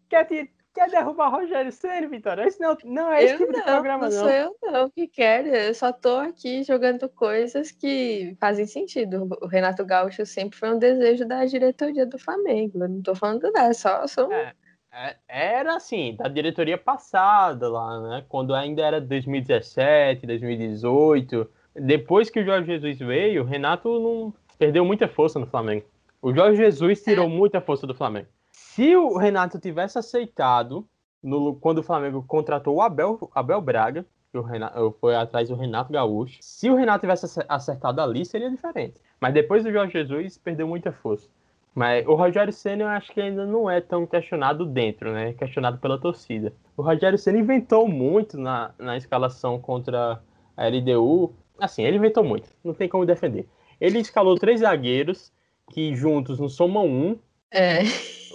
Quer, 0.09 0.24
te, 0.24 0.50
quer 0.74 0.90
derrubar 0.90 1.30
Rogério 1.30 1.72
Ceni, 1.72 2.06
Vitória? 2.06 2.46
Esse 2.46 2.61
não, 2.61 2.76
não 2.85 3.12
é 3.12 3.24
esse 3.24 3.37
tipo 3.38 3.52
não, 3.52 3.59
de 3.59 3.64
programa, 3.64 4.09
não 4.09 4.16
não. 4.16 4.22
sou 4.22 4.30
eu 4.30 4.56
não 4.62 4.90
que 4.90 5.06
quero. 5.06 5.48
Eu 5.48 5.74
só 5.74 5.92
tô 5.92 6.16
aqui 6.16 6.62
jogando 6.62 7.09
coisas 7.09 7.70
que 7.70 8.37
fazem 8.40 8.66
sentido. 8.66 9.28
O 9.40 9.46
Renato 9.46 9.85
Gaúcho 9.85 10.24
sempre 10.24 10.59
foi 10.59 10.70
um 10.70 10.78
desejo 10.78 11.26
da 11.26 11.44
diretoria 11.44 12.06
do 12.06 12.18
Flamengo. 12.18 12.83
Eu 12.83 12.88
não 12.88 13.02
tô 13.02 13.14
falando 13.14 13.50
nada, 13.52 13.74
só 13.74 14.06
sou. 14.06 14.33
É, 14.33 14.54
é, 14.92 15.16
era 15.28 15.76
assim, 15.76 16.16
da 16.16 16.28
diretoria 16.28 16.76
passada 16.76 17.68
lá, 17.68 18.00
né? 18.00 18.24
Quando 18.28 18.54
ainda 18.54 18.83
era 18.83 19.00
2017, 19.00 20.26
2018. 20.26 21.48
Depois 21.74 22.28
que 22.28 22.40
o 22.40 22.44
Jorge 22.44 22.66
Jesus 22.66 22.98
veio, 22.98 23.42
o 23.42 23.46
Renato 23.46 23.88
não 24.00 24.35
perdeu 24.59 24.85
muita 24.85 25.06
força 25.06 25.38
no 25.38 25.46
Flamengo. 25.46 25.87
O 26.20 26.35
Jorge 26.35 26.56
Jesus 26.56 27.02
tirou 27.02 27.28
muita 27.28 27.61
força 27.61 27.87
do 27.87 27.94
Flamengo. 27.94 28.26
Se 28.74 28.94
o 28.94 29.16
Renato 29.16 29.59
tivesse 29.59 29.98
aceitado, 29.98 30.87
no, 31.20 31.56
quando 31.56 31.78
o 31.78 31.83
Flamengo 31.83 32.22
contratou 32.22 32.76
o 32.76 32.80
Abel, 32.80 33.28
Abel 33.35 33.61
Braga, 33.61 34.06
que 34.30 34.38
o 34.38 34.42
Renato, 34.42 34.96
foi 35.00 35.16
atrás 35.16 35.48
do 35.48 35.56
Renato 35.56 35.92
Gaúcho, 35.92 36.38
se 36.40 36.70
o 36.70 36.76
Renato 36.76 37.00
tivesse 37.00 37.26
acertado 37.48 38.00
ali, 38.00 38.24
seria 38.24 38.48
diferente. 38.48 38.94
Mas 39.20 39.35
depois 39.35 39.64
do 39.64 39.72
Jorge 39.72 39.92
Jesus, 39.92 40.38
perdeu 40.38 40.68
muita 40.68 40.92
força. 40.92 41.28
Mas 41.74 42.06
o 42.06 42.14
Rogério 42.14 42.52
Senna 42.52 42.85
eu 42.85 42.88
acho 42.88 43.12
que 43.12 43.20
ainda 43.20 43.44
não 43.44 43.68
é 43.68 43.80
tão 43.80 44.06
questionado 44.06 44.64
dentro, 44.64 45.12
né? 45.12 45.33
Questionado 45.33 45.78
pela 45.78 45.98
torcida. 45.98 46.52
O 46.76 46.83
Rogério 46.83 47.18
Senna 47.18 47.38
inventou 47.38 47.88
muito 47.88 48.38
na, 48.38 48.72
na 48.78 48.96
escalação 48.96 49.59
contra 49.61 50.22
a 50.56 50.68
LDU. 50.68 51.35
Assim, 51.59 51.83
ele 51.83 51.96
inventou 51.96 52.22
muito, 52.22 52.48
não 52.62 52.72
tem 52.72 52.88
como 52.88 53.04
defender. 53.04 53.48
Ele 53.80 53.98
escalou 53.98 54.37
três 54.37 54.61
zagueiros 54.61 55.33
que 55.72 55.92
juntos 55.92 56.38
não 56.38 56.48
somam 56.48 56.87
um. 56.87 57.18
É. 57.50 57.80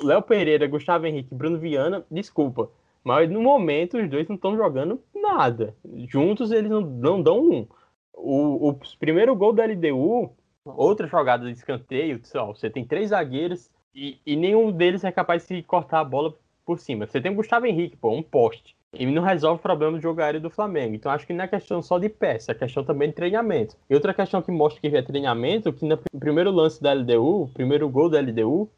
Léo 0.04 0.22
Pereira, 0.22 0.68
Gustavo 0.68 1.06
Henrique 1.06 1.34
Bruno 1.34 1.58
Viana, 1.58 2.06
desculpa. 2.10 2.70
Mas 3.04 3.30
no 3.30 3.42
momento 3.42 3.98
os 3.98 4.10
dois 4.10 4.28
não 4.28 4.36
estão 4.36 4.56
jogando 4.56 5.00
nada. 5.14 5.76
Juntos 6.08 6.52
eles 6.52 6.70
não, 6.70 6.82
não 6.82 7.22
dão 7.22 7.40
um. 7.40 7.68
O, 8.14 8.70
o 8.70 8.80
primeiro 9.00 9.36
gol 9.36 9.54
da 9.54 9.66
LDU 9.66 10.32
outra 10.66 11.08
jogada 11.08 11.46
de 11.46 11.52
escanteio, 11.52 12.20
só, 12.24 12.48
você 12.48 12.70
tem 12.70 12.84
três 12.86 13.10
zagueiros 13.10 13.70
e, 13.94 14.18
e, 14.26 14.36
nenhum 14.36 14.72
deles 14.72 15.04
é 15.04 15.12
capaz 15.12 15.48
de 15.48 15.62
cortar 15.64 16.00
a 16.00 16.04
bola 16.04 16.34
por 16.66 16.80
cima. 16.80 17.06
Você 17.06 17.22
tem 17.22 17.32
o 17.32 17.36
Gustavo 17.36 17.66
Henrique, 17.66 17.96
pô, 17.96 18.10
um 18.12 18.24
poste. 18.24 18.76
E 18.98 19.06
não 19.06 19.22
resolve 19.22 19.60
o 19.60 19.62
problema 19.62 19.98
do 19.98 20.02
jogo 20.02 20.22
do 20.40 20.50
Flamengo. 20.50 20.96
Então 20.96 21.12
acho 21.12 21.28
que 21.28 21.34
não 21.34 21.44
é 21.44 21.48
questão 21.48 21.82
só 21.82 22.00
de 22.00 22.10
peça, 22.10 22.52
é 22.52 22.56
questão 22.56 22.84
também 22.84 23.10
de 23.10 23.16
treinamento. 23.16 23.76
E 23.90 23.94
outra 23.94 24.14
questão 24.14 24.42
que 24.42 24.52
mostra 24.52 24.82
que 24.82 24.96
é 24.96 25.02
treinamento, 25.02 25.72
que 25.72 25.86
no 25.86 25.98
primeiro 26.20 26.52
lance 26.52 26.82
da 26.82 26.94
LDU, 26.94 27.50
primeiro 27.54 27.90
gol 27.90 28.10
da 28.10 28.20
LDU, 28.20 28.70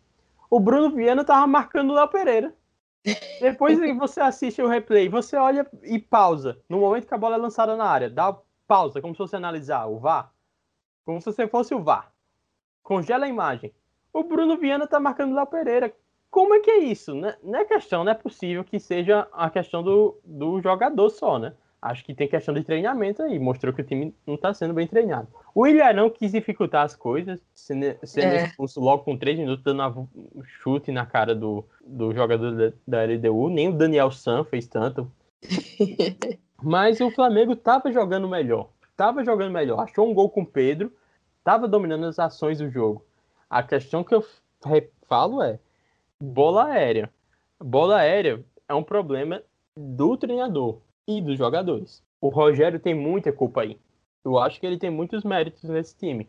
o 0.50 0.60
Bruno 0.60 0.90
Viana 0.90 1.24
tava 1.24 1.46
marcando 1.48 1.92
o 1.92 1.94
Léo 1.94 2.08
Pereira. 2.08 2.54
Depois 3.40 3.80
você 3.98 4.20
assiste 4.20 4.62
o 4.62 4.68
replay, 4.68 5.08
você 5.08 5.38
olha 5.38 5.66
e 5.84 5.98
pausa. 6.00 6.60
No 6.68 6.80
momento 6.80 7.08
que 7.08 7.14
a 7.14 7.18
bola 7.18 7.36
é 7.36 7.40
lançada 7.40 7.76
na 7.76 7.86
área, 7.86 8.10
dá 8.10 8.38
pausa, 8.68 9.02
como 9.02 9.14
se 9.14 9.20
você 9.20 9.36
analisar 9.36 9.86
o 9.86 10.00
VAR. 10.00 10.32
Como 11.06 11.22
se 11.22 11.26
você 11.26 11.48
fosse 11.48 11.74
o 11.74 11.82
VAR. 11.82 12.12
Congela 12.84 13.26
a 13.26 13.30
imagem. 13.30 13.74
O 14.12 14.24
Bruno 14.24 14.58
Viana 14.58 14.88
tá 14.88 15.00
marcando 15.00 15.32
o 15.32 15.36
Léo 15.36 15.48
Pereira. 15.48 15.94
Como 16.30 16.54
é 16.54 16.60
que 16.60 16.70
é 16.70 16.80
isso? 16.80 17.16
Não 17.16 17.60
é 17.60 17.66
questão, 17.66 18.04
não 18.04 18.12
é 18.12 18.16
possível 18.16 18.64
que 18.64 18.80
seja 18.80 19.28
a 19.32 19.50
questão 19.50 19.82
do, 19.82 20.20
do 20.24 20.62
jogador 20.62 21.10
só, 21.10 21.40
né? 21.40 21.54
Acho 21.82 22.04
que 22.04 22.14
tem 22.14 22.28
questão 22.28 22.54
de 22.54 22.64
treinamento 22.64 23.22
aí. 23.22 23.38
Mostrou 23.38 23.74
que 23.74 23.82
o 23.82 23.86
time 23.86 24.14
não 24.26 24.36
está 24.36 24.54
sendo 24.54 24.74
bem 24.74 24.88
treinado. 24.88 25.28
O 25.54 25.68
Ilharão 25.68 26.10
quis 26.10 26.32
dificultar 26.32 26.84
as 26.84 26.96
coisas, 26.96 27.40
sendo, 27.54 27.96
sendo 28.04 28.34
é. 28.34 28.46
expulso 28.46 28.80
logo 28.80 29.04
com 29.04 29.18
três 29.18 29.38
minutos, 29.38 29.64
dando 29.64 30.10
um 30.14 30.44
chute 30.44 30.92
na 30.92 31.06
cara 31.06 31.36
do, 31.36 31.64
do 31.86 32.14
jogador 32.14 32.52
da, 32.56 32.74
da 32.88 33.04
LDU. 33.04 33.50
Nem 33.50 33.70
o 33.70 33.74
Daniel 33.74 34.12
San 34.12 34.44
fez 34.44 34.68
tanto. 34.68 35.12
Mas 36.62 37.00
o 37.00 37.12
Flamengo 37.12 37.54
estava 37.54 37.92
jogando 37.92 38.28
melhor 38.28 38.70
estava 38.98 39.24
jogando 39.24 39.52
melhor, 39.52 39.80
achou 39.80 40.10
um 40.10 40.14
gol 40.14 40.28
com 40.28 40.42
o 40.42 40.46
Pedro, 40.46 40.92
estava 41.38 41.68
dominando 41.68 42.06
as 42.06 42.18
ações 42.18 42.58
do 42.58 42.70
jogo. 42.70 43.06
A 43.48 43.62
questão 43.62 44.04
que 44.04 44.14
eu 44.14 44.26
falo 45.08 45.44
é 45.44 45.60
bola 46.20 46.66
aérea. 46.66 47.14
Bola 47.60 47.98
aérea 47.98 48.44
é 48.68 48.74
um 48.74 48.84
problema 48.84 49.44
do 49.76 50.18
treinador 50.18 50.80
e 51.08 51.22
dos 51.22 51.38
jogadores. 51.38 52.04
O 52.20 52.30
Rogério 52.30 52.80
tem 52.80 52.94
muita 52.94 53.32
culpa 53.32 53.62
aí. 53.62 53.80
Eu 54.26 54.38
acho 54.38 54.60
que 54.60 54.66
ele 54.66 54.78
tem 54.78 54.90
muitos 54.90 55.24
méritos 55.24 55.64
nesse 55.64 55.96
time. 55.96 56.28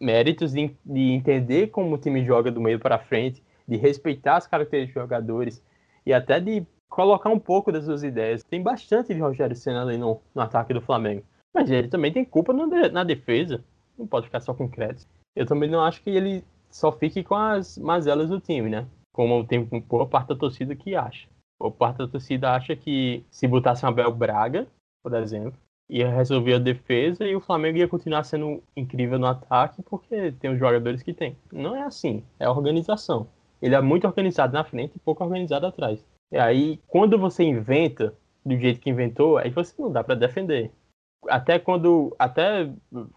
Méritos 0.00 0.52
de, 0.52 0.74
de 0.84 1.12
entender 1.12 1.68
como 1.68 1.94
o 1.94 1.98
time 1.98 2.24
joga 2.24 2.50
do 2.52 2.60
meio 2.60 2.78
para 2.78 2.98
frente, 2.98 3.42
de 3.66 3.76
respeitar 3.76 4.36
as 4.36 4.46
características 4.46 5.02
dos 5.02 5.08
jogadores 5.08 5.62
e 6.04 6.12
até 6.12 6.38
de 6.38 6.64
colocar 6.88 7.30
um 7.30 7.38
pouco 7.38 7.72
das 7.72 7.84
suas 7.84 8.02
ideias. 8.04 8.44
Tem 8.44 8.62
bastante 8.62 9.12
de 9.12 9.20
Rogério 9.20 9.56
Senna 9.56 9.82
ali 9.82 9.98
no, 9.98 10.20
no 10.34 10.42
ataque 10.42 10.72
do 10.72 10.80
Flamengo. 10.80 11.24
Mas 11.52 11.70
ele 11.70 11.88
também 11.88 12.12
tem 12.12 12.24
culpa 12.24 12.52
na, 12.52 13.02
defesa. 13.02 13.64
Não 13.98 14.06
pode 14.06 14.26
ficar 14.26 14.40
só 14.40 14.54
com 14.54 14.68
crédito. 14.68 15.06
Eu 15.34 15.46
também 15.46 15.68
não 15.68 15.82
acho 15.82 16.02
que 16.02 16.10
ele 16.10 16.44
só 16.70 16.92
fique 16.92 17.24
com 17.24 17.34
as 17.34 17.76
mazelas 17.78 18.28
do 18.28 18.40
time, 18.40 18.70
né? 18.70 18.86
Como 19.12 19.44
tem 19.44 19.64
boa 19.64 20.06
parte 20.06 20.28
da 20.28 20.36
torcida 20.36 20.76
que 20.76 20.94
acha. 20.94 21.26
Boa 21.60 21.72
parte 21.72 21.98
da 21.98 22.08
torcida 22.08 22.52
acha 22.52 22.76
que 22.76 23.24
se 23.30 23.46
botasse 23.46 23.84
um 23.84 23.88
Abel 23.88 24.12
Braga, 24.14 24.66
por 25.02 25.14
exemplo, 25.14 25.58
ia 25.88 26.10
resolver 26.10 26.54
a 26.54 26.58
defesa 26.58 27.24
e 27.24 27.34
o 27.34 27.40
Flamengo 27.40 27.78
ia 27.78 27.88
continuar 27.88 28.24
sendo 28.24 28.62
incrível 28.76 29.18
no 29.18 29.26
ataque 29.26 29.82
porque 29.82 30.32
tem 30.32 30.50
os 30.50 30.58
jogadores 30.58 31.02
que 31.02 31.14
tem. 31.14 31.36
Não 31.52 31.74
é 31.74 31.82
assim, 31.82 32.24
é 32.38 32.48
organização. 32.48 33.28
Ele 33.62 33.74
é 33.74 33.80
muito 33.80 34.06
organizado 34.06 34.52
na 34.52 34.64
frente 34.64 34.96
e 34.96 34.98
pouco 34.98 35.24
organizado 35.24 35.66
atrás. 35.66 36.04
E 36.30 36.38
aí, 36.38 36.80
quando 36.88 37.18
você 37.18 37.44
inventa 37.44 38.12
do 38.44 38.56
jeito 38.56 38.80
que 38.80 38.90
inventou, 38.90 39.38
aí 39.38 39.50
você 39.50 39.74
não 39.80 39.90
dá 39.90 40.04
para 40.04 40.14
defender 40.14 40.70
até 41.28 41.58
quando. 41.58 42.14
Até 42.18 42.70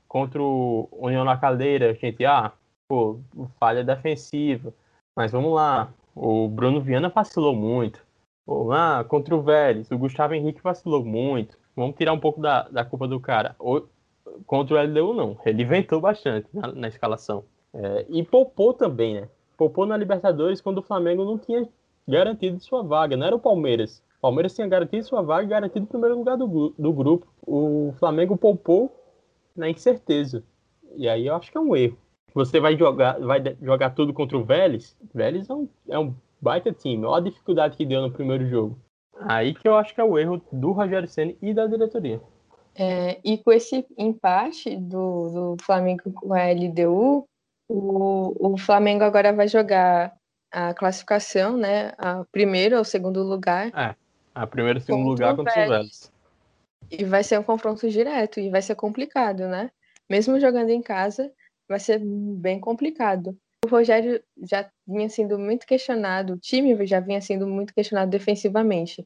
contra 0.07 0.41
o 0.41 0.89
União 0.91 1.23
na 1.23 1.37
Caldeira, 1.37 1.91
a 1.91 1.93
gente, 1.93 2.25
ah, 2.25 2.51
pô, 2.87 3.19
falha 3.59 3.83
defensiva. 3.83 4.73
Mas 5.15 5.31
vamos 5.31 5.53
lá. 5.53 5.91
O 6.15 6.47
Bruno 6.47 6.81
Viana 6.81 7.09
vacilou 7.09 7.55
muito. 7.55 8.05
Ah, 8.71 9.05
contra 9.07 9.35
o 9.35 9.41
Vélez, 9.41 9.91
o 9.91 9.97
Gustavo 9.97 10.33
Henrique 10.33 10.61
vacilou 10.61 11.05
muito. 11.05 11.57
Vamos 11.75 11.95
tirar 11.95 12.13
um 12.13 12.19
pouco 12.19 12.41
da, 12.41 12.63
da 12.63 12.83
culpa 12.83 13.07
do 13.07 13.19
cara. 13.19 13.55
O, 13.59 13.81
contra 14.45 14.75
o 14.75 14.83
LDU, 14.83 15.13
não. 15.13 15.37
Ele 15.45 15.63
inventou 15.63 16.01
bastante 16.01 16.47
na, 16.53 16.71
na 16.71 16.87
escalação. 16.87 17.43
É, 17.73 18.05
e 18.09 18.23
poupou 18.23 18.73
também, 18.73 19.21
né? 19.21 19.29
Poupou 19.57 19.85
na 19.85 19.95
Libertadores 19.95 20.61
quando 20.61 20.79
o 20.79 20.83
Flamengo 20.83 21.23
não 21.23 21.37
tinha 21.37 21.67
garantido 22.07 22.59
sua 22.59 22.81
vaga. 22.81 23.15
Não 23.15 23.27
era 23.27 23.35
o 23.35 23.39
Palmeiras. 23.39 24.01
O 24.17 24.21
Palmeiras 24.21 24.55
tinha 24.55 24.67
garantido 24.67 25.05
sua 25.05 25.21
vaga 25.21 25.43
e 25.43 25.47
garantido 25.47 25.85
o 25.85 25.89
primeiro 25.89 26.17
lugar 26.17 26.37
do, 26.37 26.73
do 26.77 26.93
grupo. 26.93 27.27
O 27.45 27.93
Flamengo 27.99 28.35
poupou 28.35 28.91
na 29.55 29.69
incerteza. 29.69 30.43
E 30.95 31.07
aí 31.07 31.27
eu 31.27 31.35
acho 31.35 31.51
que 31.51 31.57
é 31.57 31.61
um 31.61 31.75
erro. 31.75 31.97
Você 32.33 32.59
vai 32.59 32.77
jogar, 32.77 33.19
vai 33.19 33.41
jogar 33.61 33.91
tudo 33.91 34.13
contra 34.13 34.37
o 34.37 34.43
Vélez. 34.43 34.95
Vélez 35.13 35.49
é 35.49 35.53
um, 35.53 35.67
é 35.87 35.99
um 35.99 36.13
baita 36.41 36.71
time. 36.71 37.05
Olha 37.05 37.21
a 37.21 37.29
dificuldade 37.29 37.77
que 37.77 37.85
deu 37.85 38.01
no 38.01 38.11
primeiro 38.11 38.47
jogo. 38.47 38.79
Aí 39.21 39.53
que 39.53 39.67
eu 39.67 39.75
acho 39.75 39.93
que 39.93 39.99
é 39.99 40.03
o 40.03 40.17
erro 40.17 40.41
do 40.51 40.71
Rogério 40.71 41.07
Senna 41.07 41.33
e 41.41 41.53
da 41.53 41.67
diretoria. 41.67 42.21
É, 42.75 43.19
e 43.23 43.37
com 43.37 43.51
esse 43.51 43.85
empate 43.97 44.77
do, 44.77 45.55
do 45.55 45.63
Flamengo 45.63 46.11
com 46.13 46.33
a 46.33 46.49
LDU, 46.51 47.27
o, 47.67 48.53
o 48.53 48.57
Flamengo 48.57 49.03
agora 49.03 49.33
vai 49.33 49.47
jogar 49.47 50.15
a 50.51 50.73
classificação, 50.73 51.57
né? 51.57 51.91
A 51.97 52.23
primeiro 52.31 52.77
ou 52.77 52.83
segundo 52.83 53.21
lugar. 53.21 53.67
É. 53.75 53.95
A 54.33 54.47
primeiro 54.47 54.79
e 54.79 54.81
segundo 54.81 55.09
lugar 55.09 55.35
contra 55.35 55.63
os 55.63 55.69
Vélez. 55.69 56.11
E 56.89 57.03
vai 57.03 57.23
ser 57.23 57.37
um 57.39 57.43
confronto 57.43 57.89
direto 57.89 58.39
e 58.39 58.49
vai 58.49 58.61
ser 58.61 58.75
complicado, 58.75 59.47
né? 59.47 59.69
Mesmo 60.09 60.39
jogando 60.39 60.69
em 60.69 60.81
casa, 60.81 61.31
vai 61.67 61.79
ser 61.79 61.99
bem 61.99 62.59
complicado. 62.59 63.37
O 63.65 63.69
Rogério 63.69 64.23
já 64.41 64.69
vinha 64.87 65.09
sendo 65.09 65.37
muito 65.37 65.67
questionado, 65.67 66.33
o 66.33 66.37
time 66.37 66.85
já 66.85 66.99
vinha 66.99 67.21
sendo 67.21 67.45
muito 67.45 67.73
questionado 67.73 68.09
defensivamente. 68.09 69.05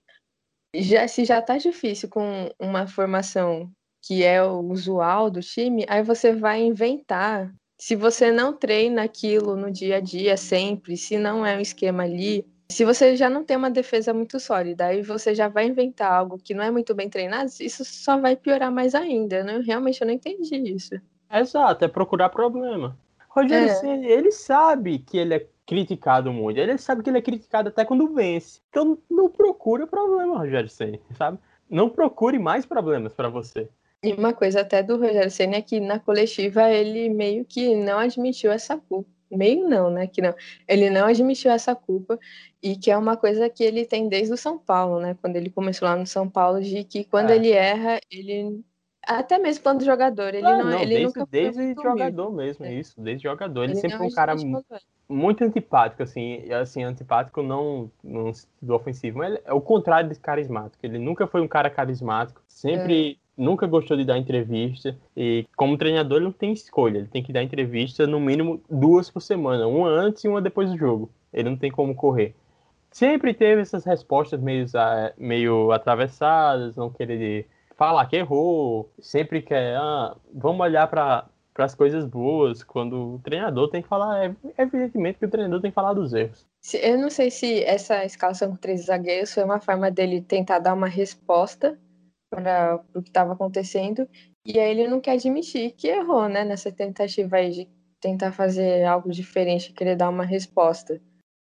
Já, 0.76 1.08
se 1.08 1.26
já 1.26 1.42
tá 1.42 1.58
difícil 1.58 2.10
com 2.10 2.50
uma 2.60 2.88
formação 2.88 3.72
que 4.06 4.24
é 4.24 4.44
o 4.44 4.60
usual 4.60 5.30
do 5.30 5.40
time, 5.40 5.86
aí 5.88 6.04
você 6.04 6.34
vai 6.34 6.62
inventar. 6.62 7.54
Se 7.80 7.96
você 7.96 8.32
não 8.32 8.52
treina 8.56 9.04
aquilo 9.04 9.56
no 9.56 9.72
dia 9.72 9.98
a 9.98 10.00
dia 10.00 10.36
sempre, 10.38 10.98
se 10.98 11.18
não 11.18 11.46
é 11.46 11.58
um 11.58 11.62
esquema 11.62 12.04
ali, 12.04 12.46
Se 12.72 12.86
você 12.86 13.16
já 13.16 13.30
não 13.30 13.44
tem 13.44 13.56
uma 13.56 13.70
defesa 13.70 14.14
muito 14.14 14.40
sólida, 14.40 14.88
aí 14.88 15.04
você 15.04 15.36
já 15.36 15.48
vai 15.48 15.68
inventar 15.68 16.12
algo 16.12 16.40
que 16.40 16.56
não 16.56 16.64
é 16.64 16.72
muito 16.72 16.96
bem 16.96 17.08
treinado, 17.10 17.52
isso 17.60 17.86
só 17.86 18.18
vai 18.18 18.36
piorar 18.36 18.72
mais 18.72 18.96
ainda, 18.96 19.44
né? 19.44 19.60
Realmente 19.64 20.02
eu 20.02 20.08
não 20.08 20.14
entendi 20.14 20.56
isso. 20.56 20.96
Exato, 21.32 21.86
é 21.86 21.88
procurar 21.88 22.30
problema. 22.30 22.98
Rogério 23.34 23.68
é. 23.68 23.74
Ceni, 23.76 24.06
ele 24.06 24.32
sabe 24.32 25.00
que 25.00 25.18
ele 25.18 25.34
é 25.34 25.48
criticado 25.66 26.32
muito. 26.32 26.60
Ele 26.60 26.78
sabe 26.78 27.02
que 27.02 27.10
ele 27.10 27.18
é 27.18 27.22
criticado 27.22 27.70
até 27.70 27.84
quando 27.84 28.14
vence. 28.14 28.62
Então 28.70 28.98
não 29.10 29.28
procura 29.28 29.88
problema, 29.88 30.38
Rogério 30.38 30.70
Ceni, 30.70 31.02
sabe? 31.18 31.40
Não 31.68 31.90
procure 31.90 32.38
mais 32.38 32.66
problemas 32.66 33.14
para 33.14 33.30
você. 33.30 33.68
E 34.04 34.14
uma 34.14 34.34
coisa 34.34 34.62
até 34.62 34.84
do 34.84 34.98
Rogério 34.98 35.32
Ceni 35.32 35.56
é 35.56 35.62
que 35.62 35.80
na 35.80 35.98
coletiva 35.98 36.70
ele 36.70 37.10
meio 37.10 37.44
que 37.44 37.76
não 37.76 37.98
admitiu 37.98 38.52
essa 38.52 38.78
culpa. 38.78 39.10
Meio 39.32 39.68
não, 39.68 39.90
né? 39.90 40.06
Que 40.06 40.22
não. 40.22 40.36
Ele 40.68 40.92
não 40.92 41.08
admitiu 41.08 41.50
essa 41.50 41.74
culpa 41.74 42.20
e 42.62 42.76
que 42.76 42.92
é 42.92 42.98
uma 42.98 43.18
coisa 43.18 43.50
que 43.50 43.64
ele 43.64 43.84
tem 43.84 44.08
desde 44.08 44.32
o 44.32 44.38
São 44.38 44.60
Paulo, 44.60 45.00
né? 45.00 45.18
Quando 45.20 45.38
ele 45.38 45.50
começou 45.50 45.88
lá 45.88 45.96
no 45.96 46.06
São 46.06 46.30
Paulo, 46.30 46.62
de 46.62 46.84
que 46.84 47.04
quando 47.04 47.32
é. 47.32 47.36
ele 47.36 47.50
erra, 47.52 48.00
ele 48.12 48.64
até 49.06 49.38
mesmo 49.38 49.64
quando 49.64 49.84
jogador, 49.84 50.34
ele 50.34 50.46
ah, 50.46 50.58
não, 50.58 50.66
não, 50.66 50.80
ele 50.80 50.96
desde, 50.96 51.06
nunca 51.06 51.28
desde 51.30 51.74
jogador 51.74 52.28
humilde. 52.28 52.46
mesmo, 52.46 52.66
é. 52.66 52.74
isso, 52.74 53.00
desde 53.00 53.24
jogador. 53.24 53.64
Ele, 53.64 53.74
ele 53.74 53.80
sempre 53.80 53.98
foi 53.98 54.08
um 54.08 54.12
cara 54.12 54.36
muito 55.08 55.44
antipático, 55.44 56.04
assim, 56.04 56.52
assim, 56.52 56.84
antipático 56.84 57.42
não 57.42 57.92
no 58.04 58.34
sentido 58.34 58.74
ofensivo, 58.74 59.20
mas 59.20 59.38
é 59.46 59.54
o 59.54 59.62
contrário 59.62 60.10
de 60.10 60.16
carismático. 60.16 60.86
Ele 60.86 60.98
nunca 60.98 61.28
foi 61.28 61.42
um 61.42 61.48
cara 61.48 61.70
carismático, 61.70 62.42
sempre 62.48 63.12
é. 63.12 63.16
nunca 63.38 63.68
gostou 63.68 63.98
de 63.98 64.06
dar 64.06 64.18
entrevista 64.18 64.98
e 65.16 65.46
como 65.56 65.78
treinador 65.78 66.18
ele 66.18 66.26
não 66.26 66.32
tem 66.32 66.54
escolha, 66.54 67.00
ele 67.00 67.08
tem 67.08 67.22
que 67.22 67.34
dar 67.34 67.44
entrevista 67.44 68.08
no 68.08 68.20
mínimo 68.20 68.62
duas 68.70 69.10
por 69.10 69.22
semana, 69.22 69.68
uma 69.68 69.90
antes 69.90 70.24
e 70.24 70.28
uma 70.28 70.42
depois 70.42 70.72
do 70.72 70.78
jogo. 70.78 71.10
Ele 71.32 71.50
não 71.50 71.58
tem 71.58 71.72
como 71.72 71.96
correr. 71.96 72.36
Sempre 72.92 73.34
teve 73.34 73.62
essas 73.62 73.84
respostas 73.84 74.40
meio, 74.40 74.66
meio 75.18 75.72
atravessadas, 75.72 76.76
não 76.76 76.92
querer 76.92 77.48
falar 77.76 78.06
que 78.08 78.16
errou, 78.16 78.92
sempre 79.00 79.42
quer, 79.42 79.76
ah, 79.78 80.16
vamos 80.34 80.62
olhar 80.62 80.88
para 80.88 81.26
para 81.54 81.66
as 81.66 81.76
coisas 81.76 82.06
boas, 82.06 82.64
quando 82.64 83.16
o 83.16 83.20
treinador 83.20 83.70
tem 83.70 83.82
que 83.82 83.88
falar, 83.88 84.26
é, 84.26 84.36
evidentemente 84.58 85.20
que 85.20 85.26
o 85.26 85.30
treinador 85.30 85.62
tem 85.62 85.70
que 85.70 85.76
falar 85.76 85.94
dos 85.94 86.12
erros. 86.12 86.48
Eu 86.82 86.98
não 86.98 87.10
sei 87.10 87.30
se 87.30 87.64
essa 87.64 88.04
escalação 88.04 88.50
com 88.52 88.56
três 88.56 88.86
zagueiros 88.86 89.34
foi 89.34 89.44
uma 89.44 89.60
forma 89.60 89.92
dele 89.92 90.22
tentar 90.22 90.60
dar 90.60 90.74
uma 90.74 90.88
resposta 90.88 91.78
para 92.32 92.84
o 92.96 93.04
que 93.04 93.10
estava 93.10 93.34
acontecendo, 93.34 94.10
e 94.44 94.60
aí 94.60 94.72
ele 94.72 94.88
não 94.88 95.00
quer 95.00 95.12
admitir 95.12 95.74
que 95.74 95.88
errou, 95.88 96.28
né, 96.28 96.44
nessa 96.44 96.72
tentativa 96.72 97.36
aí 97.36 97.52
de 97.52 97.70
tentar 98.02 98.32
fazer 98.32 98.84
algo 98.84 99.12
diferente, 99.12 99.72
querer 99.72 99.96
dar 99.96 100.10
uma 100.10 100.26
resposta. 100.26 101.00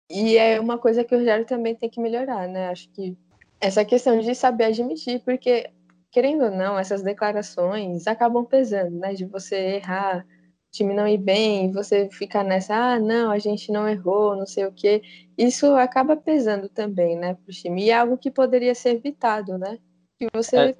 E 0.09 0.37
é 0.37 0.59
uma 0.59 0.77
coisa 0.77 1.03
que 1.03 1.15
o 1.15 1.17
Rogério 1.17 1.45
também 1.45 1.75
tem 1.75 1.89
que 1.89 1.99
melhorar, 1.99 2.47
né? 2.47 2.69
Acho 2.69 2.87
que 2.91 3.17
essa 3.59 3.83
questão 3.83 4.19
de 4.19 4.35
saber 4.35 4.65
admitir, 4.65 5.21
porque 5.25 5.69
querendo 6.13 6.43
ou 6.43 6.51
não, 6.51 6.77
essas 6.77 7.01
declarações 7.01 8.05
acabam 8.05 8.45
pesando, 8.45 8.99
né? 8.99 9.15
De 9.15 9.25
você 9.25 9.55
errar, 9.77 10.23
time 10.71 10.93
não 10.93 11.07
ir 11.07 11.17
bem, 11.17 11.71
você 11.71 12.07
ficar 12.11 12.43
nessa, 12.43 12.75
ah, 12.75 12.99
não, 12.99 13.31
a 13.31 13.39
gente 13.39 13.71
não 13.71 13.89
errou, 13.89 14.35
não 14.35 14.45
sei 14.45 14.65
o 14.65 14.71
quê. 14.71 15.01
Isso 15.35 15.75
acaba 15.75 16.15
pesando 16.15 16.69
também, 16.69 17.17
né, 17.17 17.33
para 17.33 17.49
o 17.49 17.53
time. 17.53 17.85
E 17.85 17.89
é 17.89 17.97
algo 17.97 18.17
que 18.17 18.29
poderia 18.29 18.75
ser 18.75 18.91
evitado, 18.91 19.57
né? 19.57 19.79
Que 20.19 20.27
você. 20.31 20.57
É, 20.57 20.75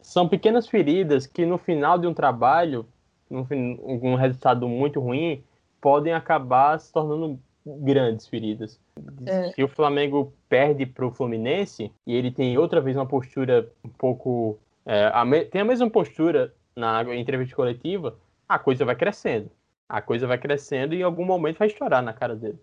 são 0.00 0.28
pequenas 0.28 0.66
feridas 0.66 1.26
que 1.26 1.46
no 1.46 1.58
final 1.58 1.96
de 1.96 2.08
um 2.08 2.14
trabalho, 2.14 2.88
um 3.30 4.16
resultado 4.16 4.68
muito 4.68 5.00
ruim, 5.00 5.44
podem 5.80 6.12
acabar 6.12 6.78
se 6.80 6.92
tornando 6.92 7.40
grandes 7.66 8.28
feridas. 8.28 8.78
É. 9.26 9.50
Se 9.50 9.62
o 9.62 9.68
Flamengo 9.68 10.32
perde 10.48 10.86
para 10.86 11.04
o 11.04 11.10
Fluminense 11.10 11.90
e 12.06 12.14
ele 12.14 12.30
tem 12.30 12.56
outra 12.56 12.80
vez 12.80 12.96
uma 12.96 13.06
postura 13.06 13.68
um 13.84 13.88
pouco. 13.88 14.58
É, 14.84 15.10
a 15.12 15.24
me, 15.24 15.44
tem 15.44 15.60
a 15.60 15.64
mesma 15.64 15.90
postura 15.90 16.54
na 16.76 17.02
entrevista 17.16 17.56
coletiva, 17.56 18.16
a 18.48 18.58
coisa 18.58 18.84
vai 18.84 18.94
crescendo. 18.94 19.50
A 19.88 20.00
coisa 20.00 20.26
vai 20.26 20.38
crescendo 20.38 20.94
e 20.94 21.00
em 21.00 21.02
algum 21.02 21.24
momento 21.24 21.58
vai 21.58 21.68
estourar 21.68 22.02
na 22.02 22.12
cara 22.12 22.36
dele. 22.36 22.58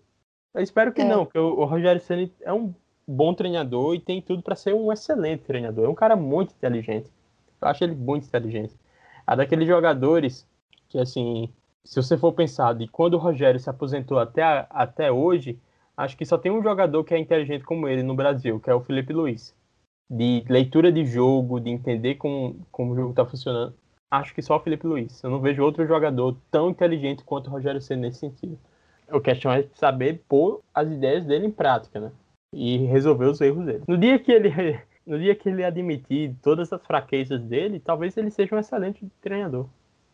Eu 0.54 0.62
espero 0.62 0.92
que 0.92 1.02
é. 1.02 1.04
não, 1.04 1.24
porque 1.24 1.38
o, 1.38 1.64
Rogério 1.64 2.00
Ceni 2.00 2.32
é 2.42 2.52
um 2.52 2.72
bom 3.06 3.34
treinador 3.34 3.94
e 3.94 4.00
tem 4.00 4.22
tudo 4.22 4.42
para 4.42 4.56
ser 4.56 4.74
um 4.74 4.92
excelente 4.92 5.42
treinador. 5.42 5.84
É 5.86 5.88
um 5.88 5.94
cara 5.94 6.16
muito 6.16 6.54
inteligente. 6.54 7.10
Eu 7.60 7.68
acho 7.68 7.84
ele 7.84 7.94
muito 7.94 8.26
inteligente. 8.26 8.74
É 9.26 9.36
daqueles 9.36 9.66
jogadores 9.66 10.46
que, 10.88 10.98
assim, 10.98 11.50
se 11.84 12.02
você 12.02 12.16
for 12.16 12.32
pensar 12.32 12.74
de 12.74 12.88
quando 12.88 13.14
o 13.14 13.18
Rogério 13.18 13.60
se 13.60 13.68
aposentou 13.68 14.18
até, 14.18 14.42
a, 14.42 14.66
até 14.70 15.12
hoje, 15.12 15.58
acho 15.96 16.16
que 16.16 16.24
só 16.24 16.38
tem 16.38 16.50
um 16.50 16.62
jogador 16.62 17.04
que 17.04 17.14
é 17.14 17.18
inteligente 17.18 17.64
como 17.64 17.86
ele 17.86 18.02
no 18.02 18.14
Brasil, 18.14 18.58
que 18.58 18.70
é 18.70 18.74
o 18.74 18.80
Felipe 18.80 19.12
Luiz. 19.12 19.54
De 20.10 20.44
leitura 20.48 20.90
de 20.90 21.04
jogo, 21.04 21.60
de 21.60 21.70
entender 21.70 22.14
como, 22.14 22.56
como 22.72 22.92
o 22.92 22.96
jogo 22.96 23.10
está 23.10 23.24
funcionando. 23.24 23.74
Acho 24.10 24.34
que 24.34 24.42
só 24.42 24.56
o 24.56 24.60
Felipe 24.60 24.86
Luiz. 24.86 25.22
Eu 25.22 25.30
não 25.30 25.40
vejo 25.40 25.62
outro 25.62 25.86
jogador 25.86 26.36
tão 26.50 26.70
inteligente 26.70 27.24
quanto 27.24 27.48
o 27.48 27.50
Rogério 27.50 27.80
Senna 27.80 28.02
nesse 28.02 28.20
sentido. 28.20 28.58
O 29.10 29.20
questão 29.20 29.52
é 29.52 29.66
saber 29.74 30.22
pôr 30.28 30.60
as 30.72 30.90
ideias 30.90 31.26
dele 31.26 31.46
em 31.46 31.50
prática, 31.50 32.00
né? 32.00 32.12
E 32.52 32.78
resolver 32.86 33.26
os 33.26 33.40
erros 33.40 33.66
dele. 33.66 33.82
No 33.86 33.98
dia 33.98 34.18
que 34.18 34.32
ele, 34.32 34.80
no 35.06 35.18
dia 35.18 35.34
que 35.34 35.48
ele 35.48 35.64
admitir 35.64 36.34
todas 36.42 36.72
as 36.72 36.82
fraquezas 36.86 37.42
dele, 37.42 37.80
talvez 37.80 38.16
ele 38.16 38.30
seja 38.30 38.54
um 38.54 38.58
excelente 38.58 39.06
treinador. 39.20 39.66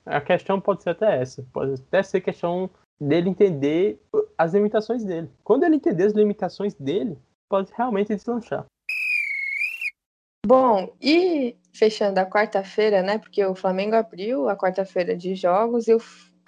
A 0.04 0.20
questão 0.20 0.60
pode 0.60 0.82
ser 0.82 0.90
até 0.90 1.20
essa. 1.20 1.44
Pode 1.52 1.74
até 1.74 2.02
ser 2.02 2.20
questão 2.20 2.70
dele 3.00 3.30
entender 3.30 4.00
as 4.36 4.52
limitações 4.52 5.04
dele. 5.04 5.30
Quando 5.42 5.64
ele 5.64 5.76
entender 5.76 6.04
as 6.04 6.12
limitações 6.12 6.74
dele, 6.74 7.18
pode 7.48 7.72
realmente 7.76 8.14
deslanchar. 8.14 8.66
Bom, 10.46 10.94
e 11.00 11.56
fechando 11.72 12.18
a 12.18 12.26
quarta-feira, 12.26 13.02
né? 13.02 13.18
Porque 13.18 13.44
o 13.44 13.54
Flamengo 13.54 13.94
abriu 13.94 14.48
a 14.48 14.56
quarta-feira 14.56 15.16
de 15.16 15.34
jogos 15.34 15.86
e 15.86 15.94
o 15.94 16.00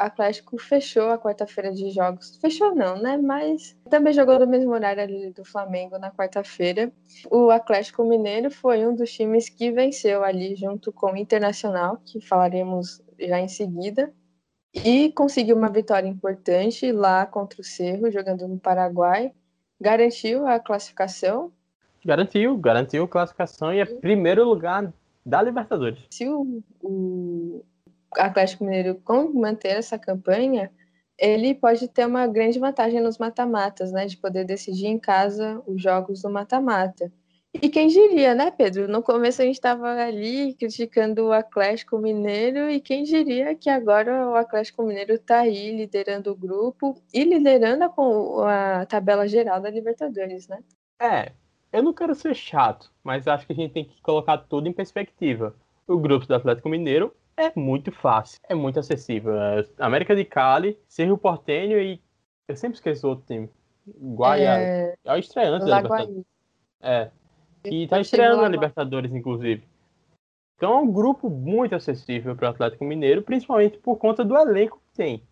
Atlético 0.03 0.59
fechou 0.59 1.11
a 1.11 1.19
quarta-feira 1.19 1.73
de 1.73 1.91
jogos. 1.91 2.37
Fechou 2.41 2.75
não, 2.75 2.97
né? 2.97 3.17
Mas 3.17 3.77
também 3.89 4.13
jogou 4.13 4.39
no 4.39 4.47
mesmo 4.47 4.71
horário 4.73 5.03
ali 5.03 5.31
do 5.31 5.45
Flamengo 5.45 5.99
na 5.99 6.11
quarta-feira. 6.11 6.93
O 7.31 7.51
Atlético 7.51 8.05
Mineiro 8.05 8.51
foi 8.51 8.87
um 8.87 8.95
dos 8.95 9.13
times 9.13 9.49
que 9.49 9.71
venceu 9.71 10.25
ali 10.25 10.55
junto 10.57 10.93
com 10.93 11.13
o 11.13 11.17
Internacional, 11.17 11.99
que 12.05 12.21
falaremos 12.21 13.03
já 13.19 13.41
em 13.41 13.49
seguida, 13.49 14.13
e 14.75 15.13
conseguiu 15.13 15.57
uma 15.57 15.69
vitória 15.69 16.09
importante 16.09 16.91
lá 16.91 17.27
contra 17.27 17.61
o 17.61 17.65
Cerro, 17.65 18.11
jogando 18.11 18.49
no 18.49 18.59
Paraguai. 18.59 19.33
Garantiu 19.81 20.47
a 20.47 20.59
classificação. 20.59 21.53
Garantiu, 22.05 22.57
garantiu 22.57 23.05
a 23.05 23.09
classificação 23.09 23.73
e 23.73 23.81
é 23.81 23.85
primeiro 23.85 24.45
lugar 24.45 24.93
da 25.25 25.41
Libertadores. 25.41 26.01
Se 26.11 26.29
o, 26.29 26.63
o 26.83 27.65
Atlético 28.17 28.65
Mineiro 28.65 29.01
manter 29.35 29.77
essa 29.77 29.99
campanha, 29.99 30.71
ele 31.19 31.55
pode 31.55 31.87
ter 31.89 32.07
uma 32.07 32.27
grande 32.27 32.59
vantagem 32.59 33.01
nos 33.01 33.19
mata-matas, 33.19 33.93
né? 33.93 34.07
De 34.07 34.17
poder 34.17 34.45
decidir 34.45 34.87
em 34.87 34.99
casa 34.99 35.63
os 35.67 35.81
jogos 35.81 36.23
do 36.23 36.31
mata-mata. 36.31 37.13
E 37.61 37.69
quem 37.69 37.87
diria, 37.87 38.35
né, 38.35 38.51
Pedro? 38.51 38.89
No 38.89 39.03
começo 39.03 39.43
a 39.43 39.45
gente 39.45 39.57
estava 39.57 39.93
ali 39.93 40.55
criticando 40.55 41.27
o 41.27 41.33
Atlético 41.33 41.99
Mineiro 41.99 42.71
e 42.71 42.81
quem 42.81 43.05
diria 43.05 43.55
que 43.55 43.69
agora 43.69 44.27
o 44.31 44.35
Atlético 44.35 44.83
Mineiro 44.83 45.13
está 45.13 45.41
aí 45.41 45.71
liderando 45.71 46.33
o 46.33 46.35
grupo 46.35 46.97
e 47.13 47.23
liderando 47.25 47.85
a, 47.85 48.81
a, 48.81 48.87
tabela 48.87 49.29
geral 49.29 49.61
da 49.61 49.69
Libertadores, 49.69 50.49
né? 50.49 50.61
É, 50.99 51.33
eu 51.71 51.83
não 51.83 51.93
quero 51.93 52.15
ser 52.15 52.35
chato, 52.35 52.91
mas 53.05 53.29
acho 53.29 53.47
que 53.47 53.53
a 53.53 53.57
gente 53.57 53.75
tem 53.75 53.85
que 53.85 54.01
colocar 54.01 54.39
tudo 54.39 54.67
em 54.67 54.73
perspectiva. 54.73 55.55
O 55.87 55.99
grupo 55.99 56.27
do 56.27 56.35
Atlético 56.35 56.71
Mineiro 56.71 57.15
é 57.37 57.53
muito 57.55 57.91
fácil, 57.93 58.41
é 58.49 58.55
muito 58.55 58.79
acessível. 58.79 59.35
É 59.41 59.65
América 59.79 60.15
de 60.15 60.25
Cali, 60.25 60.79
Cerro 60.89 61.19
Portenho 61.19 61.81
e 61.81 62.01
eu 62.49 62.57
sempre 62.57 62.77
esqueço 62.77 63.07
o 63.07 63.11
outro 63.11 63.27
time. 63.27 63.49
Guaiá. 63.87 64.59
É, 64.59 64.95
é 65.05 65.13
o 65.13 65.17
estreante 65.17 65.65
da 65.65 65.77
Libertadores. 65.77 66.25
É, 66.81 67.11
e 67.65 67.87
tá 67.87 68.01
estreando 68.01 68.43
na 68.43 68.49
Libertadores, 68.49 69.13
inclusive. 69.15 69.65
Então 70.57 70.73
é 70.73 70.77
um 70.77 70.93
grupo 70.93 71.29
muito 71.29 71.75
acessível 71.75 72.37
para 72.37 72.49
o 72.49 72.51
Atlético 72.51 72.85
Mineiro, 72.85 73.23
principalmente 73.23 73.79
por 73.79 73.97
conta 73.97 74.25
do 74.25 74.37
elenco 74.37 74.81
que 74.91 74.97
tem. 74.97 75.23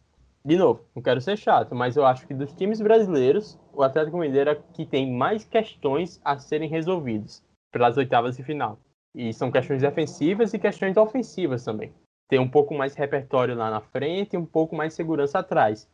De 0.44 0.56
novo, 0.56 0.84
não 0.94 1.02
quero 1.02 1.20
ser 1.20 1.36
chato, 1.36 1.74
mas 1.74 1.96
eu 1.96 2.06
acho 2.06 2.26
que 2.26 2.32
dos 2.32 2.52
times 2.52 2.80
brasileiros, 2.80 3.58
o 3.72 3.82
Atlético 3.82 4.16
Mineiro 4.16 4.50
é 4.50 4.58
que 4.72 4.86
tem 4.86 5.12
mais 5.12 5.44
questões 5.44 6.20
a 6.24 6.38
serem 6.38 6.68
resolvidas 6.68 7.44
pelas 7.70 7.96
oitavas 7.96 8.36
de 8.36 8.42
final. 8.42 8.78
E 9.14 9.33
são 9.33 9.51
questões 9.51 9.83
defensivas 9.83 10.55
e 10.55 10.59
questões 10.59 10.96
ofensivas 10.96 11.64
também. 11.64 11.92
Tem 12.29 12.38
um 12.38 12.49
pouco 12.49 12.75
mais 12.75 12.94
repertório 12.94 13.57
lá 13.57 13.70
na 13.70 13.81
frente 13.81 14.35
e 14.35 14.38
um 14.38 14.46
pouco 14.46 14.77
mais 14.77 14.94
segurança 14.94 15.40
atrás, 15.40 15.88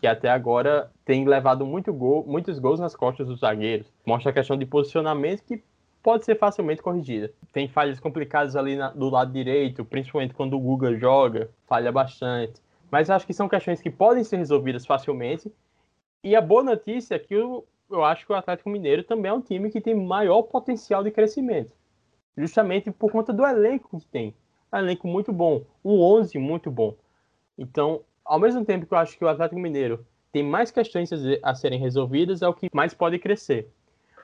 que 0.00 0.06
até 0.06 0.30
agora 0.30 0.90
tem 1.04 1.26
levado 1.26 1.66
muito 1.66 1.92
gol, 1.92 2.24
muitos 2.26 2.58
gols 2.58 2.80
nas 2.80 2.96
costas 2.96 3.26
dos 3.26 3.40
zagueiros. 3.40 3.86
Mostra 4.06 4.30
a 4.30 4.34
questão 4.34 4.56
de 4.56 4.64
posicionamento 4.64 5.44
que 5.44 5.62
pode 6.02 6.24
ser 6.24 6.38
facilmente 6.38 6.82
corrigida. 6.82 7.30
Tem 7.52 7.68
falhas 7.68 8.00
complicadas 8.00 8.56
ali 8.56 8.74
na, 8.74 8.90
do 8.90 9.10
lado 9.10 9.32
direito, 9.32 9.84
principalmente 9.84 10.34
quando 10.34 10.54
o 10.54 10.60
Guga 10.60 10.96
joga, 10.96 11.50
falha 11.66 11.92
bastante. 11.92 12.60
Mas 12.90 13.10
acho 13.10 13.26
que 13.26 13.32
são 13.32 13.48
questões 13.48 13.80
que 13.80 13.90
podem 13.90 14.24
ser 14.24 14.38
resolvidas 14.38 14.86
facilmente. 14.86 15.52
E 16.24 16.34
a 16.34 16.40
boa 16.40 16.62
notícia 16.62 17.14
é 17.14 17.18
que 17.18 17.34
eu 17.34 17.66
acho 18.04 18.26
que 18.26 18.32
o 18.32 18.36
Atlético 18.36 18.70
Mineiro 18.70 19.04
também 19.04 19.30
é 19.30 19.34
um 19.34 19.40
time 19.40 19.70
que 19.70 19.80
tem 19.80 19.94
maior 19.94 20.42
potencial 20.42 21.04
de 21.04 21.10
crescimento. 21.10 21.70
Justamente 22.36 22.90
por 22.90 23.10
conta 23.10 23.32
do 23.32 23.44
elenco 23.46 23.98
que 23.98 24.06
tem. 24.06 24.34
Um 24.72 24.78
elenco 24.78 25.06
muito 25.06 25.32
bom, 25.32 25.64
um 25.84 26.00
11 26.00 26.38
muito 26.38 26.70
bom. 26.70 26.94
Então, 27.58 28.00
ao 28.24 28.38
mesmo 28.38 28.64
tempo 28.64 28.86
que 28.86 28.94
eu 28.94 28.98
acho 28.98 29.18
que 29.18 29.24
o 29.24 29.28
Atlético 29.28 29.60
Mineiro 29.60 30.04
tem 30.32 30.42
mais 30.42 30.70
questões 30.70 31.10
a 31.42 31.54
serem 31.54 31.78
resolvidas, 31.78 32.40
é 32.40 32.48
o 32.48 32.54
que 32.54 32.70
mais 32.72 32.94
pode 32.94 33.18
crescer. 33.18 33.68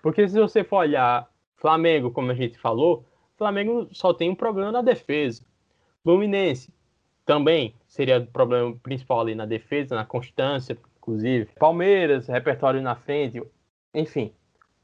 Porque 0.02 0.26
se 0.26 0.38
você 0.38 0.64
for 0.64 0.78
olhar 0.78 1.28
Flamengo, 1.56 2.10
como 2.10 2.30
a 2.30 2.34
gente 2.34 2.58
falou, 2.58 3.04
Flamengo 3.36 3.88
só 3.92 4.14
tem 4.14 4.30
um 4.30 4.34
problema 4.34 4.72
na 4.72 4.80
defesa. 4.80 5.42
Fluminense 6.02 6.72
também 7.26 7.74
seria 7.86 8.18
o 8.18 8.26
problema 8.26 8.74
principal 8.82 9.20
ali 9.20 9.34
na 9.34 9.44
defesa, 9.44 9.94
na 9.94 10.04
constância, 10.04 10.78
inclusive. 10.96 11.50
Palmeiras, 11.58 12.26
repertório 12.26 12.80
na 12.80 12.94
frente. 12.94 13.42
Enfim, 13.92 14.32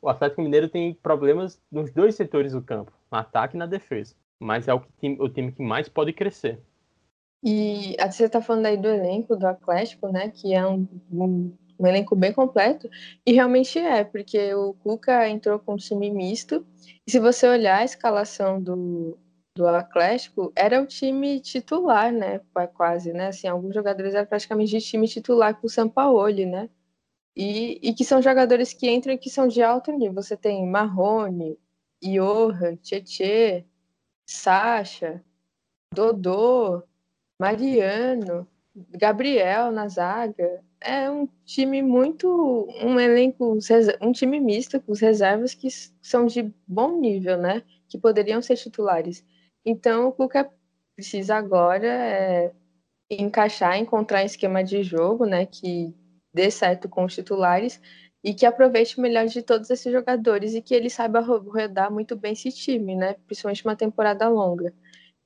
o 0.02 0.08
Atlético 0.08 0.42
Mineiro 0.42 0.68
tem 0.68 0.92
problemas 0.92 1.58
nos 1.72 1.90
dois 1.90 2.14
setores 2.14 2.52
do 2.52 2.60
campo, 2.60 2.92
no 3.14 3.20
ataque 3.20 3.54
e 3.54 3.58
na 3.58 3.66
defesa. 3.66 4.14
Mas 4.40 4.66
é 4.66 4.74
o, 4.74 4.80
que, 4.80 5.16
o 5.20 5.28
time 5.28 5.52
que 5.52 5.62
mais 5.62 5.88
pode 5.88 6.12
crescer. 6.12 6.60
E 7.42 7.96
você 8.00 8.24
está 8.24 8.40
falando 8.40 8.66
aí 8.66 8.76
do 8.76 8.88
elenco 8.88 9.36
do 9.36 9.46
Atlético, 9.46 10.08
né? 10.08 10.30
Que 10.30 10.54
é 10.54 10.66
um, 10.66 10.88
um, 11.12 11.56
um, 11.78 11.86
elenco 11.86 12.16
bem 12.16 12.32
completo. 12.32 12.88
E 13.24 13.32
realmente 13.32 13.78
é, 13.78 14.02
porque 14.02 14.52
o 14.54 14.74
Cuca 14.74 15.28
entrou 15.28 15.58
com 15.58 15.74
um 15.74 15.76
time 15.76 16.10
misto. 16.10 16.66
E 17.06 17.10
se 17.10 17.20
você 17.20 17.46
olhar 17.46 17.78
a 17.78 17.84
escalação 17.84 18.60
do, 18.60 19.16
do 19.56 19.66
Atlético, 19.68 20.52
era 20.56 20.82
o 20.82 20.86
time 20.86 21.38
titular, 21.40 22.12
né? 22.12 22.40
Quase, 22.74 23.12
né? 23.12 23.28
Assim, 23.28 23.46
alguns 23.46 23.74
jogadores 23.74 24.14
eram 24.14 24.26
praticamente 24.26 24.70
de 24.70 24.80
time 24.80 25.06
titular 25.06 25.54
com 25.54 25.66
o 25.66 25.70
Sampaoli, 25.70 26.46
né? 26.46 26.68
E, 27.36 27.78
e 27.82 27.92
que 27.94 28.04
são 28.04 28.22
jogadores 28.22 28.72
que 28.72 28.90
entram 28.90 29.12
e 29.12 29.18
que 29.18 29.28
são 29.28 29.46
de 29.46 29.62
alto 29.62 29.92
nível. 29.92 30.14
Você 30.14 30.36
tem 30.36 30.66
Marrone, 30.66 31.58
Johan, 32.04 32.76
Tietê, 32.76 33.64
Sacha, 34.26 35.22
Dodô, 35.94 36.82
Mariano, 37.38 38.46
Gabriel 38.90 39.70
na 39.70 39.88
zaga. 39.88 40.62
É 40.80 41.10
um 41.10 41.26
time 41.44 41.82
muito. 41.82 42.66
um 42.82 43.00
elenco, 43.00 43.58
um 44.02 44.12
time 44.12 44.40
misto 44.40 44.80
com 44.80 44.92
reservas 44.92 45.54
que 45.54 45.68
são 46.02 46.26
de 46.26 46.52
bom 46.66 47.00
nível, 47.00 47.38
né? 47.38 47.62
Que 47.88 47.98
poderiam 47.98 48.42
ser 48.42 48.56
titulares. 48.56 49.24
Então 49.64 50.08
o 50.08 50.12
Cuca 50.12 50.50
precisa 50.94 51.36
agora 51.36 51.86
é, 51.86 52.52
encaixar, 53.10 53.78
encontrar 53.78 54.22
um 54.22 54.26
esquema 54.26 54.62
de 54.62 54.82
jogo, 54.82 55.24
né? 55.24 55.46
Que 55.46 55.94
dê 56.34 56.50
certo 56.50 56.88
com 56.88 57.04
os 57.04 57.14
titulares 57.14 57.80
e 58.24 58.32
que 58.32 58.46
aproveite 58.46 58.98
o 58.98 59.02
melhor 59.02 59.26
de 59.26 59.42
todos 59.42 59.68
esses 59.68 59.92
jogadores 59.92 60.54
e 60.54 60.62
que 60.62 60.74
ele 60.74 60.88
saiba 60.88 61.20
rodar 61.20 61.92
muito 61.92 62.16
bem 62.16 62.32
esse 62.32 62.50
time, 62.50 62.96
né? 62.96 63.16
Principalmente 63.26 63.64
uma 63.64 63.76
temporada 63.76 64.26
longa. 64.28 64.72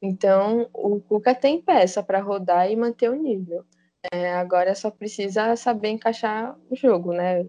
Então, 0.03 0.69
o 0.75 1.01
Cuca 1.01 1.35
tem 1.35 1.63
peça 1.63 2.03
para 2.03 2.21
rodar 2.21 2.71
e 2.71 2.77
manter 2.77 3.09
o 3.09 3.15
nível. 3.15 3.65
É, 4.13 4.35
agora 4.35 4.75
só 4.75 4.91
precisa 4.91 5.55
saber 5.57 5.91
encaixar 5.91 6.59
o 6.71 6.75
jogo, 6.77 7.13
né? 7.13 7.47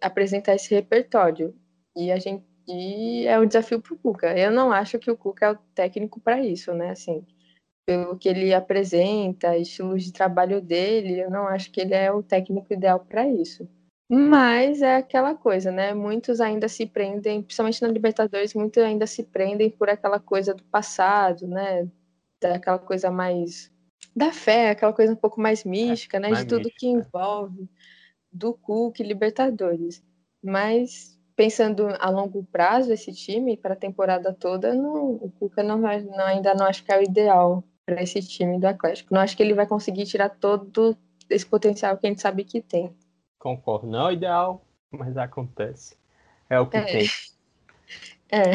Apresentar 0.00 0.54
esse 0.54 0.72
repertório. 0.74 1.54
E 1.96 2.12
a 2.12 2.18
gente 2.18 2.44
e 2.68 3.26
é 3.26 3.38
um 3.40 3.46
desafio 3.46 3.80
para 3.80 3.94
o 3.94 3.98
Cuca. 3.98 4.38
Eu 4.38 4.52
não 4.52 4.70
acho 4.70 4.98
que 4.98 5.10
o 5.10 5.16
Cuca 5.16 5.46
é 5.46 5.50
o 5.50 5.58
técnico 5.74 6.20
para 6.20 6.40
isso, 6.40 6.72
né? 6.72 6.90
Assim, 6.90 7.26
pelo 7.84 8.16
que 8.16 8.28
ele 8.28 8.54
apresenta, 8.54 9.56
estilos 9.56 10.04
de 10.04 10.12
trabalho 10.12 10.60
dele, 10.60 11.20
eu 11.20 11.30
não 11.30 11.48
acho 11.48 11.72
que 11.72 11.80
ele 11.80 11.94
é 11.94 12.12
o 12.12 12.22
técnico 12.22 12.72
ideal 12.72 13.00
para 13.00 13.26
isso. 13.28 13.68
Mas 14.14 14.82
é 14.82 14.96
aquela 14.96 15.34
coisa, 15.34 15.72
né? 15.72 15.94
Muitos 15.94 16.38
ainda 16.38 16.68
se 16.68 16.84
prendem, 16.84 17.40
principalmente 17.42 17.80
na 17.80 17.88
Libertadores, 17.88 18.52
muitos 18.52 18.82
ainda 18.82 19.06
se 19.06 19.22
prendem 19.22 19.70
por 19.70 19.88
aquela 19.88 20.20
coisa 20.20 20.52
do 20.52 20.62
passado, 20.64 21.46
né? 21.48 21.88
Daquela 22.38 22.78
coisa 22.78 23.10
mais 23.10 23.72
da 24.14 24.30
fé, 24.30 24.68
aquela 24.68 24.92
coisa 24.92 25.14
um 25.14 25.16
pouco 25.16 25.40
mais 25.40 25.64
mística, 25.64 26.20
né? 26.20 26.30
de 26.30 26.44
tudo 26.44 26.64
mística. 26.64 26.78
que 26.78 26.86
envolve 26.88 27.70
do 28.30 28.52
Cook 28.52 29.00
Libertadores. 29.00 30.04
Mas 30.44 31.18
pensando 31.34 31.88
a 31.98 32.10
longo 32.10 32.44
prazo 32.52 32.92
esse 32.92 33.14
time 33.14 33.56
para 33.56 33.72
a 33.72 33.78
temporada 33.78 34.34
toda, 34.34 34.74
não, 34.74 35.12
o 35.12 35.32
Cuca 35.38 35.62
não 35.62 35.80
vai, 35.80 36.02
não, 36.02 36.26
ainda 36.26 36.52
não 36.52 36.66
acho 36.66 36.84
que 36.84 36.92
é 36.92 36.98
o 36.98 37.02
ideal 37.02 37.64
para 37.86 38.02
esse 38.02 38.20
time 38.20 38.60
do 38.60 38.66
Atlético. 38.66 39.14
Não 39.14 39.22
acho 39.22 39.34
que 39.34 39.42
ele 39.42 39.54
vai 39.54 39.66
conseguir 39.66 40.04
tirar 40.04 40.28
todo 40.28 40.94
esse 41.30 41.46
potencial 41.46 41.96
que 41.96 42.06
a 42.06 42.10
gente 42.10 42.20
sabe 42.20 42.44
que 42.44 42.60
tem. 42.60 42.94
Concordo, 43.42 43.88
não 43.88 44.02
é 44.02 44.04
o 44.04 44.12
ideal, 44.12 44.64
mas 44.88 45.16
acontece. 45.16 45.96
É 46.48 46.60
o 46.60 46.66
que 46.68 46.76
é. 46.76 46.84
tem. 46.84 47.06
É. 48.34 48.52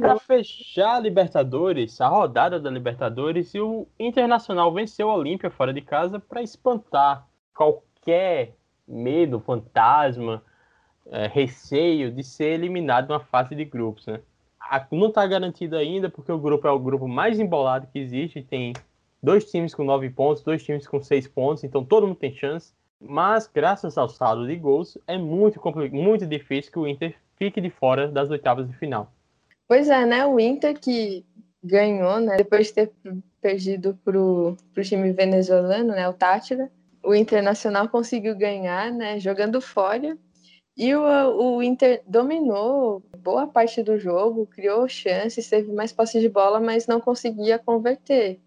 Para 0.00 0.18
fechar 0.18 0.94
a 0.94 1.00
Libertadores, 1.00 2.00
a 2.00 2.08
rodada 2.08 2.58
da 2.58 2.70
Libertadores, 2.70 3.52
e 3.52 3.60
o 3.60 3.86
Internacional 3.98 4.72
venceu 4.72 5.10
a 5.10 5.14
Olímpia 5.14 5.50
fora 5.50 5.70
de 5.70 5.82
casa 5.82 6.18
para 6.18 6.40
espantar 6.40 7.28
qualquer 7.54 8.56
medo, 8.86 9.38
fantasma, 9.38 10.42
é, 11.10 11.26
receio 11.26 12.10
de 12.10 12.24
ser 12.24 12.54
eliminado 12.54 13.10
na 13.10 13.20
fase 13.20 13.54
de 13.54 13.66
grupos, 13.66 14.06
né? 14.06 14.22
Não 14.90 15.08
está 15.08 15.26
garantido 15.26 15.76
ainda, 15.76 16.08
porque 16.08 16.32
o 16.32 16.38
grupo 16.38 16.66
é 16.66 16.70
o 16.70 16.78
grupo 16.78 17.06
mais 17.06 17.38
embolado 17.38 17.86
que 17.88 17.98
existe, 17.98 18.42
tem 18.42 18.72
dois 19.22 19.50
times 19.50 19.74
com 19.74 19.84
nove 19.84 20.10
pontos, 20.10 20.42
dois 20.42 20.62
times 20.62 20.86
com 20.86 21.02
seis 21.02 21.26
pontos, 21.26 21.64
então 21.64 21.84
todo 21.84 22.06
mundo 22.06 22.18
tem 22.18 22.32
chance. 22.32 22.72
Mas, 23.00 23.46
graças 23.46 23.96
ao 23.96 24.08
saldo 24.08 24.46
de 24.46 24.56
gols, 24.56 24.98
é 25.06 25.16
muito, 25.16 25.60
muito 25.92 26.26
difícil 26.26 26.72
que 26.72 26.78
o 26.78 26.86
Inter 26.86 27.14
fique 27.36 27.60
de 27.60 27.70
fora 27.70 28.08
das 28.08 28.28
oitavas 28.28 28.66
de 28.66 28.76
final. 28.76 29.12
Pois 29.68 29.88
é, 29.88 30.04
né? 30.04 30.26
O 30.26 30.40
Inter 30.40 30.78
que 30.78 31.24
ganhou, 31.62 32.18
né? 32.18 32.36
Depois 32.36 32.68
de 32.68 32.74
ter 32.74 32.92
perdido 33.40 33.96
para 34.04 34.18
o 34.18 34.56
time 34.82 35.12
venezuelano, 35.12 35.92
né? 35.92 36.08
O 36.08 36.12
Tátira. 36.12 36.70
O 37.04 37.14
Internacional 37.14 37.88
conseguiu 37.88 38.36
ganhar, 38.36 38.90
né? 38.92 39.20
Jogando 39.20 39.60
fora. 39.60 40.18
E 40.76 40.94
o, 40.94 41.02
o 41.02 41.62
Inter 41.62 42.02
dominou 42.06 43.02
boa 43.18 43.46
parte 43.46 43.82
do 43.82 43.98
jogo, 43.98 44.46
criou 44.46 44.88
chances, 44.88 45.48
teve 45.48 45.72
mais 45.72 45.92
posse 45.92 46.20
de 46.20 46.28
bola, 46.28 46.60
mas 46.60 46.86
não 46.86 47.00
conseguia 47.00 47.58
converter. 47.58 48.40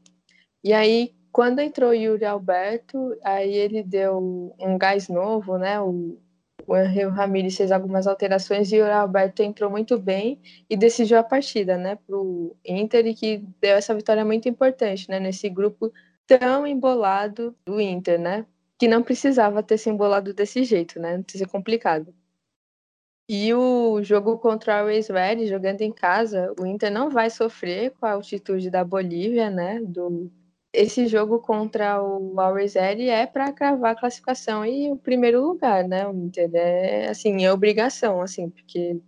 E 0.63 0.73
aí, 0.73 1.13
quando 1.31 1.59
entrou 1.59 1.91
o 1.91 1.93
Yuri 1.93 2.25
Alberto, 2.25 3.17
aí 3.23 3.53
ele 3.53 3.83
deu 3.83 4.53
um 4.59 4.77
gás 4.77 5.07
novo, 5.07 5.57
né? 5.57 5.79
O, 5.81 6.19
o 6.67 6.73
Angel 6.73 7.09
Ramírez 7.09 7.55
fez 7.57 7.71
algumas 7.71 8.05
alterações 8.07 8.71
e 8.71 8.75
o 8.75 8.79
Yuri 8.79 8.91
Alberto 8.91 9.41
entrou 9.41 9.69
muito 9.69 9.97
bem 9.97 10.39
e 10.69 10.77
decidiu 10.77 11.17
a 11.17 11.23
partida, 11.23 11.77
né? 11.77 11.95
Para 11.95 12.17
o 12.17 12.55
Inter 12.65 13.07
e 13.07 13.15
que 13.15 13.37
deu 13.59 13.75
essa 13.75 13.95
vitória 13.95 14.25
muito 14.25 14.47
importante, 14.49 15.09
né? 15.09 15.19
Nesse 15.19 15.49
grupo 15.49 15.91
tão 16.27 16.67
embolado 16.67 17.55
do 17.65 17.79
Inter, 17.81 18.19
né? 18.19 18.45
Que 18.77 18.87
não 18.87 19.03
precisava 19.03 19.63
ter 19.63 19.77
se 19.77 19.89
embolado 19.89 20.33
desse 20.33 20.63
jeito, 20.63 20.99
né? 20.99 21.17
Não 21.17 21.25
ser 21.27 21.47
complicado. 21.47 22.13
E 23.29 23.53
o 23.53 24.03
jogo 24.03 24.37
contra 24.39 24.75
o 24.75 24.79
Always 24.79 25.07
Ready, 25.07 25.47
jogando 25.47 25.81
em 25.81 25.91
casa, 25.91 26.53
o 26.59 26.65
Inter 26.65 26.91
não 26.91 27.09
vai 27.09 27.29
sofrer 27.29 27.91
com 27.91 28.05
a 28.05 28.11
altitude 28.11 28.69
da 28.69 28.83
Bolívia, 28.83 29.49
né? 29.49 29.79
Do... 29.79 30.29
Esse 30.73 31.05
jogo 31.07 31.39
contra 31.39 32.01
o 32.01 32.33
Ready 32.35 33.09
é 33.09 33.25
para 33.25 33.51
cravar 33.51 33.91
a 33.91 33.99
classificação 33.99 34.65
e 34.65 34.89
o 34.89 34.95
primeiro 34.95 35.45
lugar, 35.45 35.85
né? 35.85 36.07
O 36.07 36.13
Inter 36.13 36.49
é, 36.53 37.09
assim, 37.09 37.43
é 37.43 37.51
obrigação, 37.51 38.21
assim, 38.21 38.49
porque 38.49 39.01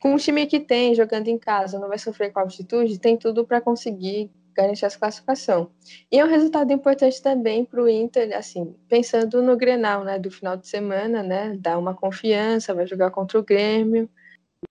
com 0.00 0.14
o 0.14 0.18
time 0.18 0.46
que 0.46 0.60
tem, 0.60 0.94
jogando 0.94 1.28
em 1.28 1.38
casa, 1.38 1.78
não 1.78 1.88
vai 1.88 1.98
sofrer 1.98 2.32
com 2.32 2.40
a 2.40 2.42
altitude, 2.42 2.98
tem 2.98 3.16
tudo 3.16 3.46
para 3.46 3.60
conseguir 3.60 4.30
garantir 4.54 4.84
essa 4.84 4.98
classificação. 4.98 5.70
E 6.10 6.18
é 6.18 6.24
um 6.24 6.28
resultado 6.28 6.72
importante 6.72 7.22
também 7.22 7.64
para 7.64 7.82
o 7.82 7.88
Inter, 7.88 8.36
assim, 8.36 8.74
pensando 8.88 9.42
no 9.42 9.56
Grenal, 9.56 10.04
né, 10.04 10.18
do 10.18 10.30
final 10.30 10.56
de 10.56 10.68
semana, 10.68 11.22
né, 11.22 11.56
dá 11.58 11.78
uma 11.78 11.94
confiança, 11.94 12.74
vai 12.74 12.86
jogar 12.86 13.10
contra 13.10 13.38
o 13.38 13.42
Grêmio, 13.42 14.08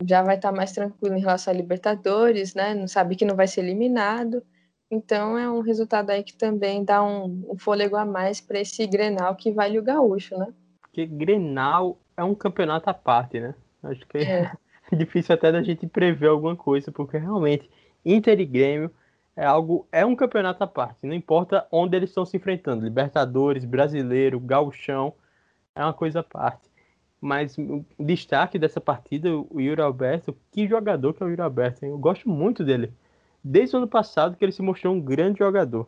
já 0.06 0.22
vai 0.22 0.36
estar 0.36 0.52
tá 0.52 0.56
mais 0.56 0.72
tranquilo 0.72 1.16
em 1.16 1.22
relação 1.22 1.54
a 1.54 1.58
Libertadores, 1.58 2.54
né, 2.54 2.74
não 2.74 2.88
sabe 2.88 3.16
que 3.16 3.26
não 3.26 3.36
vai 3.36 3.48
ser 3.48 3.62
eliminado, 3.62 4.44
então 4.91 5.38
é 5.38 5.49
um 5.49 5.61
resultado 5.61 6.09
aí 6.09 6.23
que 6.23 6.34
também 6.34 6.84
dá 6.84 7.03
um, 7.03 7.45
um 7.49 7.57
fôlego 7.57 7.95
a 7.95 8.05
mais 8.05 8.39
para 8.39 8.59
esse 8.59 8.86
Grenal 8.86 9.36
que 9.36 9.51
vale 9.51 9.79
o 9.79 9.84
Gaúcho, 9.84 10.38
né? 10.38 10.53
Porque 10.81 11.05
Grenal 11.05 11.97
é 12.15 12.23
um 12.23 12.36
campeonato 12.36 12.89
à 12.89 12.93
parte, 12.93 13.39
né? 13.39 13.55
Acho 13.81 14.05
que 14.07 14.19
é, 14.19 14.51
é 14.91 14.95
difícil 14.95 15.34
até 15.34 15.51
da 15.51 15.63
gente 15.63 15.88
prever 15.88 16.27
alguma 16.27 16.55
coisa, 16.55 16.91
porque 16.91 17.17
realmente 17.17 17.69
Inter 18.05 18.39
e 18.39 18.45
Grêmio 18.45 18.91
é 19.36 19.45
algo, 19.45 19.88
é 19.91 20.05
um 20.05 20.15
campeonato 20.15 20.63
à 20.63 20.67
parte. 20.67 21.05
Não 21.07 21.13
importa 21.13 21.67
onde 21.71 21.97
eles 21.97 22.09
estão 22.09 22.25
se 22.25 22.38
enfrentando, 22.38 22.84
Libertadores, 22.86 23.65
Brasileiro, 23.65 24.39
Gauchão, 24.39 25.13
é 25.75 25.84
uma 25.84 25.93
coisa 25.93 26.19
à 26.19 26.23
parte. 26.23 26.71
Mas 27.19 27.57
o 27.57 27.86
destaque 27.97 28.59
dessa 28.59 28.81
partida, 28.81 29.29
o 29.36 29.59
Yuri 29.59 29.81
Alberto, 29.81 30.36
que 30.51 30.67
jogador 30.67 31.13
que 31.13 31.23
é 31.23 31.25
o 31.25 31.29
Yuri 31.29 31.41
Alberto, 31.41 31.86
hein? 31.86 31.91
eu 31.91 31.97
gosto 31.97 32.29
muito 32.29 32.63
dele. 32.63 32.93
Desde 33.44 33.76
o 33.76 33.80
ano 33.80 33.88
passado 33.88 34.38
que 34.38 34.46
ele 34.46 34.52
se 34.52 34.62
mostrou 34.62 34.94
um 34.94 35.02
grande 35.02 35.39
jogador. 35.39 35.88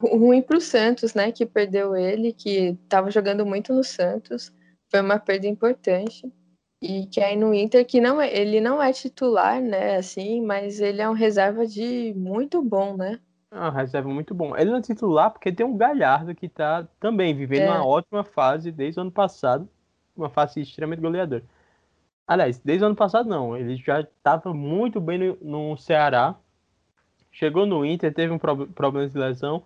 Ruim 0.00 0.40
para 0.40 0.56
o 0.56 0.60
Santos, 0.60 1.14
né, 1.14 1.32
que 1.32 1.44
perdeu 1.44 1.96
ele, 1.96 2.32
que 2.32 2.78
estava 2.82 3.10
jogando 3.10 3.44
muito 3.44 3.72
no 3.72 3.82
Santos. 3.82 4.52
foi 4.88 5.00
uma 5.00 5.18
perda 5.18 5.46
importante. 5.46 6.30
E 6.82 7.06
que 7.06 7.20
aí 7.20 7.36
no 7.36 7.52
Inter, 7.52 7.84
que 7.84 8.00
não 8.00 8.20
é, 8.20 8.34
ele 8.34 8.60
não 8.60 8.82
é 8.82 8.92
titular, 8.92 9.60
né, 9.60 9.96
assim, 9.96 10.40
mas 10.40 10.80
ele 10.80 11.02
é 11.02 11.08
um 11.08 11.12
reserva 11.12 11.66
de 11.66 12.14
muito 12.16 12.62
bom, 12.62 12.96
né? 12.96 13.20
É 13.52 13.60
um 13.60 13.70
reserva 13.70 14.08
muito 14.08 14.32
bom. 14.32 14.56
Ele 14.56 14.70
não 14.70 14.78
é 14.78 14.82
titular 14.82 15.30
porque 15.30 15.52
tem 15.52 15.66
um 15.66 15.76
Galhardo 15.76 16.34
que 16.34 16.48
tá 16.48 16.86
também 17.00 17.34
vivendo 17.34 17.62
é. 17.62 17.70
uma 17.70 17.84
ótima 17.84 18.22
fase 18.22 18.70
desde 18.70 19.00
o 19.00 19.02
ano 19.02 19.10
passado, 19.10 19.68
uma 20.16 20.30
fase 20.30 20.60
extremamente 20.60 21.00
goleadora. 21.00 21.42
Aliás, 22.26 22.60
desde 22.60 22.84
o 22.84 22.86
ano 22.86 22.94
passado 22.94 23.28
não, 23.28 23.56
ele 23.56 23.76
já 23.76 24.02
estava 24.02 24.54
muito 24.54 25.00
bem 25.00 25.18
no, 25.18 25.38
no, 25.70 25.76
Ceará. 25.76 26.36
Chegou 27.32 27.66
no 27.66 27.84
Inter, 27.84 28.12
teve 28.12 28.32
um 28.32 28.38
pro, 28.38 28.66
problema 28.68 29.08
de 29.08 29.16
lesão, 29.16 29.62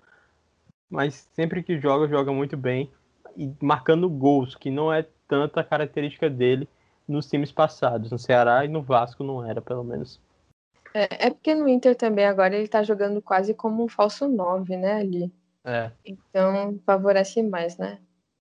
mas 0.91 1.29
sempre 1.35 1.63
que 1.63 1.79
joga, 1.79 2.07
joga 2.09 2.33
muito 2.33 2.57
bem 2.57 2.91
e 3.37 3.53
marcando 3.61 4.09
gols, 4.09 4.55
que 4.55 4.71
não 4.71 4.93
é 4.93 5.07
tanta 5.27 5.65
característica 5.65 6.29
dele 6.29 6.69
nos 7.07 7.29
times 7.29 7.51
passados. 7.51 8.11
No 8.11 8.19
Ceará 8.19 8.65
e 8.65 8.69
no 8.69 8.83
Vasco 8.83 9.25
não 9.25 9.45
era, 9.45 9.61
pelo 9.61 9.83
menos. 9.83 10.21
É, 10.93 11.27
é 11.27 11.31
porque 11.31 11.55
no 11.55 11.69
Inter 11.69 11.97
também 11.97 12.25
agora 12.27 12.57
ele 12.57 12.69
tá 12.69 12.83
jogando 12.83 13.21
quase 13.21 13.53
como 13.55 13.83
um 13.83 13.89
falso 13.89 14.29
9, 14.29 14.77
né, 14.77 14.95
ali. 14.95 15.33
É. 15.65 15.91
Então 16.05 16.79
favorece 16.85 17.43
mais, 17.43 17.77
né? 17.77 17.99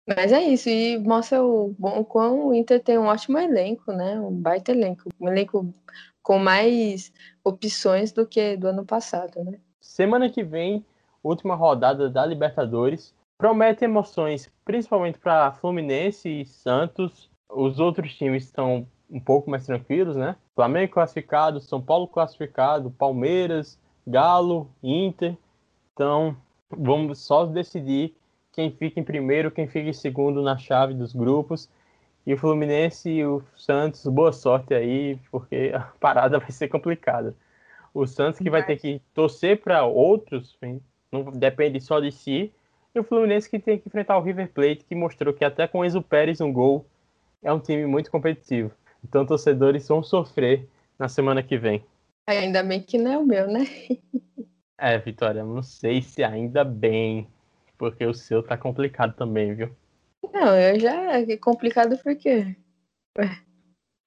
Mas 0.07 0.33
é 0.33 0.41
isso, 0.41 0.69
e 0.69 0.97
mostra 0.97 1.41
o, 1.41 1.73
o 1.79 2.05
quão 2.05 2.47
o 2.47 2.53
Inter 2.53 2.81
tem 2.83 2.97
um 2.97 3.05
ótimo 3.05 3.37
elenco, 3.37 3.91
né? 3.93 4.19
Um 4.19 4.31
baita 4.31 4.71
elenco. 4.71 5.09
Um 5.19 5.29
elenco 5.29 5.73
com 6.21 6.37
mais 6.37 7.11
opções 7.43 8.11
do 8.11 8.25
que 8.25 8.57
do 8.57 8.67
ano 8.67 8.85
passado, 8.85 9.43
né? 9.43 9.59
Semana 9.79 10.29
que 10.29 10.43
vem, 10.43 10.85
última 11.23 11.55
rodada 11.55 12.09
da 12.09 12.25
Libertadores. 12.25 13.13
Promete 13.37 13.83
emoções, 13.83 14.51
principalmente 14.63 15.19
para 15.19 15.51
Fluminense 15.53 16.29
e 16.29 16.45
Santos. 16.45 17.29
Os 17.49 17.79
outros 17.79 18.15
times 18.15 18.43
estão 18.43 18.87
um 19.09 19.19
pouco 19.19 19.49
mais 19.49 19.65
tranquilos, 19.65 20.15
né? 20.15 20.35
Flamengo 20.55 20.93
classificado, 20.93 21.59
São 21.59 21.81
Paulo 21.81 22.07
classificado, 22.07 22.91
Palmeiras, 22.91 23.79
Galo, 24.07 24.69
Inter. 24.81 25.37
Então, 25.93 26.35
vamos 26.69 27.19
só 27.19 27.45
decidir 27.45 28.15
quem 28.53 28.71
fica 28.71 28.99
em 28.99 29.03
primeiro, 29.03 29.51
quem 29.51 29.67
fica 29.67 29.89
em 29.89 29.93
segundo 29.93 30.41
na 30.41 30.57
chave 30.57 30.93
dos 30.93 31.13
grupos. 31.13 31.69
E 32.25 32.33
o 32.33 32.37
Fluminense 32.37 33.09
e 33.09 33.25
o 33.25 33.43
Santos, 33.57 34.05
boa 34.05 34.31
sorte 34.31 34.73
aí, 34.73 35.19
porque 35.29 35.71
a 35.75 35.81
parada 35.99 36.39
vai 36.39 36.51
ser 36.51 36.69
complicada. 36.69 37.35
O 37.93 38.07
Santos 38.07 38.39
que 38.39 38.49
vai 38.49 38.65
ter 38.65 38.77
que 38.77 39.01
torcer 39.13 39.61
para 39.61 39.83
outros, 39.83 40.57
não 41.11 41.23
depende 41.23 41.81
só 41.81 41.99
de 41.99 42.11
si. 42.11 42.53
E 42.95 42.99
o 42.99 43.03
Fluminense 43.03 43.49
que 43.49 43.59
tem 43.59 43.77
que 43.77 43.87
enfrentar 43.87 44.17
o 44.17 44.21
River 44.21 44.49
Plate, 44.51 44.85
que 44.87 44.95
mostrou 44.95 45.33
que 45.33 45.43
até 45.43 45.67
com 45.67 45.83
Enzo 45.83 46.01
Pérez 46.01 46.39
um 46.39 46.53
gol 46.53 46.85
é 47.41 47.51
um 47.51 47.59
time 47.59 47.85
muito 47.85 48.09
competitivo. 48.09 48.71
Então, 49.03 49.25
torcedores 49.25 49.87
vão 49.87 50.01
sofrer 50.01 50.67
na 50.97 51.09
semana 51.09 51.43
que 51.43 51.57
vem. 51.57 51.83
Ainda 52.25 52.63
bem 52.63 52.81
que 52.81 52.97
não 52.97 53.11
é 53.11 53.17
o 53.17 53.25
meu, 53.25 53.47
né? 53.47 53.65
é, 54.77 54.97
Vitória, 54.97 55.43
não 55.43 55.61
sei 55.61 56.01
se 56.01 56.23
ainda 56.23 56.63
bem, 56.63 57.27
porque 57.77 58.05
o 58.05 58.13
seu 58.13 58.43
tá 58.43 58.57
complicado 58.57 59.15
também, 59.15 59.53
viu? 59.53 59.75
Não, 60.31 60.55
eu 60.59 60.79
já. 60.79 61.19
É 61.19 61.37
complicado 61.37 61.97
porque. 62.03 62.55
Ué. 63.17 63.43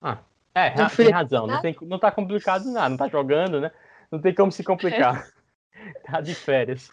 Ah, 0.01 0.23
é, 0.55 0.75
não 0.75 0.89
tem 0.89 1.11
razão. 1.11 1.47
Não, 1.47 1.61
tem, 1.61 1.77
não 1.83 1.99
tá 1.99 2.11
complicado 2.11 2.71
nada, 2.71 2.89
não 2.89 2.97
tá 2.97 3.09
jogando, 3.09 3.61
né? 3.61 3.71
Não 4.11 4.21
tem 4.21 4.35
como 4.35 4.51
se 4.53 4.65
complicar. 4.65 5.29
É. 5.29 5.37
Tá 6.03 6.21
de 6.21 6.35
férias. 6.35 6.91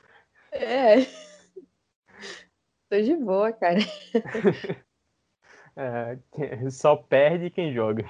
É. 0.52 0.98
Tô 2.90 3.02
de 3.02 3.16
boa, 3.16 3.52
cara. 3.52 3.80
É, 5.76 6.70
só 6.70 6.96
perde 6.96 7.50
quem 7.50 7.74
joga. 7.74 8.06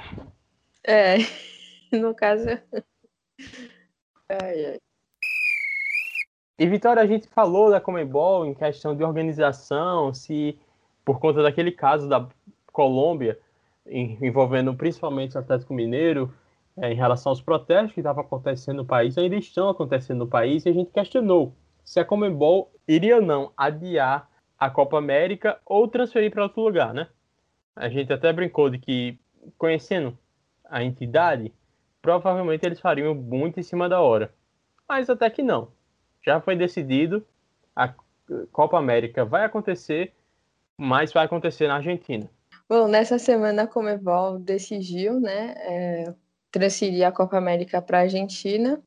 É, 0.85 1.15
no 1.97 2.13
caso. 2.13 2.49
Ai, 4.27 4.65
ai. 4.65 4.79
E 6.57 6.67
Vitória, 6.67 7.01
a 7.01 7.07
gente 7.07 7.27
falou 7.27 7.71
da 7.71 7.81
Comebol 7.81 8.45
em 8.45 8.53
questão 8.53 8.95
de 8.95 9.03
organização, 9.03 10.13
se 10.13 10.57
por 11.03 11.19
conta 11.19 11.41
daquele 11.41 11.71
caso 11.71 12.07
da 12.07 12.27
Colômbia, 12.71 13.39
envolvendo 13.87 14.73
principalmente 14.75 15.35
o 15.35 15.39
Atlético 15.39 15.73
Mineiro, 15.73 16.31
é, 16.77 16.91
em 16.91 16.95
relação 16.95 17.31
aos 17.31 17.41
protestos 17.41 17.93
que 17.93 17.99
estavam 17.99 18.23
acontecendo 18.23 18.77
no 18.77 18.85
país, 18.85 19.17
ainda 19.17 19.35
estão 19.35 19.67
acontecendo 19.69 20.19
no 20.19 20.27
país, 20.27 20.65
e 20.65 20.69
a 20.69 20.73
gente 20.73 20.91
questionou 20.91 21.55
se 21.83 21.99
a 21.99 22.05
Comebol 22.05 22.71
iria 22.87 23.15
ou 23.15 23.21
não 23.21 23.51
adiar 23.57 24.29
a 24.57 24.69
Copa 24.69 24.97
América 24.97 25.59
ou 25.65 25.87
transferir 25.87 26.31
para 26.31 26.43
outro 26.43 26.61
lugar, 26.61 26.93
né? 26.93 27.07
A 27.75 27.89
gente 27.89 28.13
até 28.13 28.31
brincou 28.31 28.69
de 28.69 28.77
que, 28.77 29.19
conhecendo 29.57 30.17
a 30.65 30.83
entidade, 30.83 31.51
provavelmente 32.01 32.63
eles 32.65 32.79
fariam 32.79 33.15
muito 33.15 33.59
em 33.59 33.63
cima 33.63 33.89
da 33.89 33.99
hora. 34.01 34.33
Mas 34.87 35.09
até 35.09 35.29
que 35.29 35.41
não. 35.41 35.69
Já 36.25 36.39
foi 36.39 36.55
decidido, 36.55 37.25
a 37.75 37.93
Copa 38.51 38.77
América 38.77 39.25
vai 39.25 39.43
acontecer, 39.43 40.13
mas 40.77 41.11
vai 41.11 41.25
acontecer 41.25 41.67
na 41.67 41.75
Argentina. 41.75 42.29
Bom, 42.67 42.87
nessa 42.87 43.19
semana 43.19 43.63
a 43.63 43.67
Comebol 43.67 44.39
decidiu, 44.39 45.19
né, 45.19 45.53
é, 45.57 46.13
transferir 46.51 47.05
a 47.05 47.11
Copa 47.11 47.37
América 47.37 47.81
para 47.81 47.99
a 47.99 48.01
Argentina 48.01 48.81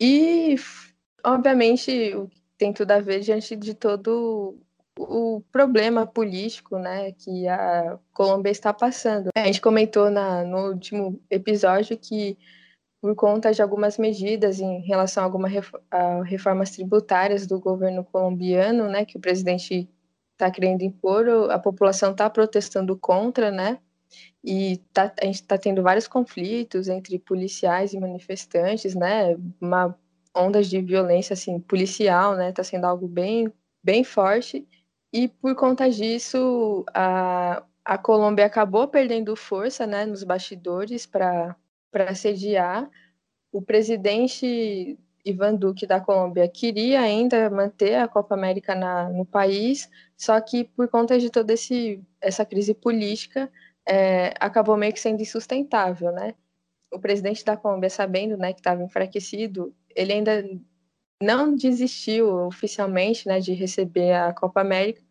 e, 0.00 0.56
obviamente, 1.24 2.12
tem 2.58 2.72
tudo 2.72 2.90
a 2.90 3.00
ver 3.00 3.20
diante 3.20 3.56
de 3.56 3.74
todo 3.74 4.58
o 4.98 5.42
problema 5.52 6.06
político 6.06 6.78
né, 6.78 7.12
que 7.12 7.46
a 7.48 7.98
Colômbia 8.12 8.50
está 8.50 8.72
passando. 8.72 9.28
A 9.36 9.44
gente 9.44 9.60
comentou 9.60 10.10
na, 10.10 10.42
no 10.42 10.70
último 10.70 11.20
episódio 11.30 11.98
que, 11.98 12.36
por 13.06 13.14
conta 13.14 13.52
de 13.52 13.62
algumas 13.62 13.98
medidas 13.98 14.58
em 14.58 14.80
relação 14.80 15.22
a 15.22 15.26
algumas 15.26 15.52
reformas 16.24 16.72
tributárias 16.72 17.46
do 17.46 17.60
governo 17.60 18.02
colombiano, 18.02 18.88
né, 18.88 19.04
que 19.04 19.16
o 19.16 19.20
presidente 19.20 19.88
está 20.32 20.50
querendo 20.50 20.82
impor, 20.82 21.28
a 21.52 21.56
população 21.56 22.10
está 22.10 22.28
protestando 22.28 22.98
contra, 22.98 23.52
né? 23.52 23.78
E 24.42 24.78
tá, 24.92 25.12
a 25.22 25.24
gente 25.24 25.36
está 25.36 25.56
tendo 25.56 25.84
vários 25.84 26.08
conflitos 26.08 26.88
entre 26.88 27.16
policiais 27.20 27.92
e 27.92 28.00
manifestantes, 28.00 28.96
né? 28.96 29.36
Uma 29.60 29.96
ondas 30.34 30.68
de 30.68 30.80
violência 30.80 31.34
assim 31.34 31.60
policial, 31.60 32.34
né? 32.34 32.50
Está 32.50 32.64
sendo 32.64 32.86
algo 32.86 33.06
bem 33.06 33.52
bem 33.84 34.02
forte. 34.02 34.66
E 35.12 35.28
por 35.28 35.54
conta 35.54 35.88
disso, 35.88 36.84
a, 36.92 37.62
a 37.84 37.96
Colômbia 37.96 38.46
acabou 38.46 38.88
perdendo 38.88 39.36
força 39.36 39.86
né, 39.86 40.04
nos 40.04 40.24
bastidores 40.24 41.06
para 41.06 41.56
sediar. 42.14 42.88
O 43.52 43.62
presidente 43.62 44.98
Ivan 45.24 45.56
Duque 45.56 45.86
da 45.86 46.00
Colômbia 46.00 46.48
queria 46.48 47.00
ainda 47.00 47.50
manter 47.50 47.96
a 47.96 48.06
Copa 48.06 48.34
América 48.34 48.74
na, 48.74 49.08
no 49.08 49.26
país, 49.26 49.90
só 50.16 50.40
que 50.40 50.64
por 50.64 50.88
conta 50.88 51.18
de 51.18 51.30
toda 51.30 51.52
esse, 51.52 52.00
essa 52.20 52.44
crise 52.44 52.72
política, 52.72 53.50
é, 53.84 54.32
acabou 54.38 54.76
meio 54.76 54.92
que 54.92 55.00
sendo 55.00 55.20
insustentável, 55.20 56.12
né? 56.12 56.34
O 56.92 56.98
presidente 56.98 57.44
da 57.44 57.56
Colômbia, 57.56 57.90
sabendo 57.90 58.36
né, 58.36 58.52
que 58.52 58.60
estava 58.60 58.82
enfraquecido, 58.82 59.74
ele 59.94 60.12
ainda 60.12 60.48
não 61.20 61.54
desistiu 61.54 62.46
oficialmente 62.46 63.26
né, 63.26 63.40
de 63.40 63.52
receber 63.52 64.12
a 64.12 64.32
Copa 64.32 64.60
América, 64.60 65.02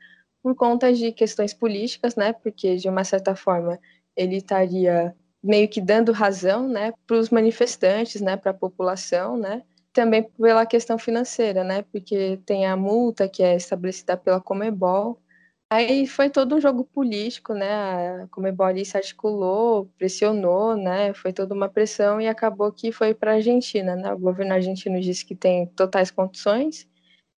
por 0.41 0.55
conta 0.55 0.93
de 0.93 1.11
questões 1.11 1.53
políticas, 1.53 2.15
né? 2.15 2.31
Porque 2.31 2.75
de 2.77 2.87
uma 2.87 3.03
certa 3.03 3.35
forma 3.35 3.79
ele 4.15 4.37
estaria 4.37 5.15
meio 5.45 5.69
que 5.69 5.79
dando 5.79 6.11
razão, 6.11 6.67
né, 6.67 6.91
para 7.05 7.17
os 7.17 7.29
manifestantes, 7.29 8.19
né, 8.19 8.35
para 8.35 8.51
a 8.51 8.53
população, 8.53 9.37
né? 9.37 9.63
Também 9.93 10.23
pela 10.23 10.65
questão 10.65 10.97
financeira, 10.97 11.63
né? 11.63 11.83
Porque 11.83 12.37
tem 12.45 12.65
a 12.65 12.75
multa 12.75 13.29
que 13.29 13.41
é 13.43 13.55
estabelecida 13.55 14.17
pela 14.17 14.41
Comebol. 14.41 15.21
Aí 15.69 16.05
foi 16.07 16.29
todo 16.29 16.55
um 16.55 16.61
jogo 16.61 16.83
político, 16.83 17.53
né? 17.53 18.23
A 18.23 18.27
Comebol 18.27 18.67
ali 18.67 18.83
se 18.85 18.97
articulou, 18.97 19.89
pressionou, 19.97 20.75
né? 20.75 21.13
Foi 21.13 21.31
toda 21.31 21.53
uma 21.53 21.69
pressão 21.69 22.19
e 22.19 22.27
acabou 22.27 22.71
que 22.71 22.91
foi 22.91 23.13
para 23.13 23.31
a 23.31 23.35
Argentina, 23.35 23.95
né? 23.95 24.13
O 24.13 24.19
governo 24.19 24.53
argentino 24.53 24.99
disse 24.99 25.25
que 25.25 25.35
tem 25.35 25.67
totais 25.67 26.11
condições 26.11 26.87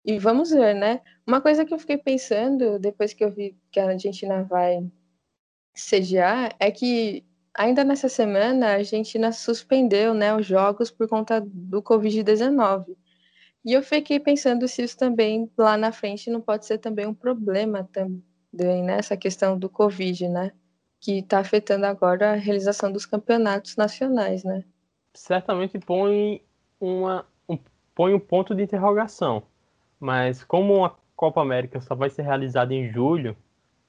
e 0.04 0.18
vamos 0.18 0.50
ver, 0.50 0.74
né? 0.74 1.00
Uma 1.26 1.40
coisa 1.40 1.64
que 1.64 1.74
eu 1.74 1.78
fiquei 1.78 1.98
pensando 1.98 2.78
depois 2.78 3.12
que 3.12 3.24
eu 3.24 3.30
vi 3.30 3.56
que 3.70 3.80
a 3.80 3.88
Argentina 3.88 4.44
vai 4.44 4.86
sediar 5.74 6.54
é 6.58 6.70
que 6.70 7.24
ainda 7.56 7.84
nessa 7.84 8.08
semana 8.08 8.66
a 8.68 8.74
Argentina 8.74 9.32
suspendeu, 9.32 10.14
né, 10.14 10.34
os 10.34 10.46
jogos 10.46 10.90
por 10.90 11.08
conta 11.08 11.40
do 11.40 11.82
Covid-19. 11.82 12.96
E 13.64 13.72
eu 13.72 13.82
fiquei 13.82 14.20
pensando 14.20 14.68
se 14.68 14.82
isso 14.82 14.96
também 14.96 15.50
lá 15.58 15.76
na 15.76 15.90
frente 15.90 16.30
não 16.30 16.40
pode 16.40 16.66
ser 16.66 16.78
também 16.78 17.06
um 17.06 17.14
problema 17.14 17.88
também 17.92 18.82
nessa 18.82 19.14
né, 19.14 19.20
questão 19.20 19.58
do 19.58 19.68
Covid, 19.68 20.28
né? 20.28 20.52
Que 21.00 21.18
está 21.18 21.40
afetando 21.40 21.84
agora 21.84 22.32
a 22.32 22.36
realização 22.36 22.92
dos 22.92 23.04
campeonatos 23.04 23.76
nacionais, 23.76 24.44
né? 24.44 24.64
Certamente 25.12 25.78
põe 25.78 26.42
uma 26.80 27.26
um, 27.48 27.58
põe 27.94 28.14
um 28.14 28.20
ponto 28.20 28.54
de 28.54 28.62
interrogação 28.62 29.42
mas 29.98 30.44
como 30.44 30.84
a 30.84 30.94
Copa 31.14 31.40
América 31.40 31.80
só 31.80 31.94
vai 31.94 32.10
ser 32.10 32.22
realizada 32.22 32.74
em 32.74 32.90
julho, 32.90 33.36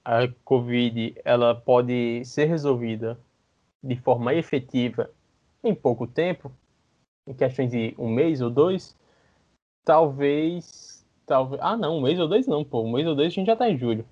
a 0.03 0.27
Covid 0.43 1.15
ela 1.25 1.53
pode 1.53 2.23
ser 2.25 2.45
resolvida 2.45 3.19
de 3.83 3.95
forma 3.95 4.33
efetiva 4.33 5.09
em 5.63 5.73
pouco 5.73 6.07
tempo, 6.07 6.51
em 7.27 7.33
questões 7.33 7.71
de 7.71 7.93
um 7.97 8.09
mês 8.09 8.41
ou 8.41 8.49
dois, 8.49 8.95
talvez, 9.83 11.05
talvez, 11.25 11.61
ah 11.63 11.75
não, 11.75 11.97
um 11.97 12.01
mês 12.01 12.19
ou 12.19 12.27
dois 12.27 12.47
não, 12.47 12.63
pô, 12.63 12.81
um 12.81 12.91
mês 12.91 13.07
ou 13.07 13.15
dois 13.15 13.27
a 13.27 13.35
gente 13.35 13.47
já 13.47 13.55
tá 13.55 13.69
em 13.69 13.77
julho. 13.77 14.05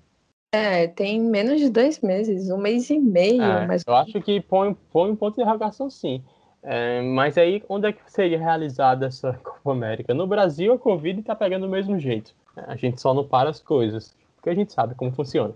É, 0.54 0.86
tem 0.86 1.20
menos 1.20 1.60
de 1.60 1.68
dois 1.68 2.00
meses, 2.00 2.50
um 2.50 2.58
mês 2.58 2.88
e 2.88 2.98
meio. 2.98 3.42
É, 3.42 3.66
mas... 3.66 3.82
Eu 3.86 3.94
acho 3.94 4.20
que 4.20 4.40
põe, 4.40 4.74
põe 4.90 5.10
um 5.10 5.16
ponto 5.16 5.34
de 5.34 5.42
interrogação 5.42 5.90
sim. 5.90 6.22
É, 6.62 7.00
mas 7.00 7.36
aí, 7.38 7.62
onde 7.68 7.88
é 7.88 7.92
que 7.92 8.00
seria 8.10 8.38
realizada 8.38 9.06
essa 9.06 9.34
Copa 9.44 9.72
América? 9.72 10.14
No 10.14 10.26
Brasil, 10.26 10.72
a 10.72 10.78
Covid 10.78 11.20
está 11.20 11.34
pegando 11.34 11.66
do 11.66 11.70
mesmo 11.70 11.98
jeito. 11.98 12.34
A 12.56 12.74
gente 12.74 13.00
só 13.00 13.12
não 13.12 13.26
para 13.26 13.50
as 13.50 13.60
coisas, 13.60 14.16
porque 14.34 14.50
a 14.50 14.54
gente 14.54 14.72
sabe 14.72 14.94
como 14.94 15.12
funciona. 15.12 15.54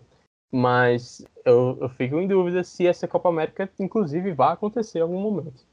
Mas 0.52 1.24
eu, 1.44 1.78
eu 1.80 1.88
fico 1.90 2.16
em 2.18 2.26
dúvida 2.26 2.64
se 2.64 2.86
essa 2.86 3.06
Copa 3.06 3.28
América, 3.28 3.70
inclusive, 3.78 4.32
vai 4.32 4.52
acontecer 4.52 4.98
em 4.98 5.02
algum 5.02 5.20
momento. 5.20 5.64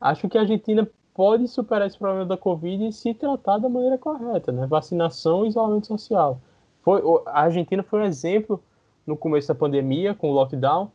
Acho 0.00 0.28
que 0.28 0.38
a 0.38 0.42
Argentina 0.42 0.88
pode 1.14 1.46
superar 1.46 1.86
esse 1.86 1.98
problema 1.98 2.26
da 2.26 2.36
Covid 2.36 2.88
e 2.88 2.92
se 2.92 3.14
tratar 3.14 3.58
da 3.58 3.68
maneira 3.68 3.96
correta, 3.96 4.50
né? 4.50 4.66
Vacinação 4.66 5.44
e 5.44 5.48
isolamento 5.48 5.86
social. 5.86 6.40
Foi, 6.82 7.00
a 7.26 7.42
Argentina 7.42 7.82
foi 7.82 8.00
um 8.00 8.04
exemplo 8.04 8.62
no 9.06 9.16
começo 9.16 9.48
da 9.48 9.54
pandemia, 9.54 10.14
com 10.14 10.30
o 10.30 10.32
lockdown. 10.32 10.90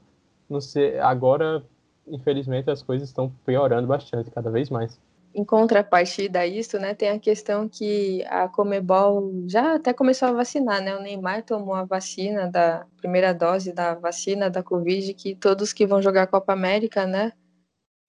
Não 0.50 0.60
sei, 0.60 1.00
agora, 1.00 1.64
infelizmente, 2.08 2.70
as 2.70 2.82
coisas 2.82 3.08
estão 3.08 3.32
piorando 3.46 3.88
bastante, 3.88 4.32
cada 4.32 4.50
vez 4.52 4.70
mais. 4.70 5.00
Em 5.34 5.46
contrapartida 5.46 6.40
a 6.40 6.48
isso, 6.48 6.80
né, 6.80 6.96
tem 6.96 7.10
a 7.10 7.20
questão 7.20 7.70
que 7.70 8.24
a 8.26 8.48
Comebol 8.50 9.32
já 9.48 9.76
até 9.76 9.94
começou 9.94 10.28
a 10.28 10.32
vacinar, 10.32 10.82
né? 10.82 10.96
O 10.98 11.02
Neymar 11.02 11.44
tomou 11.44 11.76
a 11.76 11.84
vacina 11.84 12.50
da 12.50 12.88
primeira 12.98 13.32
dose 13.32 13.72
da 13.72 13.94
vacina 13.94 14.50
da 14.50 14.64
Covid, 14.64 15.14
que 15.14 15.36
todos 15.36 15.72
que 15.72 15.86
vão 15.86 16.02
jogar 16.02 16.24
a 16.24 16.28
Copa 16.28 16.54
América, 16.54 17.06
né, 17.06 17.32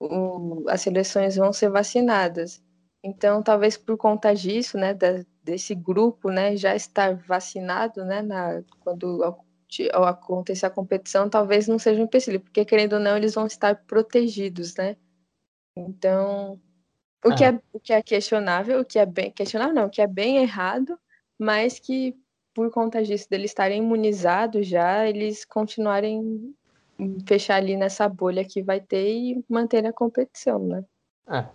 o, 0.01 0.65
as 0.69 0.81
seleções 0.81 1.37
vão 1.37 1.53
ser 1.53 1.71
vacinadas. 1.71 2.63
Então, 3.03 3.43
talvez 3.43 3.77
por 3.77 3.97
conta 3.99 4.35
disso, 4.35 4.79
né, 4.79 4.95
da, 4.95 5.23
desse 5.45 5.75
grupo, 5.75 6.31
né, 6.31 6.57
já 6.57 6.75
estar 6.75 7.15
vacinado, 7.17 8.05
né, 8.05 8.23
na, 8.23 8.63
quando 8.81 9.23
acontecer 10.05 10.67
a 10.67 10.71
competição, 10.71 11.29
talvez 11.29 11.69
não 11.69 11.79
seja 11.79 12.01
um 12.01 12.05
empecilho, 12.05 12.41
porque 12.41 12.65
querendo 12.65 12.95
ou 12.95 13.01
não, 13.01 13.17
eles 13.17 13.35
vão 13.35 13.47
estar 13.47 13.85
protegidos, 13.85 14.75
né? 14.77 14.97
Então, 15.77 16.61
o, 17.25 17.35
que, 17.35 17.45
é, 17.45 17.49
é 17.49 17.61
o 17.73 17.81
que 17.81 17.93
é 17.93 18.03
questionável, 18.03 18.81
o 18.81 18.85
que 18.85 18.99
é 18.99 19.07
bem 19.07 19.31
questionável, 19.31 19.75
não, 19.75 19.87
o 19.87 19.91
que 19.91 20.01
é 20.01 20.07
bem 20.07 20.39
errado, 20.39 20.99
mas 21.39 21.79
que 21.79 22.17
por 22.55 22.71
conta 22.71 23.03
disso, 23.03 23.29
deles 23.31 23.51
estarem 23.51 23.83
imunizados 23.83 24.67
já, 24.67 25.07
eles 25.07 25.45
continuarem 25.45 26.55
fechar 27.27 27.57
ali 27.57 27.77
nessa 27.77 28.09
bolha 28.09 28.45
que 28.45 28.63
vai 28.63 28.81
ter 28.81 29.11
e 29.11 29.45
manter 29.49 29.87
a 29.87 29.93
competição, 29.93 30.59
né? 30.59 30.85
É. 31.29 31.47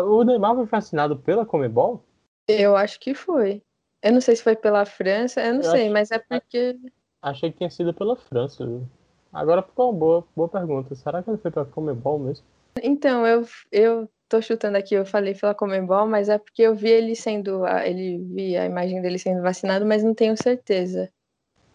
O 0.00 0.22
Neymar 0.22 0.54
foi 0.54 0.66
vacinado 0.66 1.16
pela 1.16 1.46
Comebol? 1.46 2.04
Eu 2.48 2.76
acho 2.76 2.98
que 3.00 3.14
foi. 3.14 3.62
Eu 4.02 4.12
não 4.12 4.20
sei 4.20 4.36
se 4.36 4.42
foi 4.42 4.56
pela 4.56 4.84
França, 4.84 5.40
eu 5.40 5.54
não 5.54 5.62
eu 5.62 5.70
sei, 5.70 5.84
acho... 5.84 5.92
mas 5.92 6.10
é 6.10 6.18
porque. 6.18 6.78
Achei 7.20 7.50
que 7.50 7.58
tinha 7.58 7.70
sido 7.70 7.94
pela 7.94 8.16
França. 8.16 8.66
Agora 9.32 9.62
ficou 9.62 9.90
uma 9.90 9.98
boa, 9.98 10.24
boa 10.36 10.48
pergunta. 10.48 10.94
Será 10.94 11.22
que 11.22 11.30
ele 11.30 11.38
foi 11.38 11.50
pela 11.50 11.64
Comebol 11.64 12.18
mesmo? 12.18 12.44
Então, 12.82 13.26
eu, 13.26 13.46
eu 13.70 14.08
tô 14.32 14.40
chutando 14.40 14.78
aqui, 14.78 14.94
eu 14.94 15.04
falei 15.04 15.34
pela 15.34 15.54
Comebol, 15.54 16.06
mas 16.06 16.30
é 16.30 16.38
porque 16.38 16.62
eu 16.62 16.74
vi 16.74 16.88
ele 16.88 17.14
sendo. 17.14 17.66
Ele 17.66 18.18
vi 18.18 18.56
a 18.56 18.64
imagem 18.64 19.02
dele 19.02 19.18
sendo 19.18 19.42
vacinado, 19.42 19.84
mas 19.84 20.02
não 20.02 20.14
tenho 20.14 20.36
certeza 20.36 21.12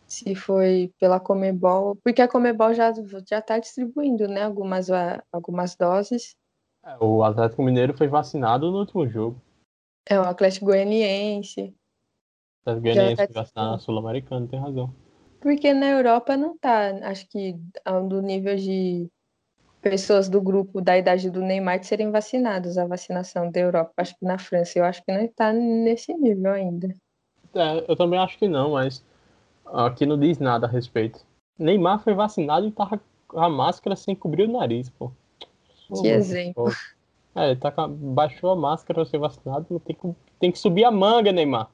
se 0.08 0.34
foi 0.34 0.92
pela 1.00 1.20
Comebol, 1.20 1.98
porque 1.98 2.22
a 2.22 2.28
Comebol 2.28 2.74
já 2.74 2.94
já 3.28 3.40
está 3.40 3.60
distribuindo, 3.60 4.28
né, 4.28 4.44
algumas 4.44 4.88
algumas 5.32 5.76
doses. 5.76 6.36
É, 6.84 6.96
o 7.00 7.24
Atlético 7.24 7.62
Mineiro 7.62 7.96
foi 7.96 8.08
vacinado 8.08 8.72
no 8.72 8.80
último 8.80 9.08
jogo. 9.08 9.42
É 10.10 10.18
o 10.18 10.24
Atlético 10.24 10.68
Goianiense. 10.68 11.76
O 12.66 12.70
Atlético 12.70 12.84
Goianiense 12.84 13.26
foi 13.26 13.34
vacinado 13.34 13.72
na 13.72 13.80
Sul-Americana, 13.80 14.48
tem 14.48 14.60
razão. 14.60 14.94
Porque 15.42 15.74
na 15.74 15.90
Europa 15.90 16.38
não 16.38 16.58
tá, 16.58 16.90
acho 17.04 17.28
que 17.28 17.60
do 18.08 18.22
nível 18.22 18.56
de 18.56 19.12
pessoas 19.90 20.30
do 20.30 20.42
grupo 20.42 20.82
da 20.82 20.98
idade 20.98 21.30
do 21.30 21.42
Neymar 21.42 21.84
serem 21.84 22.12
vacinados, 22.12 22.78
a 22.78 22.86
vacinação 22.86 23.52
da 23.52 23.60
Europa. 23.60 23.94
Acho 23.98 24.18
que 24.18 24.26
na 24.26 24.38
França, 24.38 24.80
eu 24.80 24.86
acho 24.86 25.04
que 25.04 25.12
não 25.12 25.22
está 25.22 25.52
nesse 25.54 26.14
nível 26.14 26.52
ainda. 26.52 26.94
É, 27.54 27.86
eu 27.88 27.96
também 27.96 28.20
acho 28.20 28.38
que 28.38 28.48
não, 28.48 28.72
mas 28.72 29.04
Aqui 29.74 30.06
não 30.06 30.18
diz 30.18 30.40
nada 30.40 30.66
a 30.66 30.70
respeito. 30.70 31.26
Neymar 31.58 32.00
foi 32.00 32.14
vacinado 32.14 32.68
e 32.68 32.72
tava 32.72 33.02
com 33.28 33.40
a 33.40 33.50
máscara 33.50 33.96
sem 33.96 34.16
cobrir 34.16 34.44
o 34.44 34.52
nariz, 34.52 34.90
pô. 34.90 35.12
Que 36.02 36.08
exemplo. 36.08 36.66
É, 37.36 37.56
tá 37.56 37.72
com, 37.72 37.88
baixou 37.88 38.52
a 38.52 38.56
máscara 38.56 39.02
pra 39.02 39.06
ser 39.06 39.18
vacinado, 39.18 39.80
tem 39.80 39.96
que, 39.96 40.16
tem 40.40 40.52
que 40.52 40.60
subir 40.60 40.86
a 40.86 40.92
manga, 40.92 41.32
Neymar. 41.32 41.70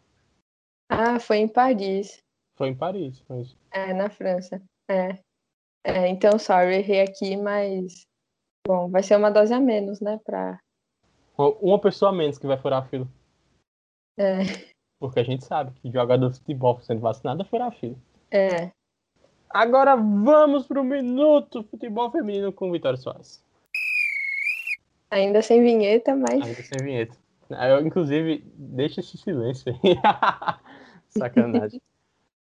Ah, 0.89 1.19
foi 1.19 1.37
em 1.37 1.47
Paris. 1.47 2.21
Foi 2.55 2.69
em 2.69 2.75
Paris, 2.75 3.23
mas... 3.27 3.55
É, 3.71 3.93
na 3.93 4.09
França. 4.09 4.61
É. 4.89 5.17
é. 5.83 6.07
Então, 6.07 6.39
sorry, 6.39 6.75
errei 6.75 7.01
aqui, 7.01 7.35
mas. 7.35 8.05
Bom, 8.65 8.89
vai 8.89 9.03
ser 9.03 9.17
uma 9.17 9.29
dose 9.29 9.53
a 9.53 9.59
menos, 9.59 9.99
né? 9.99 10.19
Pra... 10.23 10.59
Uma 11.37 11.79
pessoa 11.79 12.11
a 12.11 12.13
menos 12.13 12.37
que 12.37 12.47
vai 12.47 12.57
furar 12.57 12.83
a 12.83 12.85
fila. 12.85 13.07
É. 14.17 14.43
Porque 14.99 15.19
a 15.19 15.23
gente 15.23 15.43
sabe 15.43 15.71
que 15.81 15.91
jogador 15.91 16.29
de 16.29 16.39
futebol 16.39 16.79
sendo 16.79 17.01
vacinado 17.01 17.41
é 17.41 17.45
furar 17.45 17.71
fila. 17.73 17.97
É. 18.31 18.71
Agora 19.49 19.95
vamos 19.95 20.65
pro 20.65 20.83
minuto 20.83 21.63
futebol 21.63 22.09
feminino 22.09 22.53
com 22.53 22.71
Vitória 22.71 22.97
Soares. 22.97 23.43
Ainda 25.11 25.41
sem 25.41 25.61
vinheta, 25.61 26.15
mas. 26.15 26.43
Ainda 26.43 26.63
sem 26.63 26.83
vinheta. 26.83 27.15
Eu, 27.49 27.85
inclusive, 27.85 28.43
deixa 28.55 29.01
esse 29.01 29.17
silêncio 29.17 29.71
aí. 29.71 29.95
Sacanagem. 31.09 31.79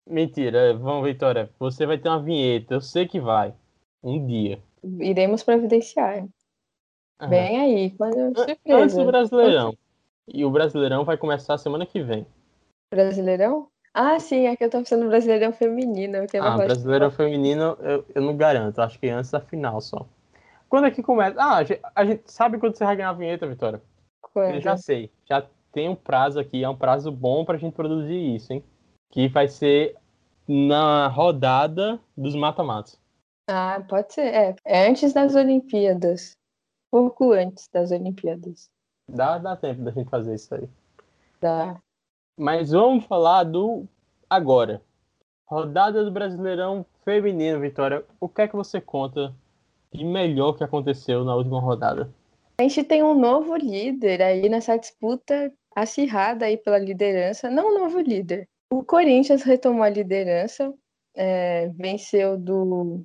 Mentira, 0.08 0.74
vamos, 0.74 1.04
Vitória. 1.04 1.50
Você 1.58 1.84
vai 1.84 1.98
ter 1.98 2.08
uma 2.08 2.22
vinheta. 2.22 2.74
Eu 2.74 2.80
sei 2.80 3.06
que 3.06 3.20
vai. 3.20 3.52
Um 4.02 4.26
dia. 4.26 4.58
Iremos 4.82 5.42
providenciar. 5.42 6.24
Uhum. 7.20 7.28
Vem 7.28 7.60
aí, 7.60 7.90
quando 7.90 8.36
surpresa. 8.36 8.82
Antes 8.82 8.96
do 8.96 9.04
Brasileirão. 9.04 9.76
E 10.26 10.44
o 10.44 10.50
Brasileirão 10.50 11.04
vai 11.04 11.16
começar 11.16 11.58
semana 11.58 11.84
que 11.84 12.00
vem. 12.00 12.26
Brasileirão? 12.90 13.68
Ah, 13.92 14.18
sim, 14.18 14.46
aqui 14.46 14.64
eu 14.64 14.70
tô 14.70 14.78
pensando 14.78 15.04
no 15.04 15.10
Brasileirão 15.10 15.52
Feminino. 15.52 16.26
Que 16.26 16.36
é 16.36 16.40
ah, 16.40 16.56
Brasileirão 16.56 17.10
Feminino 17.10 17.76
eu, 17.80 18.04
eu 18.14 18.22
não 18.22 18.36
garanto, 18.36 18.80
acho 18.80 18.98
que 18.98 19.08
antes 19.08 19.30
da 19.30 19.40
final 19.40 19.80
só. 19.80 20.06
Quando 20.68 20.86
é 20.86 20.90
que 20.90 21.02
começa? 21.02 21.34
Ah, 21.38 21.56
a 21.56 21.64
gente, 21.64 21.80
a 21.94 22.04
gente 22.04 22.22
sabe 22.30 22.58
quando 22.58 22.76
você 22.76 22.84
vai 22.84 22.96
ganhar 22.96 23.10
a 23.10 23.14
vinheta, 23.14 23.46
Vitória? 23.46 23.82
Quando? 24.20 24.54
Eu 24.54 24.60
já 24.60 24.76
sei, 24.76 25.10
já 25.28 25.44
tem 25.72 25.88
um 25.88 25.94
prazo 25.94 26.38
aqui, 26.38 26.62
é 26.62 26.68
um 26.68 26.76
prazo 26.76 27.10
bom 27.10 27.44
pra 27.44 27.58
gente 27.58 27.74
produzir 27.74 28.36
isso, 28.36 28.52
hein? 28.52 28.62
Que 29.10 29.28
vai 29.28 29.48
ser 29.48 29.96
na 30.46 31.08
rodada 31.08 32.00
dos 32.16 32.34
mata-matas. 32.34 32.98
Ah, 33.48 33.82
pode 33.88 34.12
ser. 34.12 34.26
É, 34.34 34.56
é 34.64 34.88
antes 34.88 35.12
das 35.12 35.34
Olimpíadas. 35.34 36.36
Pouco 36.90 37.32
antes 37.32 37.68
das 37.72 37.90
Olimpíadas. 37.90 38.70
Dá, 39.08 39.38
dá 39.38 39.56
tempo 39.56 39.82
da 39.82 39.90
gente 39.90 40.08
fazer 40.08 40.34
isso 40.34 40.54
aí. 40.54 40.68
Dá. 41.40 41.80
Mas 42.36 42.70
vamos 42.70 43.04
falar 43.04 43.44
do 43.44 43.86
agora. 44.28 44.82
Rodada 45.46 46.04
do 46.04 46.10
Brasileirão 46.10 46.84
Feminino, 47.04 47.60
Vitória. 47.60 48.04
O 48.20 48.28
que 48.28 48.42
é 48.42 48.48
que 48.48 48.56
você 48.56 48.80
conta 48.80 49.34
de 49.92 50.04
melhor 50.04 50.52
que 50.52 50.64
aconteceu 50.64 51.24
na 51.24 51.34
última 51.34 51.60
rodada? 51.60 52.12
A 52.58 52.62
gente 52.62 52.84
tem 52.84 53.02
um 53.02 53.18
novo 53.18 53.56
líder 53.56 54.20
aí 54.20 54.48
nessa 54.48 54.76
disputa 54.76 55.52
acirrada 55.74 56.44
aí 56.44 56.56
pela 56.56 56.78
liderança. 56.78 57.50
Não 57.50 57.70
um 57.70 57.78
novo 57.80 57.98
líder. 58.00 58.46
O 58.70 58.84
Corinthians 58.84 59.42
retomou 59.42 59.82
a 59.82 59.88
liderança, 59.88 60.72
é, 61.16 61.68
venceu 61.70 62.36
do, 62.36 63.04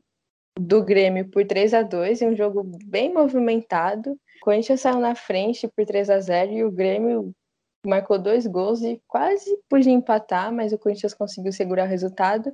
do 0.59 0.84
Grêmio 0.84 1.30
por 1.30 1.45
3 1.45 1.74
a 1.74 1.82
2 1.82 2.22
em 2.22 2.30
um 2.30 2.36
jogo 2.36 2.64
bem 2.86 3.14
movimentado. 3.14 4.11
O 4.11 4.39
Corinthians 4.41 4.82
saiu 4.82 4.99
na 4.99 5.16
frente 5.16 5.68
por 5.76 5.86
3 5.86 6.09
a 6.09 6.20
0 6.20 6.51
e 6.51 6.64
o 6.64 6.72
Grêmio 6.72 7.34
marcou 7.86 8.18
dois 8.18 8.45
gols 8.45 8.82
e 8.82 9.01
quase 9.07 9.57
podia 9.70 9.91
empatar, 9.91 10.53
mas 10.53 10.74
o 10.74 10.78
Corinthians 10.78 11.14
conseguiu 11.14 11.51
segurar 11.51 11.86
o 11.86 11.89
resultado 11.89 12.53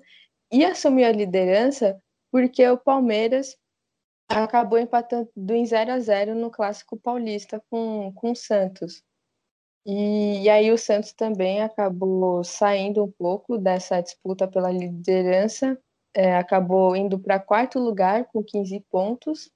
e 0.51 0.63
assumiu 0.65 1.07
a 1.07 1.11
liderança 1.11 1.99
porque 2.31 2.67
o 2.67 2.77
Palmeiras 2.77 3.55
acabou 4.27 4.77
empatando 4.77 5.29
em 5.49 5.65
0 5.65 5.91
a 5.91 5.99
0 5.99 6.35
no 6.35 6.51
Clássico 6.51 6.97
Paulista 6.97 7.61
com, 7.69 8.11
com 8.13 8.31
o 8.31 8.35
Santos. 8.35 9.03
E, 9.91 10.43
e 10.43 10.49
aí 10.49 10.71
o 10.71 10.77
Santos 10.77 11.13
também 11.13 11.63
acabou 11.63 12.43
saindo 12.43 13.03
um 13.03 13.11
pouco 13.11 13.57
dessa 13.57 13.99
disputa 13.99 14.47
pela 14.47 14.71
liderança, 14.71 15.75
é, 16.13 16.35
acabou 16.35 16.95
indo 16.95 17.17
para 17.17 17.39
quarto 17.39 17.79
lugar 17.79 18.25
com 18.25 18.43
15 18.43 18.85
pontos 18.91 19.49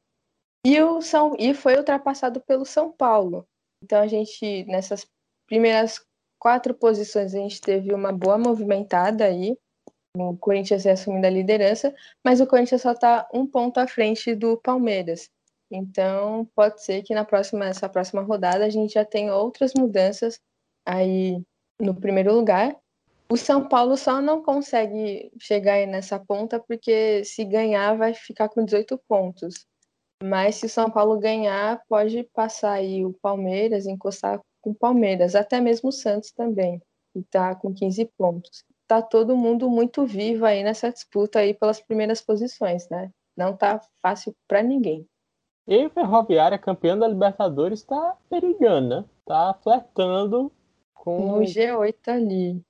e, 0.66 0.82
o 0.82 1.04
São, 1.04 1.36
e 1.38 1.54
foi 1.54 1.78
ultrapassado 1.78 2.42
pelo 2.42 2.66
São 2.66 2.92
Paulo. 2.92 3.48
Então 3.84 4.02
a 4.02 4.08
gente, 4.08 4.64
nessas 4.66 5.06
primeiras 5.46 6.04
quatro 6.40 6.74
posições 6.74 7.36
a 7.36 7.38
gente 7.38 7.62
teve 7.62 7.94
uma 7.94 8.12
boa 8.12 8.40
movimentada 8.40 9.26
aí. 9.26 9.56
o 10.18 10.36
Corinthians 10.38 10.88
assumindo 10.88 11.28
a 11.28 11.30
liderança, 11.30 11.94
mas 12.26 12.42
o 12.42 12.48
Corinthians 12.48 12.82
só 12.82 12.94
está 12.94 13.30
um 13.32 13.46
ponto 13.46 13.78
à 13.78 13.88
frente 13.88 14.34
do 14.34 14.58
Palmeiras. 14.58 15.30
Então, 15.76 16.48
pode 16.56 16.84
ser 16.84 17.02
que 17.02 17.16
na 17.16 17.26
próxima, 17.26 17.66
essa 17.66 17.90
próxima 17.90 18.22
rodada 18.22 18.64
a 18.64 18.70
gente 18.70 18.94
já 18.94 19.04
tenha 19.04 19.36
outras 19.36 19.74
mudanças 19.76 20.40
aí 20.86 21.42
no 21.82 21.96
primeiro 21.96 22.32
lugar. 22.32 22.78
O 23.28 23.36
São 23.36 23.68
Paulo 23.68 23.98
só 23.98 24.22
não 24.22 24.44
consegue 24.44 25.32
chegar 25.40 25.74
aí 25.74 25.88
nessa 25.88 26.20
ponta 26.20 26.60
porque 26.60 27.24
se 27.24 27.44
ganhar 27.44 27.98
vai 27.98 28.14
ficar 28.14 28.50
com 28.50 28.64
18 28.64 29.02
pontos. 29.08 29.66
Mas 30.24 30.56
se 30.56 30.68
o 30.68 30.70
São 30.70 30.92
Paulo 30.92 31.20
ganhar, 31.20 31.82
pode 31.90 32.24
passar 32.36 32.74
aí 32.74 33.04
o 33.04 33.14
Palmeiras, 33.14 33.88
encostar 33.88 34.40
com 34.62 34.70
o 34.70 34.76
Palmeiras, 34.76 35.34
até 35.34 35.60
mesmo 35.60 35.90
o 35.90 35.92
Santos 35.92 36.32
também, 36.32 36.80
que 37.12 37.20
está 37.20 37.56
com 37.56 37.74
15 37.74 38.06
pontos. 38.16 38.64
Tá 38.88 39.02
todo 39.02 39.36
mundo 39.36 39.70
muito 39.72 40.06
vivo 40.06 40.46
aí 40.46 40.64
nessa 40.64 40.92
disputa 40.92 41.40
aí 41.40 41.56
pelas 41.56 41.82
primeiras 41.82 42.22
posições, 42.22 42.88
né? 42.90 43.10
Não 43.36 43.58
tá 43.58 43.82
fácil 44.02 44.36
para 44.48 44.62
ninguém. 44.62 45.08
E 45.68 45.90
Ferroviária, 45.90 46.58
campeão 46.58 47.00
da 47.00 47.08
Libertadores, 47.08 47.80
está 47.80 48.18
perigando, 48.30 49.02
né? 49.02 49.06
Tá 49.26 49.54
flertando 49.64 50.52
com. 50.94 51.38
No 51.38 51.42
G8 51.42 52.08
ali. 52.08 52.62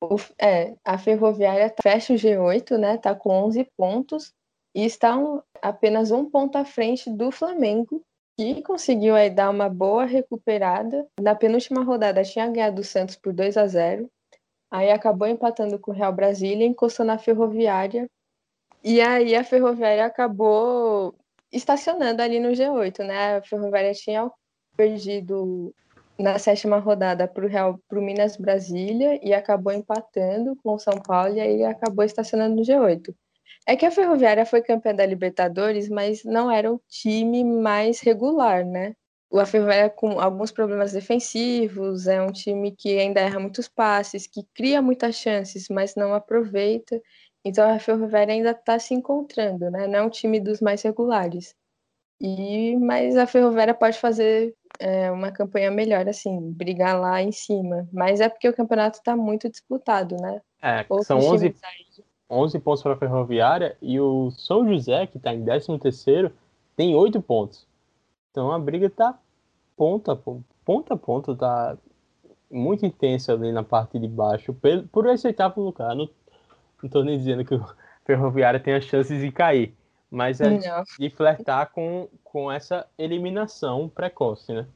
O, 0.00 0.16
é, 0.38 0.74
a 0.84 0.96
Ferroviária 0.96 1.74
fecha 1.82 2.12
o 2.12 2.16
G8, 2.16 2.78
né? 2.78 2.96
Tá 2.96 3.14
com 3.14 3.30
11 3.30 3.64
pontos 3.76 4.32
e 4.74 4.84
está 4.84 5.16
um, 5.16 5.42
apenas 5.60 6.10
um 6.10 6.24
ponto 6.24 6.56
à 6.56 6.64
frente 6.64 7.10
do 7.10 7.30
Flamengo, 7.30 8.02
que 8.36 8.62
conseguiu 8.62 9.16
aí 9.16 9.28
dar 9.28 9.50
uma 9.50 9.68
boa 9.68 10.04
recuperada. 10.04 11.06
Na 11.20 11.34
penúltima 11.34 11.82
rodada 11.82 12.22
tinha 12.22 12.48
ganhado 12.48 12.80
o 12.80 12.84
Santos 12.84 13.16
por 13.16 13.32
2 13.32 13.56
a 13.56 13.66
0. 13.66 14.08
Aí 14.70 14.90
acabou 14.90 15.26
empatando 15.26 15.78
com 15.78 15.90
o 15.90 15.94
Real 15.94 16.12
Brasília, 16.12 16.66
encostou 16.66 17.04
na 17.04 17.18
Ferroviária. 17.18 18.08
E 18.84 19.00
aí 19.00 19.34
a 19.34 19.42
Ferroviária 19.42 20.06
acabou 20.06 21.14
estacionando 21.52 22.22
ali 22.22 22.38
no 22.40 22.50
G8, 22.50 23.04
né? 23.04 23.36
A 23.36 23.42
Ferroviária 23.42 23.92
tinha 23.92 24.30
perdido 24.76 25.74
na 26.18 26.38
sétima 26.38 26.78
rodada 26.78 27.28
para 27.28 27.44
o 27.44 27.48
Real, 27.48 27.78
para 27.88 28.00
Minas 28.00 28.36
Brasília 28.36 29.20
e 29.22 29.32
acabou 29.32 29.72
empatando 29.72 30.56
com 30.62 30.74
o 30.74 30.78
São 30.78 31.00
Paulo 31.00 31.34
e 31.34 31.40
aí 31.40 31.64
acabou 31.64 32.04
estacionando 32.04 32.56
no 32.56 32.62
G8. 32.62 33.14
É 33.66 33.76
que 33.76 33.86
a 33.86 33.90
Ferroviária 33.90 34.46
foi 34.46 34.62
campeã 34.62 34.94
da 34.94 35.06
Libertadores, 35.06 35.88
mas 35.88 36.24
não 36.24 36.50
era 36.50 36.72
o 36.72 36.80
time 36.88 37.44
mais 37.44 38.00
regular, 38.00 38.64
né? 38.64 38.94
O 39.30 39.44
Ferroviária 39.44 39.90
com 39.90 40.18
alguns 40.18 40.50
problemas 40.50 40.92
defensivos, 40.92 42.06
é 42.06 42.20
um 42.20 42.32
time 42.32 42.74
que 42.74 42.98
ainda 42.98 43.20
erra 43.20 43.38
muitos 43.38 43.68
passes, 43.68 44.26
que 44.26 44.42
cria 44.54 44.80
muitas 44.80 45.16
chances, 45.16 45.68
mas 45.68 45.94
não 45.94 46.14
aproveita. 46.14 47.00
Então 47.44 47.70
a 47.70 47.78
Ferroviária 47.78 48.34
ainda 48.34 48.50
está 48.50 48.78
se 48.78 48.94
encontrando, 48.94 49.70
né? 49.70 49.86
Não 49.86 49.98
é 49.98 50.02
um 50.02 50.10
time 50.10 50.40
dos 50.40 50.60
mais 50.60 50.82
regulares. 50.82 51.54
E 52.20 52.76
mas 52.76 53.16
a 53.16 53.26
Ferroviária 53.26 53.74
pode 53.74 53.98
fazer 53.98 54.54
é, 54.78 55.10
uma 55.10 55.30
campanha 55.30 55.70
melhor, 55.70 56.08
assim, 56.08 56.52
brigar 56.52 57.00
lá 57.00 57.22
em 57.22 57.32
cima. 57.32 57.88
Mas 57.92 58.20
é 58.20 58.28
porque 58.28 58.48
o 58.48 58.54
campeonato 58.54 58.98
está 58.98 59.16
muito 59.16 59.48
disputado, 59.48 60.16
né? 60.16 60.40
É, 60.60 60.84
são 61.02 61.18
11, 61.18 61.54
11 62.28 62.58
pontos 62.58 62.82
para 62.82 62.94
a 62.94 62.98
Ferroviária 62.98 63.76
e 63.80 64.00
o 64.00 64.30
São 64.32 64.66
José, 64.66 65.06
que 65.06 65.16
está 65.16 65.32
em 65.32 65.44
13 65.44 65.78
terceiro, 65.78 66.32
tem 66.76 66.94
8 66.94 67.22
pontos. 67.22 67.66
Então 68.30 68.50
a 68.52 68.58
briga 68.58 68.86
está 68.86 69.18
ponta, 69.76 70.16
ponta 70.64 70.94
a 70.94 70.96
ponta, 70.96 71.36
tá 71.36 71.78
muito 72.50 72.84
intensa 72.84 73.32
ali 73.32 73.52
na 73.52 73.62
parte 73.62 73.98
de 73.98 74.08
baixo, 74.08 74.54
por 74.90 75.06
esse 75.06 75.26
oitavo 75.26 75.62
lugar. 75.62 75.94
Não 75.94 76.08
não 76.82 76.90
tô 76.90 77.02
nem 77.02 77.18
dizendo 77.18 77.44
que 77.44 77.54
o 77.54 77.64
Ferroviária 78.04 78.60
tem 78.60 78.74
as 78.74 78.84
chances 78.84 79.20
de 79.20 79.30
cair, 79.30 79.74
mas 80.10 80.40
é 80.40 80.50
não. 80.50 80.82
de 80.98 81.10
flertar 81.10 81.70
com, 81.72 82.08
com 82.24 82.50
essa 82.50 82.86
eliminação 82.98 83.88
precoce, 83.88 84.52
né? 84.52 84.66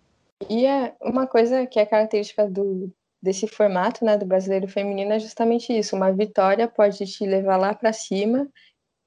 E 0.49 0.67
é 0.67 0.95
uma 1.01 1.27
coisa 1.27 1.67
que 1.67 1.79
é 1.79 1.87
característica 1.87 2.49
do, 2.49 2.93
desse 3.23 3.47
formato, 3.47 4.05
né, 4.05 4.19
do 4.19 4.27
brasileiro 4.27 4.67
feminino 4.67 5.13
é 5.13 5.19
justamente 5.19 5.73
isso. 5.73 5.95
Uma 5.95 6.13
vitória 6.13 6.67
pode 6.67 7.07
te 7.07 7.25
levar 7.25 7.57
lá 7.57 7.75
para 7.75 7.93
cima 7.93 8.49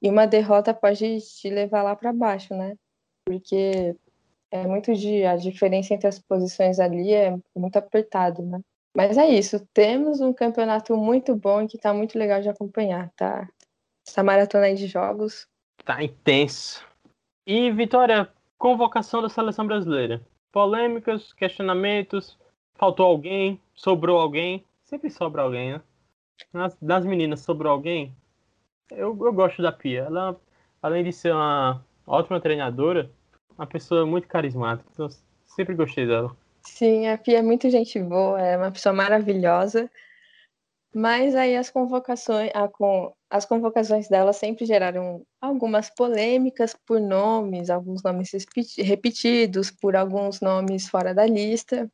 e 0.00 0.08
uma 0.08 0.26
derrota 0.26 0.72
pode 0.72 1.20
te 1.20 1.50
levar 1.50 1.82
lá 1.82 1.94
para 1.94 2.12
baixo, 2.12 2.54
né? 2.54 2.74
Porque 3.24 3.94
é 4.50 4.66
muito 4.66 4.94
de 4.94 5.24
a 5.24 5.36
diferença 5.36 5.92
entre 5.92 6.06
as 6.06 6.18
posições 6.18 6.78
ali 6.78 7.12
é 7.12 7.36
muito 7.54 7.76
apertado, 7.76 8.42
né? 8.42 8.60
Mas 8.96 9.18
é 9.18 9.28
isso, 9.28 9.60
temos 9.74 10.22
um 10.22 10.32
campeonato 10.32 10.96
muito 10.96 11.36
bom 11.36 11.60
e 11.60 11.68
que 11.68 11.76
tá 11.76 11.92
muito 11.92 12.18
legal 12.18 12.40
de 12.40 12.48
acompanhar, 12.48 13.10
tá? 13.14 13.46
Essa 14.08 14.22
maratona 14.22 14.64
aí 14.64 14.74
de 14.74 14.86
jogos. 14.86 15.46
Tá 15.84 16.02
intenso. 16.02 16.82
E, 17.46 17.70
Vitória, 17.70 18.26
convocação 18.56 19.20
da 19.20 19.28
seleção 19.28 19.66
brasileira. 19.66 20.26
Polêmicas, 20.50 21.30
questionamentos, 21.34 22.38
faltou 22.74 23.04
alguém, 23.04 23.60
sobrou 23.74 24.18
alguém. 24.18 24.64
Sempre 24.84 25.10
sobra 25.10 25.42
alguém, 25.42 25.74
né? 25.74 25.82
Nas, 26.50 26.74
das 26.80 27.04
meninas, 27.04 27.40
sobrou 27.40 27.72
alguém. 27.72 28.16
Eu, 28.90 29.08
eu 29.08 29.32
gosto 29.34 29.60
da 29.60 29.72
Pia. 29.72 30.04
Ela, 30.04 30.40
além 30.80 31.04
de 31.04 31.12
ser 31.12 31.34
uma 31.34 31.84
ótima 32.06 32.40
treinadora, 32.40 33.10
uma 33.58 33.66
pessoa 33.66 34.06
muito 34.06 34.26
carismática. 34.26 34.88
Então, 34.90 35.06
sempre 35.44 35.74
gostei 35.74 36.06
dela. 36.06 36.34
Sim, 36.66 37.06
a 37.08 37.16
Pia 37.16 37.38
é 37.38 37.42
muito 37.42 37.70
gente 37.70 37.98
boa, 38.00 38.40
é 38.40 38.56
uma 38.56 38.72
pessoa 38.72 38.92
maravilhosa. 38.92 39.90
Mas 40.94 41.34
aí 41.34 41.56
as 41.56 41.70
convocações, 41.70 42.50
a, 42.54 42.68
com, 42.68 43.14
as 43.30 43.44
convocações 43.44 44.08
dela 44.08 44.32
sempre 44.32 44.64
geraram 44.66 45.24
algumas 45.40 45.90
polêmicas 45.90 46.74
por 46.86 47.00
nomes, 47.00 47.70
alguns 47.70 48.02
nomes 48.02 48.30
repetidos, 48.78 49.70
por 49.70 49.94
alguns 49.94 50.40
nomes 50.40 50.88
fora 50.88 51.14
da 51.14 51.26
lista. 51.26 51.90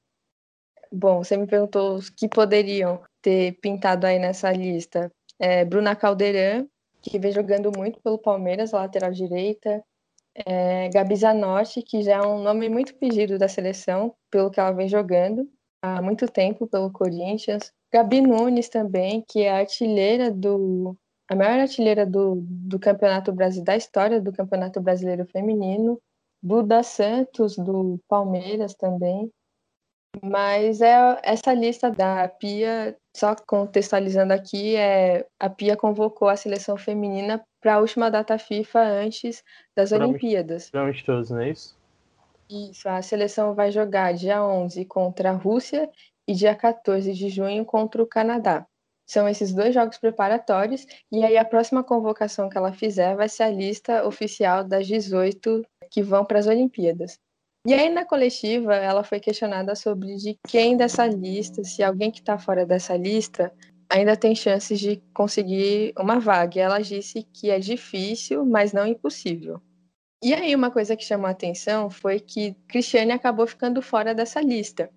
Bom, 0.91 1.23
você 1.23 1.37
me 1.37 1.47
perguntou 1.47 1.97
os 1.97 2.09
que 2.09 2.29
poderiam 2.29 3.03
ter 3.21 3.59
pintado 3.61 4.07
aí 4.07 4.19
nessa 4.19 4.53
lista. 4.53 5.13
É, 5.39 5.65
Bruna 5.65 5.97
Caldeirão, 5.97 6.69
que 7.03 7.19
vem 7.19 7.33
jogando 7.33 7.71
muito 7.77 8.01
pelo 8.01 8.19
Palmeiras, 8.19 8.73
lateral 8.73 9.11
direita 9.13 9.85
é, 10.35 10.89
Gabi 10.89 11.17
Zanotti, 11.17 11.83
que 11.83 12.03
já 12.03 12.17
é 12.17 12.23
um 12.23 12.43
nome 12.43 12.69
muito 12.69 12.95
pedido 12.97 13.39
da 13.39 13.49
seleção, 13.49 14.15
pelo 14.31 14.51
que 14.51 14.59
ela 14.59 14.73
vem 14.73 14.89
jogando 14.89 15.49
há 15.83 16.01
muito 16.01 16.27
tempo 16.27 16.67
pelo 16.67 16.91
Corinthians. 16.91 17.73
Gabi 17.93 18.21
Nunes 18.21 18.69
também, 18.69 19.25
que 19.29 19.43
é 19.43 19.51
a 19.51 19.59
artilheira 19.59 20.31
do 20.31 20.97
a 21.31 21.35
maior 21.35 21.61
artilheira 21.61 22.05
do, 22.05 22.43
do 22.45 22.79
Campeonato 22.79 23.33
Brasileiro, 23.33 23.67
da 23.67 23.77
história 23.77 24.21
do 24.21 24.33
Campeonato 24.33 24.81
Brasileiro 24.81 25.25
Feminino. 25.27 25.99
Duda 26.43 26.83
Santos, 26.83 27.57
do 27.57 28.01
Palmeiras 28.09 28.75
também. 28.75 29.31
Mas 30.23 30.83
é 30.83 31.21
essa 31.23 31.55
lista 31.55 31.91
da 31.91 32.29
Pia, 32.29 32.97
só 33.17 33.35
contextualizando 33.47 34.33
aqui, 34.33 34.77
é 34.77 35.27
a 35.39 35.49
Pia 35.49 35.77
convocou 35.77 36.29
a 36.29 36.37
seleção 36.37 36.77
feminina 36.77 37.43
para 37.63 37.77
a 37.77 37.79
última 37.79 38.11
data 38.11 38.37
FIFA 38.37 38.81
antes 38.81 39.43
das 39.75 39.91
pra 39.91 40.05
Olimpíadas. 40.05 40.69
Para 40.69 40.83
amistosos, 40.83 41.31
não 41.31 41.41
é 41.41 41.51
isso? 41.51 41.81
Isso, 42.51 42.87
a 42.89 43.01
seleção 43.01 43.55
vai 43.55 43.71
jogar 43.71 44.13
dia 44.13 44.45
11 44.45 44.85
contra 44.85 45.31
a 45.31 45.33
Rússia 45.33 45.89
e 46.29 46.35
dia 46.35 46.55
14 46.55 47.15
de 47.15 47.29
junho 47.31 47.65
contra 47.65 48.03
o 48.03 48.07
Canadá. 48.07 48.67
São 49.07 49.29
esses 49.29 49.55
dois 49.55 49.75
jogos 49.75 49.99
preparatórios, 49.99 50.87
e 51.11 51.25
aí 51.25 51.37
a 51.37 51.45
próxima 51.45 51.83
convocação 51.83 52.49
que 52.49 52.59
ela 52.59 52.73
fizer 52.73 53.17
vai 53.17 53.29
ser 53.29 53.45
a 53.45 53.51
lista 53.51 54.07
oficial 54.07 54.65
das 54.65 54.87
18 54.87 55.65
que 55.91 56.03
vão 56.03 56.25
para 56.25 56.39
as 56.39 56.47
Olimpíadas. 56.47 57.19
E 57.65 57.73
aí, 57.73 57.89
na 57.89 58.05
coletiva, 58.05 58.75
ela 58.75 59.05
foi 59.05 59.21
questionada 59.21 59.77
sobre 59.77 60.17
de 60.17 60.37
quem 60.49 60.77
dessa 60.77 61.07
lista, 61.07 61.63
se 61.63 61.83
alguém 61.83 62.11
que 62.11 62.19
está 62.19 62.37
fora 62.37 62.67
dessa 62.67 62.97
lista, 62.97 63.53
ainda 63.93 64.17
tem 64.17 64.35
chances 64.35 64.81
de 64.81 65.03
conseguir 65.13 65.93
uma 65.99 66.19
vaga. 66.19 66.59
E 66.59 66.61
ela 66.61 66.81
disse 66.81 67.23
que 67.23 67.51
é 67.51 67.59
difícil, 67.59 68.45
mas 68.47 68.73
não 68.73 68.87
impossível. 68.87 69.61
E 70.25 70.33
aí, 70.33 70.55
uma 70.55 70.71
coisa 70.71 70.97
que 70.97 71.05
chamou 71.05 71.27
a 71.27 71.31
atenção 71.31 71.91
foi 71.91 72.19
que 72.19 72.55
Cristiane 72.69 73.13
acabou 73.13 73.47
ficando 73.47 73.83
fora 73.83 74.15
dessa 74.15 74.41
lista. 74.41 74.89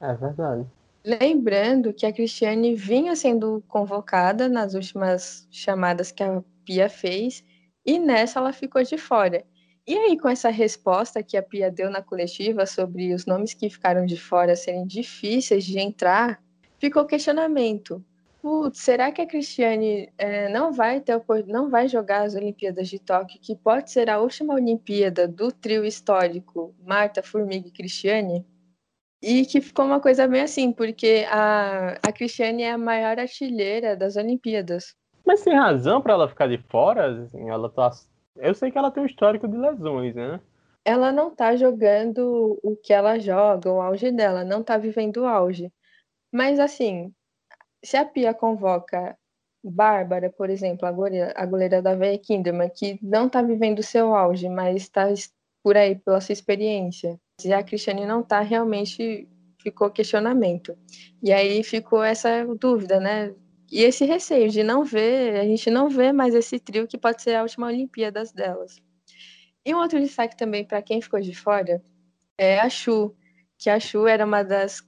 É 0.00 0.14
verdade. 0.14 0.66
Lembrando 1.04 1.92
que 1.92 2.06
a 2.06 2.12
Cristiane 2.12 2.74
vinha 2.74 3.14
sendo 3.14 3.62
convocada 3.68 4.48
nas 4.48 4.74
últimas 4.74 5.46
chamadas 5.50 6.10
que 6.10 6.22
a 6.22 6.42
Pia 6.64 6.88
fez, 6.88 7.44
e 7.84 7.98
nessa 7.98 8.38
ela 8.38 8.52
ficou 8.52 8.82
de 8.82 8.96
fora. 8.96 9.44
E 9.86 9.96
aí, 9.96 10.18
com 10.18 10.28
essa 10.28 10.48
resposta 10.48 11.22
que 11.22 11.36
a 11.36 11.42
Pia 11.42 11.70
deu 11.70 11.90
na 11.90 12.02
coletiva 12.02 12.64
sobre 12.66 13.12
os 13.12 13.26
nomes 13.26 13.54
que 13.54 13.68
ficaram 13.68 14.06
de 14.06 14.16
fora 14.16 14.54
serem 14.54 14.86
difíceis 14.86 15.64
de 15.64 15.78
entrar, 15.78 16.40
ficou 16.78 17.04
questionamento. 17.04 18.04
Putz, 18.48 18.80
será 18.80 19.12
que 19.12 19.20
a 19.20 19.26
Cristiane 19.26 20.10
é, 20.16 20.48
não 20.48 20.72
vai 20.72 21.02
ter 21.02 21.22
não 21.46 21.68
vai 21.68 21.86
jogar 21.86 22.22
as 22.22 22.34
Olimpíadas 22.34 22.88
de 22.88 22.98
Tóquio, 22.98 23.38
que 23.38 23.54
pode 23.54 23.90
ser 23.90 24.08
a 24.08 24.20
última 24.20 24.54
Olimpíada 24.54 25.28
do 25.28 25.52
trio 25.52 25.84
histórico 25.84 26.74
Marta, 26.80 27.22
Formiga 27.22 27.68
e 27.68 27.70
Cristiane? 27.70 28.46
E 29.22 29.44
que 29.44 29.60
ficou 29.60 29.84
uma 29.84 30.00
coisa 30.00 30.26
bem 30.26 30.40
assim, 30.40 30.72
porque 30.72 31.26
a, 31.30 31.98
a 32.02 32.10
Cristiane 32.10 32.62
é 32.62 32.72
a 32.72 32.78
maior 32.78 33.18
artilheira 33.18 33.94
das 33.94 34.16
Olimpíadas. 34.16 34.96
Mas 35.26 35.40
sem 35.40 35.54
razão 35.54 36.00
para 36.00 36.14
ela 36.14 36.26
ficar 36.26 36.48
de 36.48 36.56
fora, 36.56 37.24
assim, 37.24 37.50
ela 37.50 37.68
tá. 37.68 37.90
Eu 38.34 38.54
sei 38.54 38.70
que 38.70 38.78
ela 38.78 38.90
tem 38.90 39.02
um 39.02 39.06
histórico 39.06 39.46
de 39.46 39.58
lesões, 39.58 40.14
né? 40.14 40.40
Ela 40.86 41.12
não 41.12 41.34
tá 41.34 41.54
jogando 41.54 42.58
o 42.62 42.74
que 42.74 42.94
ela 42.94 43.18
joga, 43.18 43.70
o 43.70 43.82
auge 43.82 44.10
dela, 44.10 44.42
não 44.42 44.62
tá 44.62 44.78
vivendo 44.78 45.18
o 45.18 45.26
auge. 45.26 45.70
Mas 46.32 46.58
assim, 46.58 47.12
se 47.84 47.96
a 47.96 48.04
Pia 48.04 48.34
convoca 48.34 49.16
Bárbara, 49.62 50.30
por 50.30 50.50
exemplo, 50.50 50.86
a 50.86 50.92
goleira, 50.92 51.32
a 51.36 51.44
goleira 51.44 51.82
da 51.82 51.94
Veia 51.94 52.18
Kinderman, 52.18 52.70
que 52.70 52.98
não 53.02 53.26
está 53.26 53.42
vivendo 53.42 53.80
o 53.80 53.82
seu 53.82 54.14
auge, 54.14 54.48
mas 54.48 54.76
está 54.76 55.06
por 55.62 55.76
aí 55.76 55.96
pela 55.96 56.20
sua 56.20 56.32
experiência. 56.32 57.18
E 57.44 57.52
a 57.52 57.62
Cristiane 57.62 58.06
não 58.06 58.20
está, 58.20 58.40
realmente 58.40 59.28
ficou 59.60 59.90
questionamento. 59.90 60.76
E 61.22 61.32
aí 61.32 61.62
ficou 61.62 62.02
essa 62.02 62.44
dúvida, 62.56 63.00
né? 63.00 63.34
E 63.70 63.82
esse 63.82 64.04
receio 64.04 64.48
de 64.48 64.62
não 64.62 64.84
ver, 64.84 65.38
a 65.38 65.44
gente 65.44 65.70
não 65.70 65.88
vê 65.88 66.12
mais 66.12 66.34
esse 66.34 66.58
trio 66.58 66.86
que 66.86 66.96
pode 66.96 67.22
ser 67.22 67.34
a 67.34 67.42
última 67.42 67.66
Olimpíadas 67.66 68.32
delas. 68.32 68.80
E 69.64 69.74
um 69.74 69.78
outro 69.78 70.00
destaque 70.00 70.36
também 70.36 70.64
para 70.64 70.80
quem 70.80 71.02
ficou 71.02 71.20
de 71.20 71.34
fora 71.34 71.82
é 72.38 72.60
a 72.60 72.70
Chu, 72.70 73.14
que 73.58 73.68
a 73.68 73.78
Chu 73.78 74.06
era 74.06 74.24
uma 74.24 74.42
das 74.42 74.80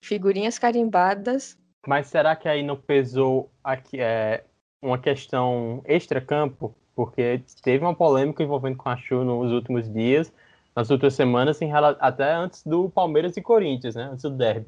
figurinhas 0.00 0.58
carimbadas 0.58 1.58
mas 1.86 2.06
será 2.06 2.34
que 2.36 2.48
aí 2.48 2.62
não 2.62 2.76
pesou 2.76 3.50
aqui, 3.62 4.00
é, 4.00 4.44
uma 4.80 4.98
questão 4.98 5.82
extra-campo? 5.84 6.74
Porque 6.94 7.42
teve 7.62 7.84
uma 7.84 7.94
polêmica 7.94 8.42
envolvendo 8.42 8.76
com 8.76 8.88
a 8.88 8.96
Chu 8.96 9.24
nos 9.24 9.52
últimos 9.52 9.92
dias, 9.92 10.32
nas 10.76 10.90
últimas 10.90 11.14
semanas, 11.14 11.60
em, 11.60 11.72
até 11.72 12.32
antes 12.32 12.64
do 12.64 12.88
Palmeiras 12.88 13.36
e 13.36 13.42
Corinthians, 13.42 13.94
né? 13.94 14.04
Antes 14.04 14.22
do 14.22 14.30
derby. 14.30 14.66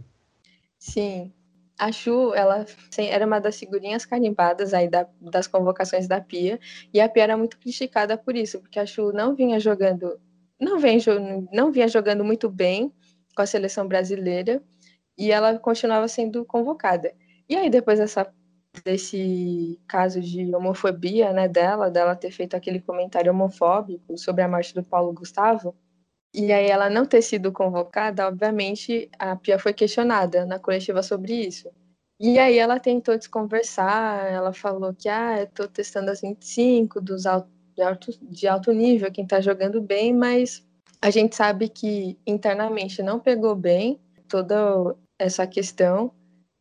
Sim. 0.79 1.33
A 1.79 1.93
Chu, 1.93 2.33
ela 2.35 2.65
era 2.99 3.27
uma 3.27 3.39
das 3.39 3.59
figurinhas 3.59 4.07
carimbadas 4.07 4.73
aí 4.73 4.89
da, 4.89 5.07
das 5.21 5.47
convocações 5.47 6.09
da 6.09 6.21
Pia, 6.21 6.59
e 6.93 7.01
a 7.01 7.09
Pia 7.09 7.25
era 7.25 7.37
muito 7.37 7.59
criticada 7.59 8.17
por 8.17 8.35
isso, 8.35 8.61
porque 8.61 8.79
a 8.79 8.87
Chu 8.87 9.13
não 9.13 9.35
vinha 9.35 9.61
jogando, 9.61 10.19
não, 10.59 10.79
vem, 10.79 10.99
não 11.53 11.71
vinha 11.71 11.87
jogando 11.87 12.25
muito 12.25 12.49
bem 12.49 12.91
com 13.35 13.43
a 13.43 13.47
seleção 13.47 13.87
brasileira, 13.87 14.63
e 15.17 15.33
ela 15.33 15.59
continuava 15.59 16.09
sendo 16.09 16.45
convocada. 16.45 17.13
E 17.49 17.57
aí, 17.57 17.71
depois 17.71 17.99
dessa, 17.99 18.33
desse 18.85 19.81
caso 19.87 20.21
de 20.21 20.55
homofobia 20.55 21.33
né, 21.33 21.49
dela, 21.49 21.91
dela 21.91 22.17
ter 22.17 22.31
feito 22.31 22.55
aquele 22.57 22.81
comentário 22.81 23.33
homofóbico 23.33 24.19
sobre 24.19 24.43
a 24.43 24.49
morte 24.49 24.75
do 24.75 24.83
Paulo 24.83 25.13
Gustavo, 25.13 25.75
e 26.35 26.53
aí 26.53 26.67
ela 26.69 26.91
não 26.91 27.07
ter 27.07 27.23
sido 27.23 27.51
convocada, 27.51 28.29
obviamente 28.29 29.09
a 29.19 29.37
Pia 29.37 29.59
foi 29.59 29.73
questionada 29.73 30.45
na 30.45 30.59
coletiva 30.59 31.03
sobre 31.03 31.33
isso. 31.33 31.71
E 32.21 32.39
aí 32.39 32.59
ela 32.59 32.81
tentou 32.81 33.17
desconversar, 33.17 34.27
ela 34.31 34.53
falou 34.53 34.95
que, 34.95 35.09
ah, 35.09 35.41
eu 35.41 35.47
tô 35.47 35.69
testando 35.69 36.11
as 36.11 36.21
25 36.21 37.01
dos 37.01 37.27
alto, 37.27 37.49
de, 37.75 37.83
alto, 37.83 38.13
de 38.23 38.47
alto 38.47 38.73
nível, 38.73 39.13
quem 39.13 39.27
tá 39.27 39.41
jogando 39.41 39.81
bem, 39.81 40.15
mas 40.15 40.67
a 41.01 41.11
gente 41.11 41.37
sabe 41.37 41.69
que 41.69 42.19
internamente 42.27 43.03
não 43.03 43.21
pegou 43.21 43.55
bem 43.55 44.01
toda 44.29 44.95
essa 45.19 45.47
questão 45.47 46.13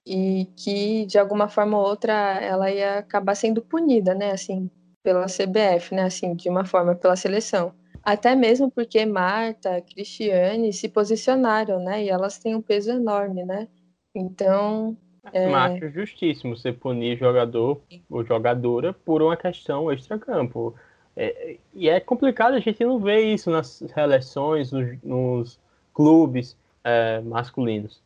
e 0.05 0.47
que 0.55 1.05
de 1.05 1.17
alguma 1.17 1.47
forma 1.47 1.77
ou 1.77 1.85
outra 1.85 2.13
ela 2.13 2.71
ia 2.71 2.99
acabar 2.99 3.35
sendo 3.35 3.61
punida, 3.61 4.13
né, 4.13 4.31
assim, 4.31 4.69
pela 5.03 5.25
CBF, 5.25 5.95
né, 5.95 6.03
assim, 6.03 6.35
de 6.35 6.49
uma 6.49 6.63
forma 6.63 6.95
pela 6.95 7.15
seleção. 7.15 7.73
Até 8.03 8.35
mesmo 8.35 8.69
porque 8.69 9.03
Marta, 9.05 9.81
Cristiane 9.81 10.71
se 10.71 10.87
posicionaram, 10.87 11.79
né, 11.79 12.03
e 12.03 12.09
elas 12.09 12.37
têm 12.37 12.55
um 12.55 12.61
peso 12.61 12.91
enorme, 12.91 13.43
né. 13.43 13.67
Então, 14.13 14.95
é... 15.33 15.89
Justíssimo 15.89 16.55
você 16.55 16.71
punir 16.71 17.17
jogador 17.17 17.81
ou 18.09 18.23
jogadora 18.23 18.93
por 18.93 19.23
uma 19.23 19.35
questão 19.35 19.91
extra-campo. 19.91 20.75
É, 21.17 21.57
e 21.73 21.89
é 21.89 21.99
complicado 21.99 22.53
a 22.53 22.59
gente 22.59 22.83
não 22.83 22.99
ver 22.99 23.21
isso 23.21 23.49
nas 23.49 23.81
seleções, 23.93 24.71
nos, 24.71 25.01
nos 25.01 25.59
clubes 25.93 26.55
é, 26.83 27.21
masculinos 27.21 28.04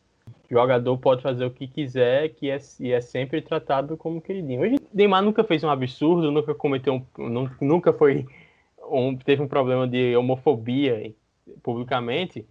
jogador 0.50 0.98
pode 0.98 1.22
fazer 1.22 1.44
o 1.44 1.50
que 1.50 1.68
quiser, 1.68 2.30
que 2.30 2.50
é, 2.50 2.58
e 2.80 2.92
é 2.92 3.00
sempre 3.00 3.40
tratado 3.40 3.96
como 3.96 4.20
queridinho. 4.20 4.62
Hoje, 4.62 4.76
Neymar 4.92 5.22
nunca 5.22 5.44
fez 5.44 5.62
um 5.62 5.70
absurdo, 5.70 6.30
nunca 6.30 6.54
cometeu 6.54 6.94
um, 7.18 7.48
nunca 7.60 7.92
foi 7.92 8.26
um, 8.90 9.16
teve 9.16 9.40
um 9.40 9.48
problema 9.48 9.86
de 9.86 10.16
homofobia 10.16 11.14
publicamente 11.62 12.44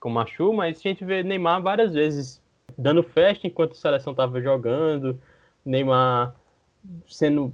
com 0.00 0.10
Machu, 0.10 0.52
mas 0.52 0.78
a 0.78 0.82
gente 0.82 1.04
vê 1.04 1.22
Neymar 1.22 1.62
várias 1.62 1.94
vezes 1.94 2.42
dando 2.76 3.02
festa 3.02 3.46
enquanto 3.46 3.72
a 3.72 3.76
seleção 3.76 4.10
estava 4.10 4.40
jogando, 4.40 5.18
Neymar 5.64 6.34
sendo 7.06 7.52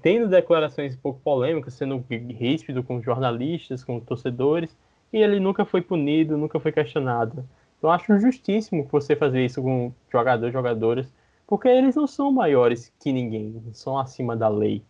tendo 0.00 0.28
declarações 0.28 0.94
um 0.94 0.98
pouco 0.98 1.20
polêmicas, 1.20 1.74
sendo 1.74 2.02
ríspido 2.08 2.82
com 2.82 3.02
jornalistas, 3.02 3.84
com 3.84 4.00
torcedores, 4.00 4.74
e 5.12 5.18
ele 5.18 5.38
nunca 5.38 5.66
foi 5.66 5.82
punido, 5.82 6.38
nunca 6.38 6.58
foi 6.58 6.72
questionado. 6.72 7.46
Eu 7.82 7.90
acho 7.90 8.18
justíssimo 8.18 8.86
você 8.90 9.14
fazer 9.14 9.44
isso 9.44 9.62
com 9.62 9.92
jogadores, 10.10 10.52
jogadoras, 10.52 11.12
porque 11.46 11.68
eles 11.68 11.94
não 11.94 12.06
são 12.06 12.32
maiores 12.32 12.92
que 12.98 13.12
ninguém, 13.12 13.62
não 13.64 13.72
são 13.72 13.98
acima 13.98 14.36
da 14.36 14.48
lei. 14.48 14.82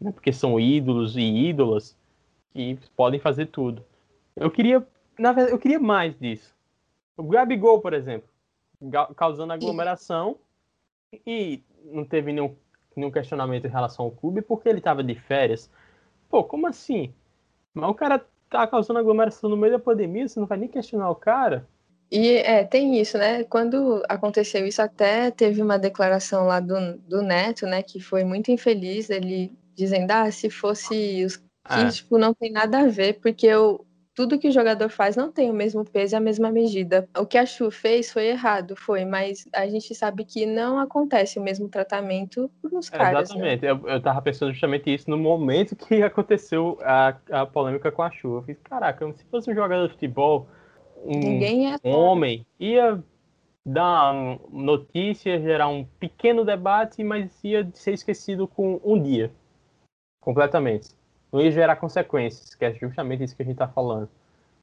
Né? 0.00 0.10
Porque 0.10 0.32
são 0.32 0.58
ídolos 0.58 1.16
e 1.16 1.20
ídolas 1.20 1.96
que 2.52 2.78
podem 2.96 3.20
fazer 3.20 3.46
tudo. 3.46 3.84
Eu 4.34 4.50
queria, 4.50 4.86
na 5.18 5.32
verdade, 5.32 5.54
eu 5.54 5.58
queria 5.58 5.78
mais 5.78 6.18
disso. 6.18 6.54
O 7.16 7.22
Gabigol, 7.24 7.80
por 7.80 7.92
exemplo, 7.92 8.28
causando 9.16 9.52
aglomeração 9.52 10.36
e 11.26 11.62
não 11.84 12.04
teve 12.04 12.32
nenhum, 12.32 12.54
nenhum 12.96 13.10
questionamento 13.10 13.66
em 13.66 13.70
relação 13.70 14.06
ao 14.06 14.10
clube 14.10 14.42
porque 14.42 14.68
ele 14.68 14.78
estava 14.78 15.04
de 15.04 15.14
férias. 15.14 15.70
Pô, 16.28 16.42
como 16.42 16.66
assim? 16.66 17.14
Mas 17.72 17.88
o 17.88 17.94
cara 17.94 18.24
tá 18.50 18.66
causando 18.66 18.98
aglomeração 18.98 19.48
no 19.50 19.56
meio 19.56 19.74
da 19.74 19.78
pandemia, 19.78 20.26
você 20.26 20.40
não 20.40 20.46
vai 20.46 20.58
nem 20.58 20.68
questionar 20.68 21.10
o 21.10 21.14
cara? 21.14 21.68
E 22.10 22.36
é, 22.36 22.64
tem 22.64 23.00
isso, 23.00 23.18
né? 23.18 23.44
Quando 23.44 24.02
aconteceu 24.08 24.66
isso, 24.66 24.80
até 24.80 25.30
teve 25.30 25.60
uma 25.60 25.78
declaração 25.78 26.46
lá 26.46 26.60
do, 26.60 26.96
do 26.98 27.22
Neto, 27.22 27.66
né? 27.66 27.82
Que 27.82 28.00
foi 28.00 28.24
muito 28.24 28.50
infeliz, 28.50 29.10
ele 29.10 29.52
dizendo, 29.74 30.10
ah, 30.10 30.30
se 30.30 30.48
fosse 30.48 31.24
os 31.24 31.36
que, 31.36 31.44
ah. 31.64 31.88
tipo, 31.88 32.18
não 32.18 32.34
tem 32.34 32.52
nada 32.52 32.80
a 32.80 32.86
ver, 32.86 33.20
porque 33.20 33.46
eu, 33.46 33.84
tudo 34.14 34.38
que 34.38 34.48
o 34.48 34.52
jogador 34.52 34.88
faz 34.88 35.16
não 35.16 35.32
tem 35.32 35.50
o 35.50 35.54
mesmo 35.54 35.84
peso 35.84 36.14
e 36.14 36.16
a 36.16 36.20
mesma 36.20 36.50
medida. 36.50 37.08
O 37.18 37.26
que 37.26 37.38
a 37.38 37.46
Chu 37.46 37.70
fez 37.70 38.12
foi 38.12 38.26
errado, 38.26 38.76
foi, 38.76 39.04
mas 39.04 39.48
a 39.52 39.66
gente 39.66 39.94
sabe 39.94 40.24
que 40.24 40.46
não 40.46 40.78
acontece 40.78 41.38
o 41.38 41.42
mesmo 41.42 41.68
tratamento 41.68 42.50
nos 42.62 42.92
é, 42.92 42.96
caras. 42.96 43.30
Né? 43.30 43.54
Exatamente, 43.54 43.62
né? 43.62 43.70
eu, 43.70 43.88
eu 43.88 44.00
tava 44.00 44.22
pensando 44.22 44.52
justamente 44.52 44.92
isso 44.92 45.10
no 45.10 45.18
momento 45.18 45.74
que 45.74 46.02
aconteceu 46.02 46.78
a, 46.82 47.16
a 47.30 47.46
polêmica 47.46 47.90
com 47.90 48.02
a 48.02 48.10
Chu. 48.10 48.36
Eu 48.36 48.42
fiz, 48.42 48.58
caraca, 48.62 49.10
se 49.14 49.24
fosse 49.24 49.50
um 49.50 49.54
jogador 49.54 49.88
de 49.88 49.94
futebol 49.94 50.46
um, 51.04 51.90
um 51.90 51.92
homem 51.92 52.46
ia 52.58 53.02
dar 53.64 54.12
notícia, 54.50 55.40
gerar 55.40 55.68
um 55.68 55.84
pequeno 55.98 56.44
debate, 56.44 57.02
mas 57.02 57.32
ia 57.42 57.68
ser 57.72 57.92
esquecido 57.92 58.46
com 58.46 58.80
um 58.84 59.00
dia. 59.00 59.30
Completamente. 60.20 60.90
Não 61.32 61.40
ia 61.40 61.50
gerar 61.50 61.76
consequências, 61.76 62.54
que 62.54 62.64
é 62.64 62.72
justamente 62.74 63.24
isso 63.24 63.34
que 63.36 63.42
a 63.42 63.44
gente 63.44 63.54
está 63.54 63.68
falando. 63.68 64.08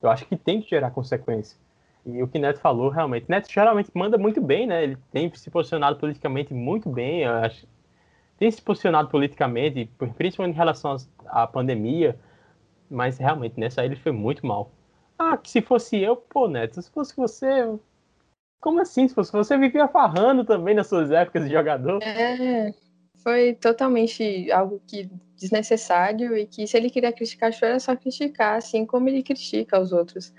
Eu 0.01 0.09
acho 0.09 0.25
que 0.25 0.35
tem 0.35 0.61
que 0.61 0.69
gerar 0.69 0.91
consequências. 0.91 1.59
E 2.05 2.21
o 2.23 2.27
que 2.27 2.39
Neto 2.39 2.59
falou, 2.59 2.89
realmente. 2.89 3.29
Neto 3.29 3.51
geralmente 3.51 3.91
manda 3.93 4.17
muito 4.17 4.41
bem, 4.41 4.65
né? 4.65 4.83
Ele 4.83 4.97
tem 5.11 5.31
se 5.35 5.51
posicionado 5.51 5.97
politicamente 5.97 6.53
muito 6.53 6.89
bem. 6.89 7.25
Acho, 7.25 7.67
tem 8.37 8.49
se 8.49 8.61
posicionado 8.61 9.09
politicamente, 9.09 9.89
principalmente 10.17 10.55
em 10.55 10.57
relação 10.57 10.95
à 11.27 11.45
pandemia. 11.45 12.17
Mas 12.89 13.17
realmente, 13.17 13.59
nessa 13.59 13.81
aí 13.81 13.87
ele 13.87 13.95
foi 13.95 14.11
muito 14.11 14.45
mal. 14.45 14.71
Ah, 15.23 15.37
se 15.43 15.61
fosse 15.61 15.99
eu, 15.99 16.15
pô, 16.15 16.47
Neto, 16.47 16.81
se 16.81 16.89
fosse 16.89 17.15
você. 17.15 17.47
Como 18.59 18.81
assim? 18.81 19.07
Se 19.07 19.13
fosse 19.13 19.31
você, 19.31 19.55
vivia 19.55 19.87
farrando 19.87 20.43
também 20.43 20.73
nas 20.73 20.87
suas 20.87 21.11
épocas 21.11 21.45
de 21.45 21.51
jogador. 21.51 22.01
É, 22.01 22.73
foi 23.21 23.53
totalmente 23.53 24.51
algo 24.51 24.81
que 24.87 25.07
desnecessário 25.37 26.35
e 26.35 26.47
que 26.47 26.65
se 26.65 26.75
ele 26.75 26.89
queria 26.89 27.13
criticar 27.13 27.51
era 27.61 27.79
só 27.79 27.95
criticar, 27.95 28.57
assim 28.57 28.83
como 28.83 29.09
ele 29.09 29.21
critica 29.21 29.79
os 29.79 29.91
outros. 29.91 30.33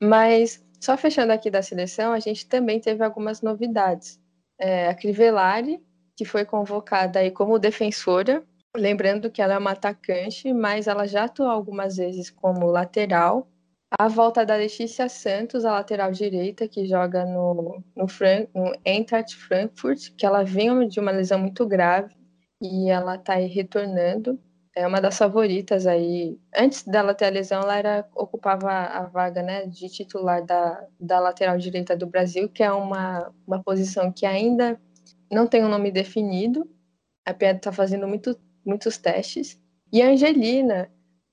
Mas, 0.00 0.64
só 0.80 0.96
fechando 0.96 1.32
aqui 1.32 1.50
da 1.50 1.60
seleção, 1.60 2.12
a 2.12 2.20
gente 2.20 2.46
também 2.46 2.78
teve 2.78 3.02
algumas 3.02 3.42
novidades. 3.42 4.20
É, 4.60 4.88
a 4.88 4.94
Crivellari, 4.94 5.82
que 6.16 6.24
foi 6.24 6.44
convocada 6.44 7.18
aí 7.18 7.32
como 7.32 7.58
defensora, 7.58 8.44
lembrando 8.76 9.28
que 9.28 9.42
ela 9.42 9.54
é 9.54 9.58
uma 9.58 9.72
atacante, 9.72 10.52
mas 10.52 10.86
ela 10.86 11.04
já 11.04 11.24
atuou 11.24 11.48
algumas 11.48 11.96
vezes 11.96 12.30
como 12.30 12.66
lateral 12.66 13.49
a 13.98 14.08
volta 14.08 14.46
da 14.46 14.54
Letícia 14.54 15.08
Santos, 15.08 15.64
a 15.64 15.72
lateral 15.72 16.12
direita, 16.12 16.68
que 16.68 16.86
joga 16.86 17.24
no, 17.24 17.82
no, 17.96 18.06
Frank, 18.06 18.48
no 18.54 18.72
Eintracht 18.84 19.34
Frankfurt, 19.34 20.14
que 20.16 20.24
ela 20.24 20.44
vinha 20.44 20.86
de 20.86 21.00
uma 21.00 21.10
lesão 21.10 21.38
muito 21.40 21.66
grave 21.66 22.14
e 22.62 22.88
ela 22.88 23.16
está 23.16 23.34
aí 23.34 23.46
retornando. 23.46 24.38
É 24.76 24.86
uma 24.86 25.00
das 25.00 25.18
favoritas 25.18 25.86
aí. 25.86 26.38
Antes 26.56 26.84
dela 26.84 27.12
ter 27.12 27.26
a 27.26 27.30
lesão, 27.30 27.60
ela 27.62 27.76
era, 27.76 28.08
ocupava 28.14 28.70
a 28.70 29.06
vaga 29.06 29.42
né, 29.42 29.66
de 29.66 29.88
titular 29.88 30.44
da, 30.44 30.86
da 30.98 31.18
lateral 31.18 31.58
direita 31.58 31.96
do 31.96 32.06
Brasil, 32.06 32.48
que 32.48 32.62
é 32.62 32.70
uma, 32.70 33.32
uma 33.44 33.60
posição 33.62 34.12
que 34.12 34.24
ainda 34.24 34.80
não 35.30 35.48
tem 35.48 35.64
um 35.64 35.68
nome 35.68 35.90
definido. 35.90 36.70
A 37.26 37.34
Pia 37.34 37.50
está 37.50 37.72
fazendo 37.72 38.06
muito, 38.06 38.38
muitos 38.64 38.96
testes. 38.96 39.60
E 39.92 40.00
a 40.00 40.10
Angelina, 40.10 40.88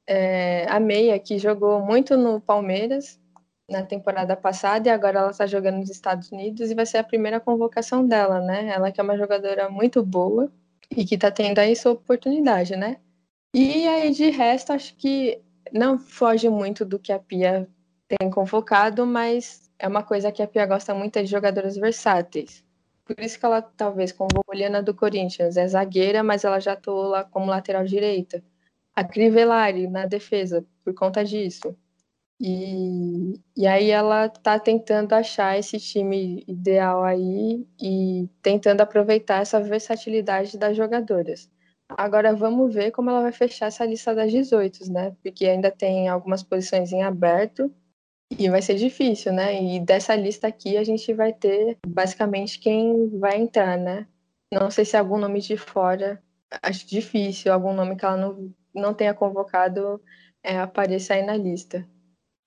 é, 0.08 0.66
a 0.70 0.80
meia, 0.80 1.20
que 1.20 1.38
jogou 1.38 1.82
muito 1.82 2.18
no 2.18 2.40
Palmeiras 2.40 3.20
na 3.70 3.84
temporada 3.84 4.36
passada 4.36 4.88
e 4.88 4.92
agora 4.92 5.20
ela 5.20 5.32
está 5.32 5.46
jogando 5.46 5.78
nos 5.80 5.90
Estados 5.90 6.32
Unidos 6.32 6.72
e 6.72 6.76
vai 6.76 6.86
ser 6.86 7.00
a 7.00 7.04
primeira 7.04 7.40
convocação 7.40 8.08
dela, 8.08 8.40
né? 8.40 8.70
Ela 8.70 8.92
que 8.92 9.02
é 9.02 9.04
uma 9.04 9.18
jogadora 9.18 9.70
muito 9.70 10.02
boa 10.04 10.50
e 10.90 11.04
que 11.06 11.16
está 11.16 11.30
tendo 11.30 11.60
aí 11.60 11.76
sua 11.76 11.92
oportunidade, 11.92 12.76
né? 12.78 12.98
E 13.54 13.88
aí, 13.88 14.12
de 14.12 14.30
resto, 14.30 14.72
acho 14.72 14.96
que 14.96 15.42
não 15.74 15.98
foge 15.98 16.50
muito 16.50 16.86
do 16.86 16.98
que 17.00 17.12
a 17.12 17.20
Pia 17.20 17.68
tem 18.08 18.30
convocado, 18.30 19.06
mas 19.06 19.70
é 19.78 19.88
uma 19.88 20.04
coisa 20.04 20.32
que 20.32 20.42
a 20.42 20.48
Pia 20.48 20.66
gosta 20.66 20.94
muito 20.94 21.18
é 21.18 21.24
de 21.24 21.30
jogadoras 21.30 21.76
versáteis. 21.76 22.64
Por 23.04 23.20
isso 23.20 23.40
que 23.40 23.46
ela 23.46 23.62
talvez 23.62 24.12
convocou 24.12 24.54
a 24.54 24.56
Liana 24.56 24.84
do 24.84 24.94
Corinthians. 24.94 25.58
É 25.58 25.68
zagueira, 25.68 26.24
mas 26.24 26.44
ela 26.44 26.60
já 26.60 26.74
atuou 26.74 27.08
lá 27.08 27.24
como 27.24 27.48
lateral 27.48 27.86
direita. 27.86 28.44
A 28.98 29.04
Crivellari 29.04 29.88
na 29.88 30.08
defesa, 30.08 30.66
por 30.84 30.92
conta 30.96 31.24
disso. 31.24 31.78
E, 32.42 33.40
e 33.56 33.68
aí 33.68 33.92
ela 33.92 34.28
tá 34.28 34.60
tentando 34.60 35.14
achar 35.14 35.56
esse 35.56 35.80
time 35.80 36.44
ideal 36.48 37.04
aí 37.04 37.64
e 37.80 38.28
tentando 38.42 38.82
aproveitar 38.82 39.44
essa 39.44 39.62
versatilidade 39.62 40.58
das 40.58 40.76
jogadoras. 40.76 41.48
Agora 41.90 42.36
vamos 42.36 42.74
ver 42.74 42.90
como 42.90 43.12
ela 43.12 43.22
vai 43.22 43.32
fechar 43.32 43.68
essa 43.68 43.86
lista 43.86 44.16
das 44.16 44.32
18, 44.32 44.92
né? 44.92 45.16
Porque 45.22 45.46
ainda 45.46 45.70
tem 45.70 46.08
algumas 46.10 46.42
posições 46.42 46.92
em 46.92 47.04
aberto 47.04 47.72
e 48.32 48.50
vai 48.50 48.64
ser 48.64 48.78
difícil, 48.78 49.32
né? 49.32 49.62
E 49.62 49.80
dessa 49.80 50.16
lista 50.16 50.48
aqui 50.48 50.76
a 50.76 50.84
gente 50.84 51.14
vai 51.14 51.32
ter 51.32 51.78
basicamente 51.86 52.60
quem 52.60 53.20
vai 53.20 53.38
entrar, 53.38 53.78
né? 53.78 54.08
Não 54.52 54.72
sei 54.72 54.86
se 54.86 54.98
algum 54.98 55.20
nome 55.20 55.40
de 55.40 55.56
fora, 55.56 56.20
acho 56.64 56.88
difícil 56.88 57.54
algum 57.54 57.76
nome 57.76 57.96
que 57.96 58.04
ela 58.04 58.18
não, 58.18 58.54
não 58.78 58.94
tenha 58.94 59.14
convocado 59.14 60.02
é, 60.44 60.60
apareça 60.60 61.14
aí 61.14 61.26
na 61.26 61.36
lista 61.36 61.88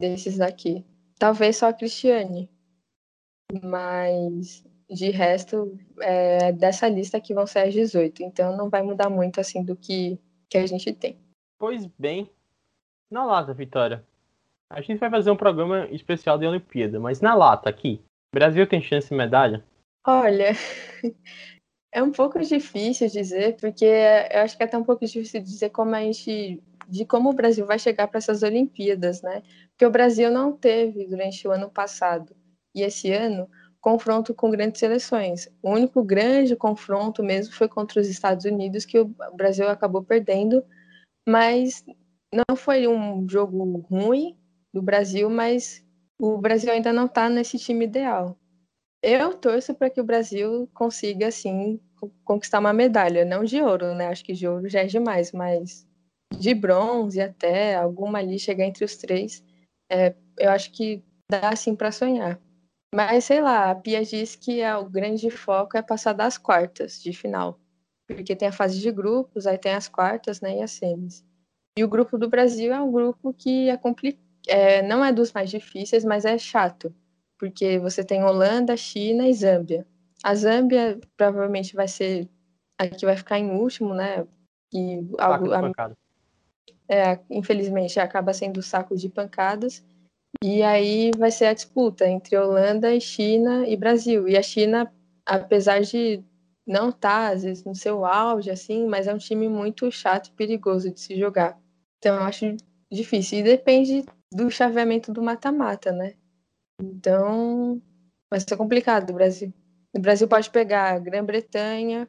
desses 0.00 0.38
daqui. 0.38 0.84
Talvez 1.18 1.56
só 1.58 1.68
a 1.68 1.72
Cristiane, 1.72 2.50
mas 3.62 4.64
de 4.88 5.10
resto, 5.10 5.78
é, 6.00 6.52
dessa 6.52 6.88
lista 6.88 7.20
que 7.20 7.34
vão 7.34 7.46
ser 7.46 7.60
as 7.60 7.74
18. 7.74 8.22
Então 8.22 8.56
não 8.56 8.68
vai 8.68 8.82
mudar 8.82 9.08
muito 9.08 9.40
assim 9.40 9.64
do 9.64 9.76
que, 9.76 10.18
que 10.48 10.58
a 10.58 10.66
gente 10.66 10.92
tem. 10.92 11.18
Pois 11.58 11.86
bem, 11.98 12.30
na 13.10 13.24
lata, 13.24 13.52
Vitória. 13.52 14.04
A 14.68 14.80
gente 14.80 14.98
vai 14.98 15.10
fazer 15.10 15.30
um 15.30 15.36
programa 15.36 15.86
especial 15.90 16.38
de 16.38 16.46
Olimpíada, 16.46 16.98
mas 16.98 17.20
na 17.20 17.34
lata 17.34 17.68
aqui, 17.68 18.00
Brasil 18.32 18.66
tem 18.66 18.80
chance 18.80 19.08
de 19.08 19.14
medalha? 19.14 19.64
Olha, 20.06 20.52
é 21.92 22.02
um 22.02 22.10
pouco 22.12 22.38
difícil 22.40 23.08
dizer, 23.08 23.56
porque 23.56 23.84
eu 23.84 24.40
acho 24.40 24.56
que 24.56 24.62
é 24.62 24.66
até 24.66 24.78
um 24.78 24.84
pouco 24.84 25.04
difícil 25.04 25.42
dizer 25.42 25.70
como 25.70 25.94
a 25.94 26.00
gente 26.00 26.62
de 26.88 27.04
como 27.04 27.30
o 27.30 27.32
Brasil 27.32 27.66
vai 27.66 27.78
chegar 27.78 28.08
para 28.08 28.18
essas 28.18 28.42
Olimpíadas, 28.42 29.22
né? 29.22 29.42
Porque 29.70 29.86
o 29.86 29.90
Brasil 29.90 30.30
não 30.30 30.52
teve 30.52 31.06
durante 31.06 31.46
o 31.46 31.52
ano 31.52 31.70
passado 31.70 32.34
e 32.74 32.82
esse 32.82 33.12
ano 33.12 33.48
confronto 33.80 34.34
com 34.34 34.50
grandes 34.50 34.80
seleções. 34.80 35.48
O 35.62 35.70
único 35.70 36.02
grande 36.02 36.56
confronto 36.56 37.22
mesmo 37.22 37.54
foi 37.54 37.68
contra 37.68 38.00
os 38.00 38.08
Estados 38.08 38.44
Unidos, 38.44 38.84
que 38.84 38.98
o 38.98 39.14
Brasil 39.34 39.68
acabou 39.68 40.02
perdendo, 40.02 40.64
mas 41.28 41.84
não 42.32 42.56
foi 42.56 42.86
um 42.88 43.28
jogo 43.28 43.78
ruim 43.88 44.36
do 44.72 44.82
Brasil, 44.82 45.30
mas 45.30 45.84
o 46.18 46.38
Brasil 46.38 46.72
ainda 46.72 46.92
não 46.92 47.06
está 47.06 47.28
nesse 47.28 47.58
time 47.58 47.84
ideal. 47.86 48.39
Eu 49.02 49.34
torço 49.34 49.74
para 49.74 49.88
que 49.88 50.00
o 50.00 50.04
Brasil 50.04 50.68
consiga, 50.74 51.28
assim, 51.28 51.80
conquistar 52.24 52.58
uma 52.58 52.72
medalha, 52.72 53.24
não 53.24 53.44
de 53.44 53.60
ouro, 53.62 53.94
né? 53.94 54.08
Acho 54.08 54.24
que 54.24 54.32
de 54.32 54.46
ouro 54.46 54.68
já 54.68 54.80
é 54.80 54.86
demais, 54.86 55.32
mas 55.32 55.86
de 56.38 56.54
bronze 56.54 57.20
até, 57.20 57.74
alguma 57.76 58.18
ali 58.18 58.38
chegar 58.38 58.64
entre 58.64 58.84
os 58.84 58.96
três, 58.96 59.42
é, 59.90 60.14
eu 60.38 60.50
acho 60.50 60.70
que 60.70 61.02
dá, 61.30 61.48
assim, 61.50 61.74
para 61.74 61.90
sonhar. 61.90 62.40
Mas 62.94 63.24
sei 63.24 63.40
lá, 63.40 63.70
a 63.70 63.74
Pia 63.74 64.04
diz 64.04 64.34
que 64.34 64.60
é, 64.60 64.76
o 64.76 64.88
grande 64.88 65.30
foco 65.30 65.76
é 65.76 65.82
passar 65.82 66.12
das 66.12 66.36
quartas 66.36 67.00
de 67.00 67.12
final. 67.12 67.58
Porque 68.06 68.34
tem 68.34 68.48
a 68.48 68.52
fase 68.52 68.80
de 68.80 68.90
grupos, 68.90 69.46
aí 69.46 69.56
tem 69.56 69.72
as 69.72 69.88
quartas 69.88 70.40
né, 70.40 70.58
e 70.58 70.62
as 70.62 70.72
semis. 70.72 71.24
E 71.78 71.84
o 71.84 71.88
grupo 71.88 72.18
do 72.18 72.28
Brasil 72.28 72.72
é 72.72 72.80
um 72.80 72.90
grupo 72.90 73.32
que 73.32 73.70
é. 73.70 73.78
É, 74.48 74.82
não 74.82 75.04
é 75.04 75.12
dos 75.12 75.32
mais 75.32 75.50
difíceis, 75.50 76.04
mas 76.04 76.24
é 76.24 76.36
chato. 76.36 76.92
Porque 77.40 77.78
você 77.78 78.04
tem 78.04 78.22
Holanda, 78.22 78.76
China 78.76 79.26
e 79.26 79.32
Zâmbia. 79.32 79.86
A 80.22 80.34
Zâmbia 80.34 81.00
provavelmente 81.16 81.74
vai 81.74 81.88
ser 81.88 82.28
a 82.78 82.86
que 82.86 83.06
vai 83.06 83.16
ficar 83.16 83.38
em 83.38 83.50
último, 83.52 83.94
né? 83.94 84.26
E 84.70 85.00
algo, 85.18 85.50
a, 85.54 85.72
é, 86.86 87.18
infelizmente 87.30 87.98
acaba 87.98 88.34
sendo 88.34 88.60
saco 88.60 88.94
de 88.94 89.08
pancadas. 89.08 89.82
E 90.44 90.62
aí 90.62 91.10
vai 91.16 91.30
ser 91.30 91.46
a 91.46 91.54
disputa 91.54 92.06
entre 92.06 92.36
Holanda 92.36 92.94
e 92.94 93.00
China 93.00 93.66
e 93.66 93.74
Brasil. 93.74 94.28
E 94.28 94.36
a 94.36 94.42
China, 94.42 94.92
apesar 95.24 95.80
de 95.80 96.22
não 96.66 96.90
estar, 96.90 97.28
tá, 97.28 97.32
às 97.32 97.42
vezes, 97.42 97.64
no 97.64 97.74
seu 97.74 98.04
auge, 98.04 98.50
assim, 98.50 98.86
mas 98.86 99.06
é 99.06 99.14
um 99.14 99.18
time 99.18 99.48
muito 99.48 99.90
chato 99.90 100.28
e 100.28 100.32
perigoso 100.32 100.90
de 100.92 101.00
se 101.00 101.18
jogar. 101.18 101.58
Então, 101.98 102.16
eu 102.16 102.22
acho 102.22 102.54
difícil. 102.92 103.38
E 103.38 103.42
depende 103.42 104.04
do 104.30 104.50
chaveamento 104.50 105.10
do 105.10 105.22
mata-mata, 105.22 105.90
né? 105.90 106.14
Então, 106.82 107.80
vai 108.30 108.40
ser 108.40 108.56
complicado 108.56 109.10
o 109.10 109.14
Brasil. 109.14 109.52
O 109.92 110.00
Brasil 110.00 110.28
pode 110.28 110.50
pegar 110.50 110.98
Grã-Bretanha, 111.00 112.08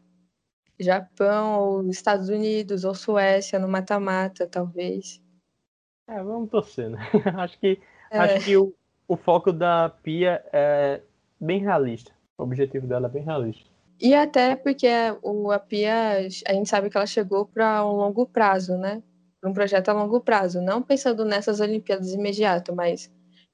Japão, 0.79 1.59
ou 1.59 1.89
Estados 1.89 2.29
Unidos, 2.29 2.83
ou 2.83 2.93
Suécia 2.93 3.59
no 3.59 3.67
mata-mata, 3.67 4.47
talvez. 4.47 5.21
É, 6.07 6.21
vamos 6.23 6.49
torcer, 6.49 6.89
né? 6.89 6.99
acho 7.37 7.59
que 7.59 7.79
é. 8.11 8.17
Acho 8.17 8.45
que 8.45 8.57
o, 8.57 8.75
o 9.07 9.15
foco 9.15 9.53
da 9.53 9.89
Pia 9.89 10.43
é 10.51 11.01
bem 11.39 11.61
realista. 11.61 12.11
O 12.37 12.43
objetivo 12.43 12.85
dela 12.85 13.07
é 13.07 13.09
bem 13.09 13.23
realista. 13.23 13.69
E 13.99 14.13
até 14.13 14.55
porque 14.55 14.87
o, 15.21 15.49
a 15.51 15.59
Pia, 15.59 16.17
a 16.47 16.53
gente 16.53 16.67
sabe 16.67 16.89
que 16.89 16.97
ela 16.97 17.05
chegou 17.05 17.45
para 17.45 17.85
um 17.85 17.93
longo 17.93 18.25
prazo, 18.25 18.77
né? 18.77 19.01
Para 19.39 19.49
um 19.49 19.53
projeto 19.53 19.89
a 19.89 19.93
longo 19.93 20.19
prazo. 20.19 20.59
Não 20.59 20.81
pensando 20.81 21.23
nessas 21.23 21.61
Olimpíadas 21.61 22.11
imediato, 22.11 22.75
mas 22.75 23.09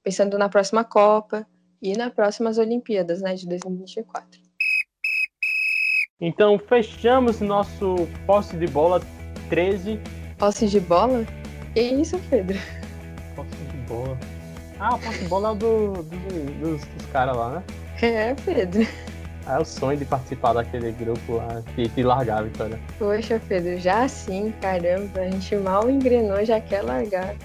pensando 0.08 0.38
na 0.38 0.48
próxima 0.48 0.86
Copa 0.86 1.46
e 1.82 1.94
nas 1.98 2.14
próximas 2.14 2.58
Olimpíadas, 2.58 3.22
né? 3.22 3.36
De 3.36 3.46
2024. 3.46 4.40
Então, 6.22 6.58
fechamos 6.58 7.42
nosso 7.42 8.08
posse 8.26 8.56
de 8.56 8.68
bola 8.68 9.02
13. 9.50 10.00
Posse 10.38 10.68
de 10.68 10.80
bola? 10.80 11.26
Que 11.74 11.82
isso, 11.82 12.18
Pedro? 12.30 12.58
Posse 13.36 13.50
de 13.50 13.78
bola. 13.80 14.18
Ah, 14.80 14.96
o 14.96 15.00
posse 15.00 15.20
de 15.20 15.28
bola 15.28 15.50
é 15.50 15.52
o 15.52 15.56
do, 15.56 15.94
do, 16.04 16.60
dos, 16.62 16.86
dos 16.86 17.06
caras 17.12 17.36
lá, 17.36 17.60
né? 17.60 17.64
É, 18.02 18.34
Pedro. 18.34 18.88
Ah, 19.46 19.56
é 19.56 19.60
o 19.60 19.66
sonho 19.66 19.98
de 19.98 20.06
participar 20.06 20.54
daquele 20.54 20.94
grupo 20.94 21.34
lá 21.34 21.62
e 21.78 21.90
te 21.90 22.02
largar, 22.02 22.46
Vitória. 22.46 22.80
Poxa, 22.98 23.42
Pedro, 23.50 23.78
já 23.78 24.06
assim, 24.06 24.54
caramba, 24.62 25.20
a 25.20 25.30
gente 25.30 25.54
mal 25.58 25.90
engrenou, 25.90 26.46
já 26.46 26.62
quer 26.62 26.82
largar. 26.82 27.36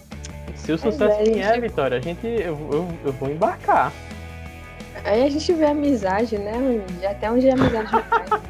Se 0.54 0.72
o 0.72 0.78
sucesso 0.78 1.20
é, 1.20 1.24
vier, 1.24 1.54
gente... 1.54 1.60
Vitória, 1.60 1.98
a 1.98 2.00
gente, 2.00 2.26
eu, 2.26 2.56
eu, 2.72 2.88
eu 3.04 3.12
vou 3.12 3.30
embarcar. 3.30 3.92
Aí 5.04 5.24
a 5.24 5.30
gente 5.30 5.52
vê 5.52 5.64
a 5.64 5.70
amizade, 5.70 6.38
né? 6.38 6.84
Até 7.08 7.30
onde 7.30 7.50
a 7.50 7.54
amizade 7.54 7.90
vai. 7.90 8.40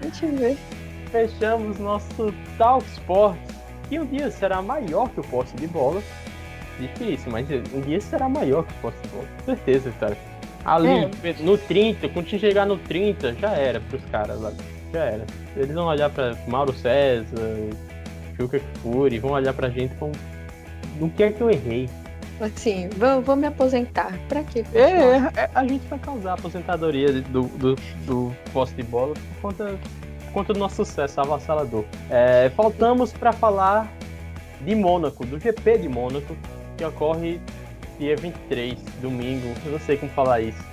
A 0.00 0.04
gente 0.04 0.26
vê. 0.26 0.56
Fechamos 1.10 1.78
nosso 1.78 2.32
Talk 2.56 2.86
Sports, 2.88 3.40
que 3.88 3.98
um 3.98 4.06
dia 4.06 4.30
será 4.30 4.62
maior 4.62 5.08
que 5.10 5.20
o 5.20 5.24
posse 5.24 5.56
de 5.56 5.66
bola 5.66 6.02
difícil, 6.78 7.30
mas 7.30 7.46
um 7.74 7.80
dia 7.80 8.00
será 8.00 8.28
maior 8.28 8.64
que 8.64 8.72
o 8.72 8.90
Possível, 8.90 9.24
com 9.36 9.44
certeza, 9.44 9.92
cara. 9.98 10.16
Ali, 10.64 10.88
é. 10.88 11.34
no 11.40 11.56
30, 11.56 12.08
quando 12.08 12.28
chegar 12.28 12.66
no 12.66 12.76
30, 12.76 13.34
já 13.34 13.52
era 13.52 13.80
pros 13.80 14.04
caras 14.06 14.40
lá. 14.40 14.52
Já 14.92 15.04
era. 15.04 15.26
Eles 15.56 15.74
vão 15.74 15.86
olhar 15.86 16.10
pra 16.10 16.36
Mauro 16.46 16.72
César, 16.72 17.70
Juca 18.38 18.60
Fury, 18.82 19.18
vão 19.18 19.32
olhar 19.32 19.52
pra 19.52 19.68
gente 19.70 19.94
com. 19.96 20.12
No 20.98 21.08
que 21.10 21.22
é 21.22 21.32
que 21.32 21.40
eu 21.40 21.50
errei? 21.50 21.88
Assim, 22.40 22.88
vou, 22.90 23.20
vou 23.20 23.36
me 23.36 23.46
aposentar. 23.46 24.16
Pra 24.28 24.42
quê? 24.44 24.64
É, 24.72 25.40
é, 25.40 25.50
a 25.54 25.66
gente 25.66 25.86
vai 25.88 25.98
causar 25.98 26.32
a 26.32 26.34
aposentadoria 26.34 27.12
do, 27.12 27.42
do, 27.42 27.74
do 28.06 28.32
poste 28.52 28.76
de 28.76 28.82
bola 28.84 29.14
por 29.14 29.50
conta, 29.50 29.78
por 30.26 30.32
conta 30.32 30.52
do 30.52 30.58
nosso 30.58 30.76
sucesso 30.76 31.20
avassalador. 31.20 31.84
É, 32.08 32.50
faltamos 32.50 33.12
para 33.12 33.32
falar 33.32 33.92
de 34.60 34.74
Mônaco, 34.74 35.24
do 35.26 35.38
GP 35.38 35.78
de 35.78 35.88
Mônaco, 35.88 36.36
que 36.76 36.84
ocorre 36.84 37.40
dia 37.98 38.16
23, 38.16 38.78
domingo, 39.02 39.52
eu 39.66 39.72
não 39.72 39.80
sei 39.80 39.96
como 39.96 40.10
falar 40.12 40.40
isso. 40.40 40.64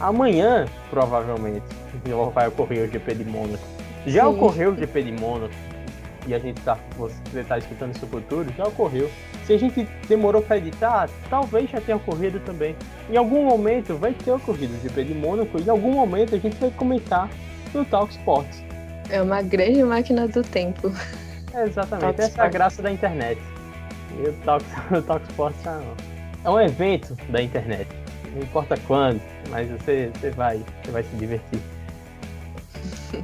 Amanhã, 0.00 0.66
provavelmente, 0.90 1.64
vai 2.34 2.48
ocorrer 2.48 2.88
o 2.88 2.92
GP 2.92 3.14
de 3.14 3.24
Mônaco. 3.24 3.64
Já 4.06 4.22
Sim. 4.22 4.28
ocorreu 4.30 4.72
o 4.72 4.76
GP 4.76 5.02
de 5.02 5.12
Mônaco, 5.12 5.54
e 6.26 6.34
a 6.34 6.38
gente 6.38 6.60
tá, 6.62 6.76
você 6.96 7.40
está 7.40 7.58
escutando 7.58 7.94
isso 7.94 8.06
futuro, 8.06 8.52
já 8.56 8.64
ocorreu. 8.64 9.10
Se 9.44 9.52
a 9.52 9.58
gente 9.58 9.88
demorou 10.08 10.42
para 10.42 10.58
editar, 10.58 11.08
talvez 11.30 11.70
já 11.70 11.80
tenha 11.80 11.96
ocorrido 11.96 12.40
também. 12.40 12.74
Em 13.08 13.16
algum 13.16 13.44
momento 13.44 13.96
vai 13.96 14.12
ter 14.12 14.32
ocorrido 14.32 14.74
o 14.74 14.80
GP 14.80 15.04
de 15.04 15.14
Mônaco, 15.14 15.60
em 15.60 15.68
algum 15.68 15.92
momento 15.92 16.34
a 16.34 16.38
gente 16.38 16.56
vai 16.56 16.70
comentar 16.70 17.30
no 17.72 17.84
Talk 17.84 18.12
Sports. 18.12 18.62
É 19.08 19.22
uma 19.22 19.40
grande 19.42 19.82
máquina 19.84 20.26
do 20.26 20.42
tempo. 20.42 20.92
É, 21.54 21.62
exatamente, 21.64 22.20
essa 22.20 22.42
é 22.42 22.44
a 22.44 22.48
graça 22.48 22.82
da 22.82 22.90
internet. 22.90 23.40
E 24.18 24.28
o 24.28 24.32
Talk, 24.44 24.64
o 24.96 25.02
Talk 25.02 25.24
Sports 25.30 25.64
é 25.64 25.70
um, 25.70 25.94
é 26.44 26.50
um 26.50 26.60
evento 26.60 27.16
da 27.28 27.40
internet. 27.40 27.88
Não 28.34 28.42
importa 28.42 28.76
quando, 28.86 29.20
mas 29.48 29.68
você, 29.70 30.10
você, 30.14 30.30
vai, 30.30 30.60
você 30.82 30.90
vai 30.90 31.02
se 31.02 31.16
divertir. 31.16 31.60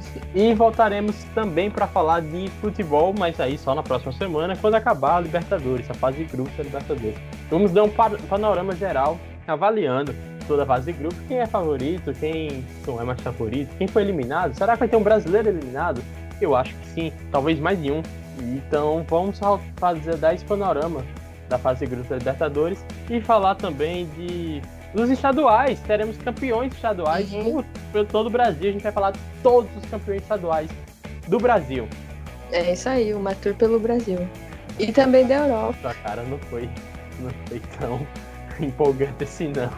E 0.33 0.53
voltaremos 0.53 1.23
também 1.35 1.69
para 1.69 1.87
falar 1.87 2.21
de 2.21 2.49
futebol, 2.61 3.13
mas 3.17 3.39
aí 3.39 3.57
só 3.57 3.75
na 3.75 3.83
próxima 3.83 4.11
semana, 4.13 4.55
quando 4.55 4.75
acabar 4.75 5.17
a 5.17 5.19
Libertadores, 5.19 5.89
a 5.89 5.93
fase 5.93 6.17
de 6.17 6.25
grupos 6.25 6.55
da 6.55 6.63
Libertadores. 6.63 7.15
Vamos 7.49 7.71
dar 7.71 7.83
um 7.83 7.89
panorama 7.89 8.75
geral, 8.75 9.19
avaliando 9.47 10.15
toda 10.47 10.63
a 10.63 10.65
fase 10.65 10.91
de 10.91 10.99
grupo, 10.99 11.15
quem 11.27 11.37
é 11.37 11.45
favorito, 11.45 12.13
quem 12.13 12.65
não 12.85 12.99
é 12.99 13.03
mais 13.03 13.21
favorito, 13.21 13.75
quem 13.77 13.87
foi 13.87 14.01
eliminado. 14.01 14.53
Será 14.53 14.73
que 14.73 14.79
vai 14.79 14.87
ter 14.87 14.97
um 14.97 15.03
brasileiro 15.03 15.49
eliminado? 15.49 16.01
Eu 16.41 16.55
acho 16.55 16.73
que 16.75 16.87
sim, 16.87 17.13
talvez 17.31 17.59
mais 17.59 17.81
de 17.81 17.91
um. 17.91 18.01
Então 18.39 19.05
vamos 19.07 19.39
fazer 19.77 20.17
dar 20.17 20.33
esse 20.33 20.43
panorama 20.43 21.03
da 21.47 21.57
fase 21.57 21.81
de 21.81 21.91
grupos 21.91 22.09
da 22.09 22.17
Libertadores 22.17 22.83
e 23.09 23.21
falar 23.21 23.55
também 23.55 24.07
de 24.17 24.61
dos 24.93 25.09
estaduais. 25.09 25.79
Teremos 25.81 26.17
campeões 26.17 26.73
estaduais 26.73 27.31
uhum. 27.31 27.63
por, 27.91 28.05
todo 28.05 28.27
o 28.27 28.29
Brasil. 28.29 28.69
A 28.69 28.71
gente 28.71 28.83
vai 28.83 28.91
falar 28.91 29.11
de 29.11 29.19
todos 29.41 29.69
os 29.75 29.89
campeões 29.89 30.21
estaduais 30.21 30.69
do 31.27 31.37
Brasil. 31.39 31.87
É 32.51 32.73
isso 32.73 32.87
aí, 32.87 33.13
uma 33.13 33.33
tour 33.35 33.55
pelo 33.55 33.79
Brasil. 33.79 34.19
E 34.77 34.91
também 34.91 35.25
da 35.25 35.35
Europa. 35.35 35.89
A 35.89 35.93
cara 35.93 36.23
não 36.23 36.37
foi, 36.37 36.69
não 37.19 37.31
foi 37.47 37.61
tão 37.79 38.07
empolgante 38.59 39.23
assim, 39.23 39.51
não. 39.55 39.71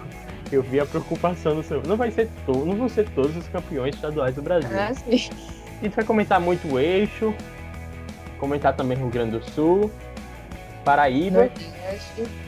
Eu 0.52 0.62
vi 0.62 0.80
a 0.80 0.86
preocupação 0.86 1.56
no 1.56 1.64
seu. 1.64 1.82
Não 1.84 1.98
vai 1.98 2.12
ser 2.12 2.30
to... 2.46 2.54
não 2.66 2.76
vão 2.76 2.90
ser 2.90 3.10
todos 3.10 3.36
os 3.36 3.48
campeões 3.48 3.96
estaduais 3.96 4.36
do 4.36 4.42
Brasil. 4.42 4.70
Ah, 4.72 4.94
sim. 4.94 5.30
A 5.80 5.84
gente 5.84 5.96
vai 5.96 6.06
comentar 6.06 6.40
muito 6.40 6.68
o 6.68 6.80
eixo, 6.80 7.34
comentar 8.40 8.76
também 8.76 8.98
Rio 8.98 9.10
Grande 9.10 9.32
do 9.32 9.52
Sul, 9.52 9.92
Paraíba. 10.84 11.50
Nordeste. 11.50 12.45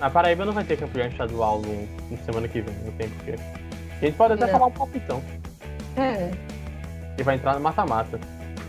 A 0.00 0.10
Paraíba 0.10 0.44
não 0.44 0.52
vai 0.52 0.64
ter 0.64 0.76
campeão 0.76 1.06
estadual 1.06 1.60
no, 1.60 1.86
no 2.10 2.24
semana 2.24 2.46
que 2.46 2.60
vem, 2.60 2.74
não 2.84 2.92
tem 2.92 3.08
porquê. 3.08 3.34
A 4.00 4.04
gente 4.04 4.16
pode 4.16 4.34
até 4.34 4.44
não. 4.44 4.52
falar 4.52 4.66
um 4.66 4.72
palpitão. 4.72 5.22
É. 5.96 6.30
Que 7.16 7.22
vai 7.22 7.36
entrar 7.36 7.54
no 7.54 7.60
mata-mata. 7.60 8.20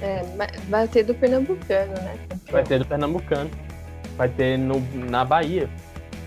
É, 0.02 0.24
vai 0.70 0.88
ter 0.88 1.04
do 1.04 1.14
Pernambucano, 1.14 1.94
né? 1.94 2.16
Vai 2.50 2.64
ter 2.64 2.80
do 2.80 2.86
Pernambucano. 2.86 3.50
Vai 4.16 4.30
ter 4.30 4.58
no, 4.58 4.80
na 4.94 5.26
Bahia. 5.26 5.70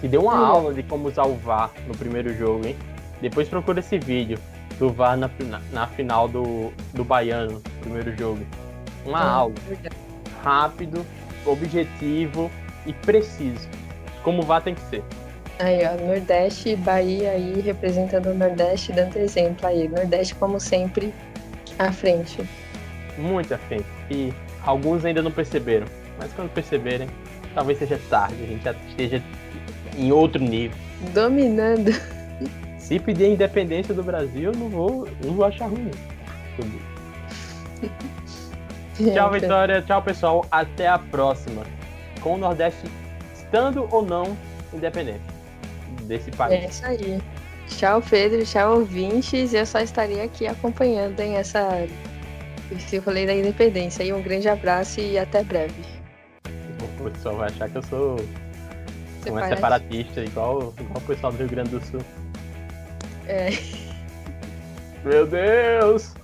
Que 0.00 0.08
deu 0.08 0.22
uma 0.22 0.36
aula 0.36 0.74
de 0.74 0.82
como 0.82 1.08
usar 1.08 1.24
o 1.26 1.34
VAR 1.36 1.70
no 1.86 1.96
primeiro 1.96 2.34
jogo, 2.36 2.66
hein? 2.66 2.76
Depois 3.22 3.48
procura 3.48 3.80
esse 3.80 3.98
vídeo 3.98 4.38
do 4.78 4.92
VAR 4.92 5.16
na, 5.16 5.30
na, 5.46 5.60
na 5.72 5.86
final 5.86 6.28
do, 6.28 6.72
do 6.92 7.04
Baiano, 7.04 7.62
primeiro 7.80 8.14
jogo. 8.16 8.46
Uma 9.06 9.18
ah, 9.18 9.32
aula. 9.32 9.54
Verdade. 9.66 9.96
Rápido, 10.42 11.04
objetivo 11.46 12.50
e 12.86 12.92
preciso 12.92 13.68
como 14.22 14.42
vá 14.42 14.60
tem 14.60 14.74
que 14.74 14.82
ser. 14.82 15.02
Aí, 15.58 15.80
ó, 15.84 15.94
Nordeste 16.02 16.70
e 16.70 16.76
Bahia 16.76 17.32
aí 17.32 17.60
representando 17.60 18.30
o 18.30 18.34
Nordeste, 18.34 18.92
dando 18.92 19.16
exemplo 19.18 19.66
aí. 19.66 19.88
Nordeste, 19.88 20.34
como 20.34 20.58
sempre, 20.58 21.12
à 21.78 21.92
frente. 21.92 22.42
Muito 23.18 23.52
à 23.52 23.58
frente. 23.58 23.84
E 24.10 24.32
alguns 24.64 25.04
ainda 25.04 25.20
não 25.20 25.30
perceberam. 25.30 25.86
Mas 26.18 26.32
quando 26.32 26.50
perceberem, 26.50 27.08
talvez 27.54 27.78
seja 27.78 28.00
tarde, 28.08 28.42
a 28.42 28.46
gente 28.46 28.64
já 28.64 28.74
esteja 28.88 29.22
em 29.98 30.10
outro 30.10 30.42
nível. 30.42 30.76
Dominando. 31.12 31.92
Se 32.78 32.98
pedir 32.98 33.26
a 33.26 33.28
independência 33.28 33.94
do 33.94 34.02
Brasil, 34.02 34.52
não 34.52 34.68
vou, 34.68 35.06
não 35.22 35.34
vou 35.34 35.44
achar 35.44 35.66
ruim. 35.66 35.90
Tchau, 39.14 39.30
Vitória. 39.30 39.82
Tchau, 39.82 40.02
pessoal. 40.02 40.46
Até 40.50 40.88
a 40.88 40.98
próxima. 40.98 41.62
Com 42.20 42.34
o 42.34 42.38
Nordeste 42.38 42.86
estando 43.50 43.88
ou 43.90 44.02
não 44.02 44.36
independente 44.72 45.20
desse 46.04 46.30
país. 46.30 46.62
É 46.62 46.66
isso 46.68 46.86
aí. 46.86 47.22
Tchau, 47.66 48.00
Pedro. 48.00 48.44
Tchau, 48.44 48.78
ouvintes. 48.78 49.52
Eu 49.52 49.66
só 49.66 49.80
estaria 49.80 50.24
aqui 50.24 50.46
acompanhando 50.46 51.18
em 51.20 51.34
essa 51.34 51.86
esse 52.70 52.98
rolê 52.98 53.26
da 53.26 53.34
independência. 53.34 54.04
E 54.04 54.12
um 54.12 54.22
grande 54.22 54.48
abraço 54.48 55.00
e 55.00 55.18
até 55.18 55.42
breve. 55.42 55.74
O 57.00 57.10
pessoal 57.10 57.36
vai 57.36 57.48
achar 57.48 57.68
que 57.68 57.78
eu 57.78 57.82
sou 57.82 58.16
um 58.16 59.48
separatista, 59.48 60.20
igual, 60.20 60.72
igual 60.78 60.96
o 60.96 61.00
pessoal 61.00 61.32
do 61.32 61.38
Rio 61.38 61.48
Grande 61.48 61.70
do 61.70 61.84
Sul. 61.84 62.00
É. 63.26 63.50
Meu 65.04 65.26
Deus! 65.26 66.14